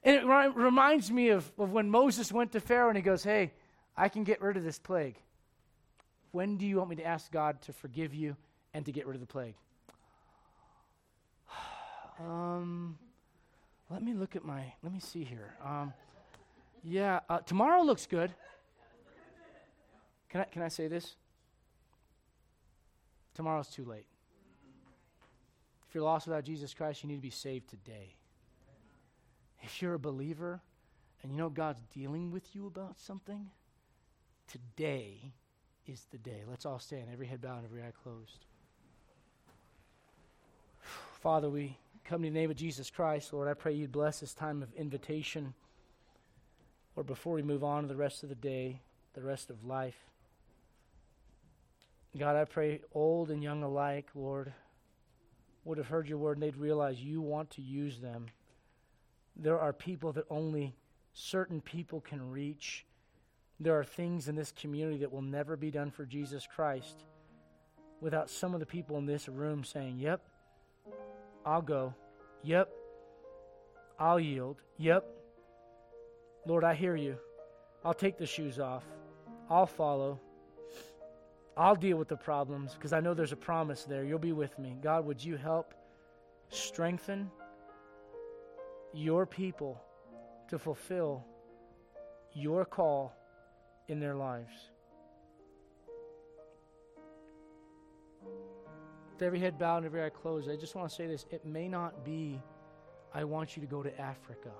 And 0.04 0.16
it 0.16 0.56
reminds 0.56 1.10
me 1.10 1.28
of, 1.28 1.50
of 1.58 1.70
when 1.70 1.88
Moses 1.88 2.32
went 2.32 2.52
to 2.52 2.60
Pharaoh 2.60 2.88
and 2.88 2.96
he 2.96 3.02
goes, 3.02 3.22
Hey, 3.22 3.52
I 3.96 4.08
can 4.08 4.24
get 4.24 4.40
rid 4.42 4.56
of 4.56 4.64
this 4.64 4.78
plague. 4.78 5.16
When 6.32 6.56
do 6.56 6.66
you 6.66 6.78
want 6.78 6.90
me 6.90 6.96
to 6.96 7.04
ask 7.04 7.30
God 7.30 7.60
to 7.62 7.72
forgive 7.72 8.14
you 8.14 8.36
and 8.72 8.84
to 8.86 8.92
get 8.92 9.06
rid 9.06 9.14
of 9.14 9.20
the 9.20 9.26
plague? 9.26 9.54
um, 12.20 12.98
let 13.90 14.02
me 14.02 14.14
look 14.14 14.34
at 14.34 14.44
my, 14.44 14.72
let 14.82 14.92
me 14.92 14.98
see 14.98 15.24
here. 15.24 15.54
Um, 15.64 15.92
yeah, 16.82 17.20
uh, 17.28 17.40
tomorrow 17.40 17.82
looks 17.82 18.06
good. 18.06 18.32
Can 20.30 20.40
I, 20.40 20.44
can 20.44 20.62
I 20.62 20.68
say 20.68 20.88
this? 20.88 21.16
Tomorrow's 23.34 23.68
too 23.68 23.84
late. 23.84 24.06
If 25.86 25.94
you're 25.94 26.04
lost 26.04 26.26
without 26.26 26.44
Jesus 26.44 26.72
Christ, 26.72 27.02
you 27.02 27.08
need 27.10 27.16
to 27.16 27.22
be 27.22 27.28
saved 27.28 27.68
today. 27.68 28.14
If 29.60 29.82
you're 29.82 29.94
a 29.94 29.98
believer 29.98 30.62
and 31.22 31.30
you 31.30 31.36
know 31.36 31.50
God's 31.50 31.82
dealing 31.94 32.30
with 32.30 32.54
you 32.54 32.66
about 32.66 32.98
something, 32.98 33.50
today 34.48 35.34
is 35.86 36.06
the 36.10 36.18
day. 36.18 36.42
Let's 36.48 36.66
all 36.66 36.78
stand, 36.78 37.04
every 37.12 37.26
head 37.26 37.40
bowed 37.40 37.58
and 37.58 37.64
every 37.64 37.82
eye 37.82 37.92
closed. 38.02 38.46
Father, 41.20 41.48
we 41.48 41.76
come 42.04 42.24
in 42.24 42.32
the 42.32 42.40
name 42.40 42.50
of 42.50 42.56
Jesus 42.56 42.90
Christ, 42.90 43.32
Lord, 43.32 43.48
I 43.48 43.54
pray 43.54 43.72
you'd 43.74 43.92
bless 43.92 44.20
this 44.20 44.34
time 44.34 44.62
of 44.62 44.72
invitation. 44.74 45.54
Or 46.96 47.02
before 47.02 47.34
we 47.34 47.42
move 47.42 47.64
on 47.64 47.82
to 47.82 47.88
the 47.88 47.96
rest 47.96 48.22
of 48.22 48.28
the 48.28 48.34
day, 48.34 48.80
the 49.14 49.22
rest 49.22 49.50
of 49.50 49.64
life, 49.64 49.96
God, 52.18 52.36
I 52.36 52.44
pray 52.44 52.80
old 52.92 53.30
and 53.30 53.42
young 53.42 53.62
alike, 53.62 54.08
Lord, 54.14 54.52
would 55.64 55.78
have 55.78 55.86
heard 55.86 56.08
your 56.08 56.18
word 56.18 56.36
and 56.36 56.42
they'd 56.42 56.56
realize 56.56 57.00
you 57.00 57.22
want 57.22 57.50
to 57.52 57.62
use 57.62 58.00
them. 58.00 58.26
There 59.34 59.58
are 59.58 59.72
people 59.72 60.12
that 60.12 60.26
only 60.28 60.74
certain 61.14 61.60
people 61.60 62.00
can 62.00 62.30
reach. 62.30 62.84
There 63.62 63.78
are 63.78 63.84
things 63.84 64.28
in 64.28 64.34
this 64.34 64.52
community 64.52 64.98
that 64.98 65.12
will 65.12 65.22
never 65.22 65.56
be 65.56 65.70
done 65.70 65.92
for 65.92 66.04
Jesus 66.04 66.48
Christ 66.52 67.04
without 68.00 68.28
some 68.28 68.54
of 68.54 68.60
the 68.60 68.66
people 68.66 68.98
in 68.98 69.06
this 69.06 69.28
room 69.28 69.62
saying, 69.62 69.98
Yep, 69.98 70.20
I'll 71.46 71.62
go. 71.62 71.94
Yep. 72.42 72.68
I'll 74.00 74.18
yield. 74.18 74.56
Yep. 74.78 75.04
Lord, 76.44 76.64
I 76.64 76.74
hear 76.74 76.96
you. 76.96 77.16
I'll 77.84 77.94
take 77.94 78.18
the 78.18 78.26
shoes 78.26 78.58
off. 78.58 78.82
I'll 79.48 79.66
follow. 79.66 80.18
I'll 81.56 81.76
deal 81.76 81.96
with 81.96 82.08
the 82.08 82.16
problems 82.16 82.74
because 82.74 82.92
I 82.92 82.98
know 82.98 83.14
there's 83.14 83.32
a 83.32 83.36
promise 83.36 83.84
there. 83.84 84.02
You'll 84.02 84.18
be 84.18 84.32
with 84.32 84.58
me. 84.58 84.76
God, 84.82 85.06
would 85.06 85.22
you 85.22 85.36
help 85.36 85.72
strengthen 86.48 87.30
your 88.92 89.24
people 89.24 89.80
to 90.48 90.58
fulfill 90.58 91.24
your 92.34 92.64
call 92.64 93.14
in 93.92 94.00
their 94.00 94.16
lives? 94.16 94.52
With 99.12 99.22
every 99.22 99.38
head 99.38 99.58
bowed 99.58 99.78
and 99.78 99.86
every 99.86 100.02
eye 100.02 100.10
closed, 100.10 100.50
I 100.50 100.56
just 100.56 100.74
want 100.74 100.88
to 100.88 100.94
say 100.94 101.06
this. 101.06 101.26
It 101.30 101.44
may 101.46 101.68
not 101.68 102.04
be, 102.04 102.40
I 103.14 103.22
want 103.22 103.56
you 103.56 103.60
to 103.60 103.68
go 103.68 103.82
to 103.82 104.00
Africa. 104.00 104.50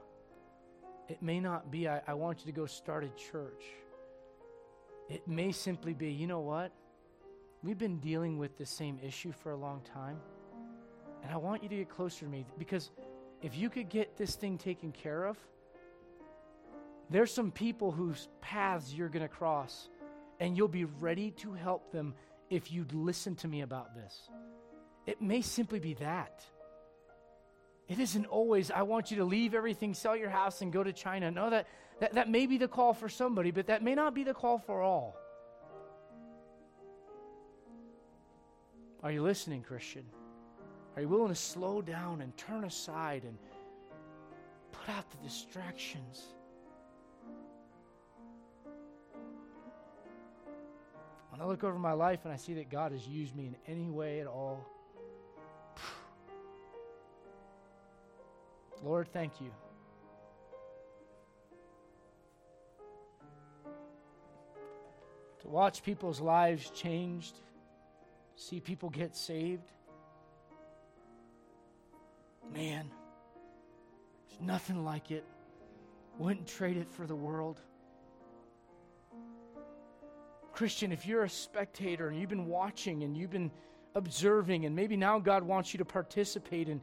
It 1.09 1.21
may 1.21 1.41
not 1.41 1.71
be, 1.71 1.89
I, 1.89 2.01
I 2.07 2.15
want 2.15 2.41
you 2.41 2.47
to 2.47 2.53
go 2.53 2.67
start 2.67 3.03
a 3.03 3.09
church. 3.31 3.65
It 5.09 5.27
may 5.27 5.51
simply 5.51 5.95
be, 5.95 6.11
you 6.11 6.29
know 6.29 6.41
what? 6.41 6.71
We've 7.63 7.79
been 7.79 7.99
dealing 7.99 8.39
with 8.39 8.57
the 8.59 8.67
same 8.67 9.01
issue 9.03 9.33
for 9.33 9.51
a 9.51 9.57
long 9.57 9.81
time. 9.93 10.19
And 11.23 11.33
I 11.33 11.37
want 11.37 11.63
you 11.63 11.69
to 11.69 11.77
get 11.77 11.89
closer 11.89 12.21
to 12.21 12.31
me 12.31 12.45
because 12.59 12.91
if 13.41 13.57
you 13.57 13.71
could 13.71 13.89
get 13.89 14.17
this 14.17 14.37
thing 14.37 14.59
taken 14.59 14.93
care 14.93 15.25
of, 15.25 15.37
there's 17.13 17.33
some 17.33 17.51
people 17.51 17.91
whose 17.91 18.29
paths 18.41 18.93
you're 18.93 19.09
going 19.09 19.23
to 19.23 19.29
cross, 19.29 19.89
and 20.41 20.57
you'll 20.57 20.69
be 20.69 20.85
ready 20.85 21.31
to 21.33 21.53
help 21.53 21.93
them 21.93 22.15
if 22.51 22.71
you'd 22.71 22.93
listen 22.93 23.35
to 23.37 23.49
me 23.49 23.63
about 23.63 23.95
this. 23.95 24.29
It 25.07 25.21
may 25.21 25.43
simply 25.43 25.81
be 25.81 25.95
that. 25.95 26.45
It 27.89 27.99
isn't 27.99 28.27
always, 28.27 28.71
I 28.71 28.83
want 28.83 29.11
you 29.11 29.19
to 29.19 29.25
leave 29.25 29.55
everything, 29.55 29.95
sell 29.95 30.17
your 30.17 30.31
house, 30.31 30.63
and 30.63 30.73
go 30.73 30.83
to 30.83 30.93
China. 30.93 31.31
No, 31.31 31.51
that, 31.51 31.67
that, 32.01 32.15
that 32.15 32.31
may 32.31 32.47
be 32.47 32.57
the 32.57 32.69
call 32.69 32.95
for 32.95 33.09
somebody, 33.09 33.51
but 33.51 33.67
that 33.67 33.83
may 33.83 33.95
not 33.95 34.15
be 34.15 34.25
the 34.25 34.35
call 34.35 34.59
for 34.59 34.83
all. 34.83 35.17
Are 39.03 39.11
you 39.11 39.23
listening, 39.23 39.63
Christian? 39.63 40.05
Are 40.95 41.03
you 41.03 41.09
willing 41.09 41.29
to 41.29 41.35
slow 41.35 41.83
down 41.83 42.21
and 42.21 42.37
turn 42.37 42.65
aside 42.65 43.25
and 43.25 43.37
put 44.71 44.89
out 44.89 45.11
the 45.11 45.17
distractions? 45.19 46.35
When 51.33 51.41
I 51.41 51.47
look 51.47 51.65
over 51.65 51.79
my 51.79 51.95
life 51.95 52.21
and 52.25 52.33
I 52.33 52.37
see 52.37 52.53
that 52.55 52.69
God 52.69 52.93
has 52.93 53.09
used 53.09 53.35
me 53.35 53.47
in 53.47 53.57
any 53.67 53.89
way 53.89 54.21
at 54.21 54.27
all, 54.27 54.67
Lord, 58.85 59.09
thank 59.15 59.41
you. 59.41 59.51
To 65.41 65.49
watch 65.49 65.83
people's 65.83 66.21
lives 66.21 66.69
changed, 66.69 67.35
see 68.37 68.61
people 68.61 68.91
get 68.91 69.17
saved. 69.17 69.73
Man, 72.53 72.91
there's 74.29 74.43
nothing 74.43 74.85
like 74.85 75.11
it. 75.11 75.25
Wouldn't 76.19 76.47
trade 76.47 76.77
it 76.77 76.91
for 76.91 77.07
the 77.07 77.17
world. 77.17 77.59
Christian, 80.63 80.93
if 80.93 81.07
you're 81.07 81.25
a 81.25 81.29
spectator 81.29 82.07
and 82.07 82.17
you've 82.17 82.29
been 82.29 82.47
watching 82.47 83.03
and 83.03 83.17
you've 83.17 83.33
been 83.33 83.51
observing, 83.97 84.65
and 84.65 84.77
maybe 84.77 84.97
now 84.97 85.19
God 85.19 85.43
wants 85.43 85.75
you 85.75 85.79
to 85.79 85.85
participate 85.85 86.69
and, 86.69 86.81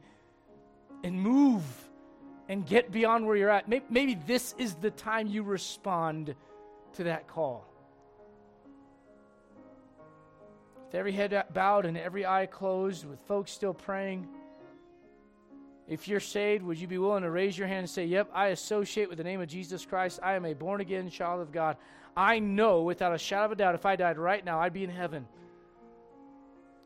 and 1.02 1.18
move 1.18 1.62
and 2.50 2.66
get 2.66 2.92
beyond 2.92 3.26
where 3.26 3.36
you're 3.36 3.48
at, 3.48 3.70
maybe, 3.70 3.86
maybe 3.88 4.18
this 4.26 4.54
is 4.58 4.74
the 4.74 4.90
time 4.90 5.28
you 5.28 5.42
respond 5.42 6.34
to 6.92 7.04
that 7.04 7.26
call. 7.26 7.66
With 10.84 10.94
every 10.94 11.12
head 11.12 11.46
bowed 11.54 11.86
and 11.86 11.96
every 11.96 12.26
eye 12.26 12.44
closed, 12.44 13.08
with 13.08 13.18
folks 13.22 13.50
still 13.50 13.72
praying, 13.72 14.28
if 15.88 16.06
you're 16.06 16.20
saved, 16.20 16.64
would 16.64 16.76
you 16.76 16.86
be 16.86 16.98
willing 16.98 17.22
to 17.22 17.30
raise 17.30 17.56
your 17.56 17.66
hand 17.66 17.78
and 17.78 17.88
say, 17.88 18.04
Yep, 18.04 18.28
I 18.34 18.48
associate 18.48 19.08
with 19.08 19.16
the 19.16 19.24
name 19.24 19.40
of 19.40 19.48
Jesus 19.48 19.86
Christ. 19.86 20.20
I 20.22 20.34
am 20.34 20.44
a 20.44 20.52
born 20.52 20.82
again 20.82 21.08
child 21.08 21.40
of 21.40 21.50
God. 21.50 21.78
I 22.16 22.38
know 22.38 22.82
without 22.82 23.14
a 23.14 23.18
shadow 23.18 23.46
of 23.46 23.52
a 23.52 23.56
doubt, 23.56 23.74
if 23.74 23.86
I 23.86 23.96
died 23.96 24.18
right 24.18 24.44
now, 24.44 24.60
I'd 24.60 24.72
be 24.72 24.84
in 24.84 24.90
heaven. 24.90 25.26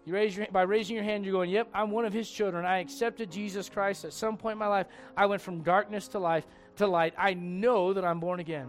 You 0.04 0.12
raise 0.12 0.36
your, 0.36 0.46
by 0.52 0.62
raising 0.62 0.96
your 0.96 1.04
hand, 1.04 1.24
you're 1.24 1.32
going, 1.32 1.50
Yep, 1.50 1.68
I'm 1.72 1.90
one 1.90 2.04
of 2.04 2.12
his 2.12 2.30
children. 2.30 2.66
I 2.66 2.78
accepted 2.78 3.30
Jesus 3.30 3.68
Christ 3.68 4.04
at 4.04 4.12
some 4.12 4.36
point 4.36 4.52
in 4.52 4.58
my 4.58 4.66
life. 4.66 4.86
I 5.16 5.26
went 5.26 5.40
from 5.40 5.62
darkness 5.62 6.08
to 6.08 6.18
life 6.18 6.46
to 6.76 6.86
light. 6.86 7.14
I 7.16 7.34
know 7.34 7.92
that 7.92 8.04
I'm 8.04 8.20
born 8.20 8.40
again. 8.40 8.68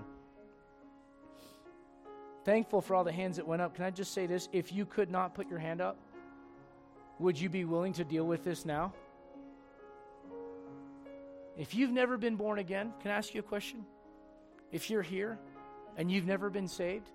Thankful 2.46 2.82
for 2.82 2.96
all 2.96 3.04
the 3.04 3.12
hands 3.12 3.38
that 3.38 3.48
went 3.48 3.62
up. 3.62 3.76
Can 3.76 3.86
I 3.86 3.90
just 3.90 4.14
say 4.14 4.28
this? 4.28 4.48
If 4.54 4.72
you 4.72 4.86
could 4.86 5.10
not 5.10 5.34
put 5.34 5.50
your 5.50 5.60
hand 5.60 5.82
up, 5.82 5.98
would 7.20 7.40
you 7.40 7.50
be 7.50 7.66
willing 7.66 7.94
to 7.94 8.04
deal 8.04 8.26
with 8.26 8.44
this 8.44 8.66
now? 8.66 8.94
If 11.58 11.74
you've 11.74 11.92
never 11.92 12.18
been 12.18 12.36
born 12.36 12.60
again, 12.60 12.94
can 13.02 13.12
I 13.12 13.16
ask 13.16 13.34
you 13.34 13.40
a 13.40 13.44
question? 13.44 13.86
If 14.72 14.90
you're 14.90 15.02
here 15.02 15.40
and 15.98 16.12
you've 16.12 16.26
never 16.26 16.50
been 16.50 16.68
saved, 16.68 17.10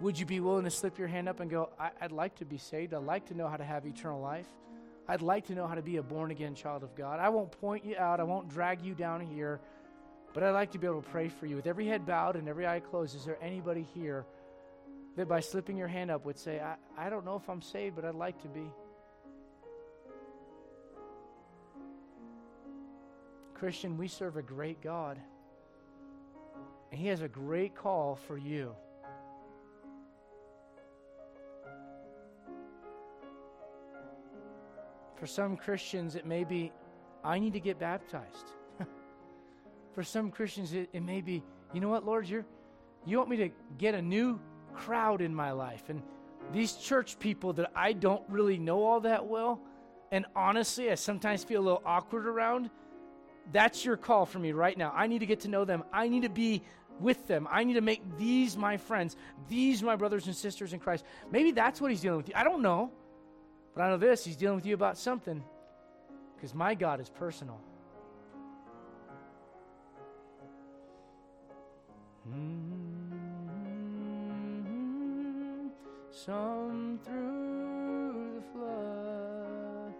would 0.00 0.18
you 0.18 0.26
be 0.26 0.40
willing 0.40 0.64
to 0.64 0.70
slip 0.70 0.98
your 0.98 1.08
hand 1.08 1.28
up 1.28 1.40
and 1.40 1.50
go, 1.50 1.70
I- 1.78 1.90
would 2.02 2.12
like 2.12 2.36
to 2.36 2.44
be 2.44 2.58
saved. 2.58 2.94
I'd 2.94 3.02
like 3.02 3.26
to 3.26 3.34
know 3.34 3.48
how 3.48 3.56
to 3.56 3.64
have 3.64 3.86
eternal 3.86 4.20
life. 4.20 4.46
I'd 5.08 5.22
like 5.22 5.46
to 5.46 5.54
know 5.54 5.66
how 5.66 5.74
to 5.74 5.82
be 5.82 5.96
a 5.96 6.02
born 6.02 6.30
again 6.30 6.54
child 6.54 6.82
of 6.82 6.94
God. 6.94 7.18
I 7.18 7.30
won't 7.30 7.50
point 7.50 7.84
you 7.84 7.96
out, 7.96 8.20
I 8.20 8.24
won't 8.24 8.48
drag 8.48 8.82
you 8.82 8.94
down 8.94 9.20
here, 9.20 9.60
but 10.34 10.42
I'd 10.42 10.50
like 10.50 10.72
to 10.72 10.78
be 10.78 10.86
able 10.86 11.02
to 11.02 11.08
pray 11.08 11.28
for 11.28 11.46
you. 11.46 11.56
With 11.56 11.66
every 11.66 11.86
head 11.86 12.06
bowed 12.06 12.36
and 12.36 12.48
every 12.48 12.66
eye 12.66 12.80
closed, 12.80 13.16
is 13.16 13.24
there 13.24 13.38
anybody 13.42 13.86
here 13.94 14.26
that 15.16 15.26
by 15.26 15.40
slipping 15.40 15.76
your 15.76 15.88
hand 15.88 16.10
up 16.10 16.26
would 16.26 16.38
say, 16.38 16.60
I, 16.60 16.76
I 16.96 17.10
don't 17.10 17.24
know 17.24 17.36
if 17.36 17.48
I'm 17.48 17.62
saved, 17.62 17.96
but 17.96 18.04
I'd 18.04 18.14
like 18.14 18.40
to 18.42 18.48
be? 18.48 18.70
Christian, 23.54 23.96
we 23.96 24.06
serve 24.06 24.36
a 24.36 24.42
great 24.42 24.80
God, 24.80 25.18
and 26.90 27.00
He 27.00 27.08
has 27.08 27.22
a 27.22 27.28
great 27.28 27.74
call 27.74 28.16
for 28.16 28.36
you. 28.36 28.74
For 35.18 35.26
some 35.26 35.56
Christians, 35.56 36.14
it 36.14 36.26
may 36.26 36.44
be, 36.44 36.72
I 37.24 37.40
need 37.40 37.52
to 37.54 37.60
get 37.60 37.78
baptized. 37.80 38.52
For 39.94 40.04
some 40.04 40.30
Christians, 40.30 40.72
it, 40.72 40.88
it 40.92 41.02
may 41.02 41.20
be, 41.20 41.42
you 41.72 41.80
know 41.80 41.88
what, 41.88 42.06
Lord, 42.06 42.28
you're, 42.28 42.46
you 43.04 43.18
want 43.18 43.28
me 43.28 43.36
to 43.38 43.50
get 43.78 43.94
a 43.94 44.02
new 44.02 44.38
crowd 44.74 45.20
in 45.20 45.34
my 45.34 45.50
life. 45.50 45.88
And 45.88 46.02
these 46.52 46.74
church 46.74 47.18
people 47.18 47.52
that 47.54 47.72
I 47.74 47.94
don't 47.94 48.22
really 48.28 48.58
know 48.58 48.84
all 48.84 49.00
that 49.00 49.26
well, 49.26 49.60
and 50.12 50.24
honestly, 50.36 50.88
I 50.90 50.94
sometimes 50.94 51.42
feel 51.42 51.60
a 51.60 51.64
little 51.64 51.82
awkward 51.84 52.26
around, 52.26 52.70
that's 53.52 53.84
your 53.84 53.96
call 53.96 54.26
for 54.26 54.38
me 54.38 54.52
right 54.52 54.76
now. 54.76 54.92
I 54.94 55.06
need 55.06 55.20
to 55.20 55.26
get 55.26 55.40
to 55.40 55.48
know 55.48 55.64
them. 55.64 55.84
I 55.92 56.08
need 56.08 56.22
to 56.22 56.28
be 56.28 56.62
with 57.00 57.26
them. 57.26 57.46
I 57.50 57.64
need 57.64 57.74
to 57.74 57.80
make 57.80 58.02
these 58.18 58.56
my 58.56 58.76
friends, 58.76 59.16
these 59.48 59.82
my 59.82 59.96
brothers 59.96 60.26
and 60.26 60.34
sisters 60.34 60.72
in 60.72 60.80
Christ. 60.80 61.04
Maybe 61.30 61.52
that's 61.52 61.80
what 61.80 61.90
he's 61.90 62.00
dealing 62.00 62.18
with 62.18 62.28
you. 62.28 62.34
I 62.36 62.44
don't 62.44 62.62
know. 62.62 62.90
But 63.78 63.84
I 63.84 63.90
know 63.90 63.96
this 63.96 64.24
He's 64.24 64.34
dealing 64.34 64.56
with 64.56 64.66
you 64.66 64.74
about 64.74 64.98
something 64.98 65.40
because 66.34 66.52
my 66.52 66.74
God 66.74 67.00
is 67.00 67.08
personal. 67.08 67.60
Mm-hmm. 72.28 72.88
Some 76.10 76.98
through 77.04 78.34
the 78.34 78.42
flood, 78.52 79.94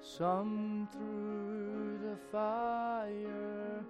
some 0.00 0.88
through 0.92 1.65
fire, 2.32 3.84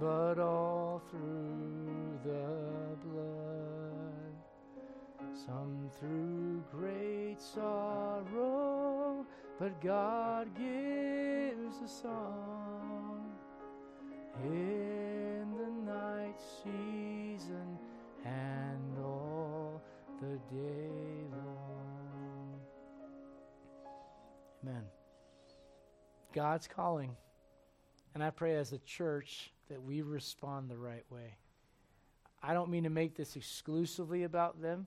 but 0.00 0.38
all 0.38 1.02
through 1.10 2.18
the 2.24 2.96
blood. 3.04 4.34
Some 5.46 5.90
through 5.98 6.62
great 6.72 7.40
sorrow, 7.40 9.26
but 9.58 9.80
God 9.80 10.48
gives 10.56 11.80
a 11.84 11.88
song 11.88 13.32
in 14.42 15.46
the 15.56 15.92
night 15.92 16.40
season 16.62 17.78
and 18.24 18.98
all 18.98 19.82
the 20.20 20.38
day 20.54 21.26
long. 21.32 22.60
Amen. 24.62 24.84
God's 26.32 26.66
calling. 26.66 27.16
And 28.14 28.22
I 28.22 28.30
pray 28.30 28.56
as 28.56 28.72
a 28.72 28.78
church 28.78 29.50
that 29.68 29.82
we 29.82 30.02
respond 30.02 30.70
the 30.70 30.78
right 30.78 31.04
way. 31.10 31.36
I 32.42 32.54
don't 32.54 32.70
mean 32.70 32.84
to 32.84 32.90
make 32.90 33.16
this 33.16 33.36
exclusively 33.36 34.22
about 34.22 34.62
them, 34.62 34.86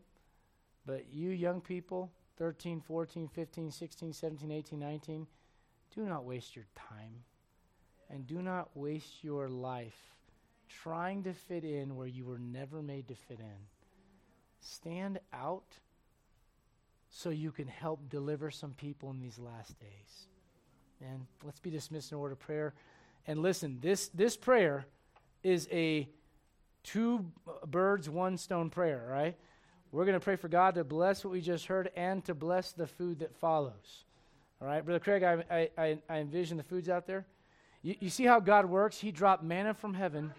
but 0.86 1.06
you 1.12 1.30
young 1.30 1.60
people, 1.60 2.12
13, 2.38 2.82
14, 2.82 3.28
15, 3.28 3.72
16, 3.72 4.14
17, 4.14 4.52
18, 4.52 4.80
19, 4.80 5.28
do 5.96 6.02
not 6.04 6.24
waste 6.24 6.56
your 6.56 6.68
time 6.76 7.24
and 8.10 8.28
do 8.28 8.42
not 8.42 8.70
waste 8.76 9.24
your 9.24 9.50
life 9.50 10.16
trying 10.70 11.24
to 11.24 11.34
fit 11.34 11.64
in 11.64 11.96
where 11.96 12.08
you 12.08 12.26
were 12.26 12.40
never 12.40 12.82
made 12.82 13.08
to 13.08 13.16
fit 13.16 13.40
in. 13.40 13.66
Stand 14.60 15.20
out 15.34 15.80
so 17.10 17.30
you 17.30 17.52
can 17.52 17.68
help 17.68 18.10
deliver 18.10 18.52
some 18.52 18.74
people 18.74 19.10
in 19.12 19.20
these 19.20 19.40
last 19.40 19.80
days. 19.80 20.28
And 21.02 21.26
let's 21.44 21.60
be 21.60 21.70
dismissed 21.70 22.12
in 22.12 22.18
order 22.18 22.34
of 22.34 22.40
prayer. 22.40 22.74
And 23.28 23.42
listen, 23.42 23.80
this, 23.82 24.08
this 24.10 24.38
prayer 24.38 24.86
is 25.44 25.68
a 25.72 26.08
two 26.84 27.26
birds, 27.66 28.10
one 28.10 28.38
stone 28.38 28.70
prayer, 28.70 29.06
right? 29.10 29.36
We're 29.92 30.06
going 30.06 30.20
to 30.20 30.24
pray 30.24 30.38
for 30.38 30.48
God 30.48 30.76
to 30.76 30.84
bless 30.84 31.24
what 31.24 31.32
we 31.32 31.42
just 31.42 31.66
heard 31.66 31.92
and 31.96 32.24
to 32.26 32.34
bless 32.34 32.72
the 32.72 32.88
food 32.88 33.20
that 33.20 33.36
follows. 33.36 34.06
All 34.62 34.68
right, 34.68 34.84
Brother 34.84 35.00
Craig, 35.00 35.24
I, 35.24 35.70
I, 35.78 35.98
I 36.10 36.18
envision 36.18 36.58
the 36.58 36.64
foods 36.64 36.90
out 36.90 37.06
there. 37.06 37.26
You, 37.84 37.96
you 38.00 38.10
see 38.10 38.24
how 38.24 38.40
God 38.40 38.66
works? 38.66 38.98
He 38.98 39.12
dropped 39.12 39.44
manna 39.44 39.74
from 39.74 39.94
heaven. 39.94 40.34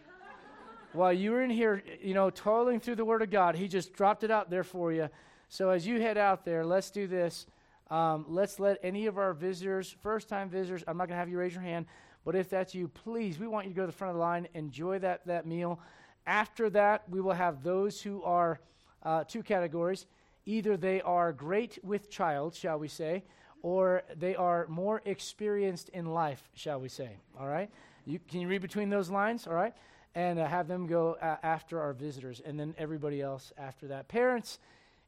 While 0.92 1.12
you 1.12 1.32
were 1.32 1.42
in 1.42 1.50
here, 1.50 1.82
you 2.02 2.14
know, 2.14 2.30
toiling 2.30 2.80
through 2.80 2.96
the 2.96 3.04
Word 3.04 3.22
of 3.22 3.30
God, 3.30 3.54
He 3.54 3.68
just 3.68 3.92
dropped 3.92 4.24
it 4.24 4.30
out 4.30 4.50
there 4.50 4.64
for 4.64 4.92
you. 4.92 5.08
So 5.48 5.70
as 5.70 5.86
you 5.86 6.00
head 6.00 6.18
out 6.18 6.44
there, 6.44 6.64
let's 6.64 6.90
do 6.90 7.06
this. 7.06 7.46
Um, 7.90 8.24
let's 8.28 8.58
let 8.58 8.78
any 8.82 9.06
of 9.06 9.18
our 9.18 9.32
visitors, 9.32 9.94
first 10.02 10.28
time 10.28 10.48
visitors, 10.48 10.82
I'm 10.86 10.96
not 10.96 11.08
going 11.08 11.16
to 11.16 11.20
have 11.20 11.28
you 11.28 11.38
raise 11.38 11.54
your 11.54 11.62
hand, 11.62 11.86
but 12.24 12.34
if 12.34 12.50
that's 12.50 12.74
you, 12.74 12.88
please, 12.88 13.38
we 13.38 13.46
want 13.46 13.66
you 13.66 13.72
to 13.72 13.76
go 13.76 13.82
to 13.82 13.86
the 13.86 13.92
front 13.92 14.10
of 14.10 14.16
the 14.16 14.22
line, 14.22 14.48
enjoy 14.54 14.98
that, 14.98 15.26
that 15.26 15.46
meal. 15.46 15.80
After 16.26 16.68
that, 16.70 17.08
we 17.08 17.20
will 17.20 17.32
have 17.32 17.62
those 17.62 18.02
who 18.02 18.22
are 18.22 18.60
uh, 19.02 19.24
two 19.24 19.42
categories. 19.42 20.06
Either 20.44 20.76
they 20.76 21.00
are 21.02 21.32
great 21.32 21.78
with 21.84 22.10
child, 22.10 22.54
shall 22.54 22.78
we 22.78 22.88
say, 22.88 23.24
or 23.62 24.02
they 24.16 24.34
are 24.36 24.66
more 24.68 25.02
experienced 25.04 25.88
in 25.90 26.06
life, 26.06 26.42
shall 26.54 26.80
we 26.80 26.88
say. 26.88 27.16
All 27.38 27.46
right? 27.46 27.70
You, 28.04 28.18
can 28.18 28.40
you 28.40 28.48
read 28.48 28.62
between 28.62 28.90
those 28.90 29.10
lines? 29.10 29.46
All 29.46 29.54
right? 29.54 29.74
And 30.14 30.38
uh, 30.38 30.46
have 30.46 30.68
them 30.68 30.86
go 30.86 31.16
uh, 31.20 31.36
after 31.42 31.80
our 31.80 31.92
visitors, 31.92 32.40
and 32.44 32.58
then 32.58 32.74
everybody 32.78 33.20
else 33.20 33.52
after 33.56 33.88
that. 33.88 34.08
Parents, 34.08 34.58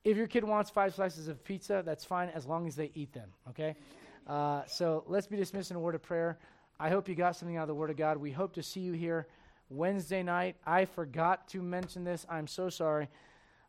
if 0.04 0.16
your 0.16 0.26
kid 0.26 0.44
wants 0.44 0.70
five 0.70 0.94
slices 0.94 1.28
of 1.28 1.42
pizza, 1.44 1.82
that's 1.84 2.04
fine 2.04 2.28
as 2.30 2.46
long 2.46 2.66
as 2.66 2.76
they 2.76 2.90
eat 2.94 3.12
them, 3.12 3.30
okay? 3.48 3.76
Uh, 4.26 4.62
so 4.66 5.04
let's 5.06 5.26
be 5.26 5.36
dismissed 5.36 5.70
in 5.70 5.76
a 5.76 5.80
word 5.80 5.94
of 5.94 6.02
prayer. 6.02 6.38
I 6.80 6.88
hope 6.88 7.08
you 7.08 7.14
got 7.14 7.36
something 7.36 7.56
out 7.56 7.62
of 7.62 7.68
the 7.68 7.74
Word 7.74 7.90
of 7.90 7.96
God. 7.96 8.16
We 8.16 8.32
hope 8.32 8.54
to 8.54 8.62
see 8.62 8.80
you 8.80 8.94
here 8.94 9.28
Wednesday 9.68 10.24
night. 10.24 10.56
I 10.66 10.86
forgot 10.86 11.46
to 11.48 11.62
mention 11.62 12.02
this. 12.02 12.26
I'm 12.28 12.48
so 12.48 12.70
sorry. 12.70 13.08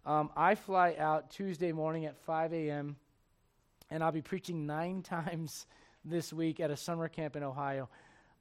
Um, 0.05 0.32
I 0.36 0.55
fly 0.55 0.95
out 0.97 1.30
Tuesday 1.30 1.72
morning 1.72 2.05
at 2.05 2.18
5 2.18 2.53
a.m 2.53 2.95
and 3.91 4.01
I'll 4.01 4.12
be 4.12 4.22
preaching 4.22 4.66
nine 4.66 5.01
times 5.03 5.68
this 6.03 6.34
week 6.34 6.59
at 6.59 6.72
a 6.72 6.78
summer 6.78 7.07
camp 7.07 7.36
in 7.36 7.43
Ohio. 7.43 7.89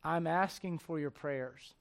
I'm 0.02 0.26
asking 0.26 0.78
for 0.78 0.98
your 0.98 1.10
prayers. 1.10 1.74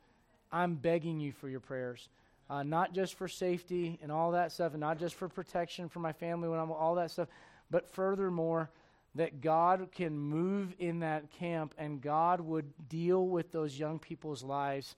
I'm 0.51 0.75
begging 0.75 1.21
you 1.21 1.31
for 1.31 1.47
your 1.47 1.61
prayers. 1.61 2.09
Uh, 2.49 2.63
not 2.63 2.93
just 2.93 3.13
for 3.13 3.27
safety 3.27 3.99
and 4.01 4.11
all 4.11 4.31
that 4.31 4.51
stuff, 4.51 4.73
and 4.73 4.81
not 4.81 4.97
just 4.97 5.13
for 5.13 5.29
protection 5.29 5.87
for 5.87 5.99
my 5.99 6.11
family 6.11 6.49
when 6.49 6.59
I'm 6.59 6.71
all 6.71 6.95
that 6.95 7.11
stuff, 7.11 7.29
but 7.69 7.87
furthermore, 7.87 8.71
that 9.15 9.41
God 9.41 9.89
can 9.91 10.17
move 10.17 10.73
in 10.79 10.99
that 10.99 11.31
camp 11.31 11.73
and 11.77 12.01
God 12.01 12.41
would 12.41 12.71
deal 12.87 13.27
with 13.27 13.51
those 13.51 13.77
young 13.77 13.99
people's 13.99 14.43
lives 14.43 14.95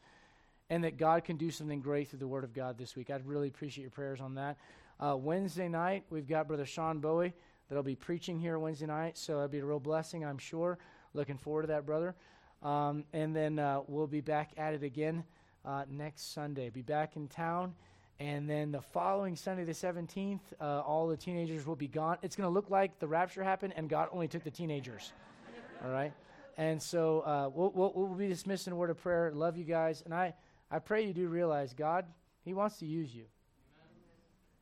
and 0.70 0.84
that 0.84 0.97
God 0.97 1.24
can 1.24 1.38
do 1.38 1.51
something 1.51 1.82
great 1.82 2.09
through 2.09 2.20
the 2.20 2.28
Word 2.28 2.43
of 2.43 2.53
God 2.53 2.78
this 2.78 2.95
week. 2.95 3.09
I'd 3.09 3.26
really 3.26 3.47
appreciate 3.47 3.84
your 3.84 3.91
prayers 3.91 4.22
on 4.22 4.36
that. 4.36 4.57
Uh, 4.99 5.16
Wednesday 5.16 5.68
night, 5.68 6.03
we've 6.09 6.28
got 6.28 6.47
Brother 6.47 6.66
Sean 6.66 6.99
Bowie 6.99 7.34
that'll 7.68 7.84
be 7.84 7.95
preaching 7.95 8.39
here 8.39 8.59
Wednesday 8.59 8.86
night. 8.86 9.18
So 9.18 9.34
that'll 9.34 9.47
be 9.47 9.59
a 9.59 9.66
real 9.66 9.80
blessing, 9.80 10.26
I'm 10.26 10.38
sure. 10.38 10.78
Looking 11.14 11.38
forward 11.38 11.64
to 11.64 11.68
that, 11.70 11.86
brother. 11.86 12.16
Um, 12.62 13.05
and 13.14 13.36
then 13.36 13.59
uh, 13.59 13.82
we'll 13.88 14.07
be 14.07 14.22
back 14.22 14.51
at 14.57 14.74
it 14.74 14.84
again 14.84 15.24
uh, 15.66 15.86
next 15.89 16.34
Sunday. 16.34 16.70
Be 16.70 16.82
back 16.82 17.16
in 17.16 17.28
town. 17.28 17.74
And 18.22 18.47
then 18.47 18.72
the 18.72 18.82
following 18.82 19.36
Sunday, 19.36 19.63
the 19.63 19.72
17th, 19.72 20.41
uh, 20.59 20.82
all 20.82 21.07
the 21.07 21.17
teenagers 21.17 21.65
will 21.65 21.76
be 21.76 21.88
gone. 21.88 22.17
It's 22.22 22.36
going 22.36 22.47
to 22.47 22.53
look 22.53 22.69
like 22.69 22.99
the 22.99 23.07
rapture 23.07 23.43
happened 23.43 23.74
and 23.76 23.89
God 23.89 24.09
only 24.11 24.28
took 24.28 24.43
the 24.43 24.51
teenagers. 24.51 25.11
all 25.84 25.89
right? 25.89 26.13
And 26.55 26.80
so 26.80 27.22
uh, 27.22 27.49
we'll, 27.51 27.72
we'll, 27.72 27.91
we'll 27.95 28.13
be 28.13 28.28
dismissed 28.28 28.67
in 28.67 28.74
a 28.74 28.76
word 28.76 28.91
of 28.91 29.01
prayer. 29.01 29.32
Love 29.34 29.57
you 29.57 29.63
guys. 29.63 30.03
And 30.05 30.13
I, 30.13 30.36
I 30.69 30.78
pray 30.78 31.07
you 31.07 31.13
do 31.13 31.28
realize 31.30 31.74
God, 31.74 32.05
He 32.45 32.53
wants 32.53 32.78
to 32.78 32.86
use 32.86 33.13
you 33.13 33.26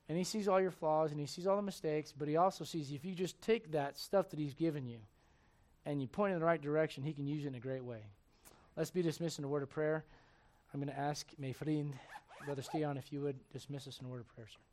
and 0.09 0.17
he 0.17 0.23
sees 0.23 0.47
all 0.47 0.59
your 0.59 0.71
flaws 0.71 1.11
and 1.11 1.19
he 1.19 1.27
sees 1.27 1.45
all 1.45 1.55
the 1.55 1.61
mistakes, 1.61 2.11
but 2.17 2.27
he 2.27 2.35
also 2.35 2.63
sees 2.63 2.91
if 2.91 3.05
you 3.05 3.13
just 3.13 3.39
take 3.43 3.73
that 3.73 3.95
stuff 3.95 4.31
that 4.31 4.39
he's 4.39 4.55
given 4.55 4.87
you 4.87 4.97
and 5.85 6.01
you 6.01 6.07
point 6.07 6.33
in 6.33 6.39
the 6.39 6.45
right 6.45 6.59
direction, 6.59 7.03
he 7.03 7.13
can 7.13 7.27
use 7.27 7.45
it 7.45 7.49
in 7.49 7.55
a 7.55 7.59
great 7.59 7.83
way. 7.83 8.01
Let's 8.75 8.89
be 8.89 9.03
dismissed 9.03 9.37
in 9.37 9.45
a 9.45 9.47
word 9.47 9.61
of 9.61 9.69
prayer. 9.69 10.03
I'm 10.73 10.79
going 10.79 10.91
to 10.91 10.99
ask 10.99 11.27
my 11.37 11.51
friend, 11.51 11.93
Brother 12.45 12.61
Steon, 12.61 12.97
if 12.97 13.11
you 13.11 13.21
would 13.21 13.37
dismiss 13.51 13.87
us 13.87 13.99
in 13.99 14.05
a 14.05 14.09
word 14.09 14.21
of 14.21 14.27
prayer, 14.27 14.47
sir. 14.47 14.68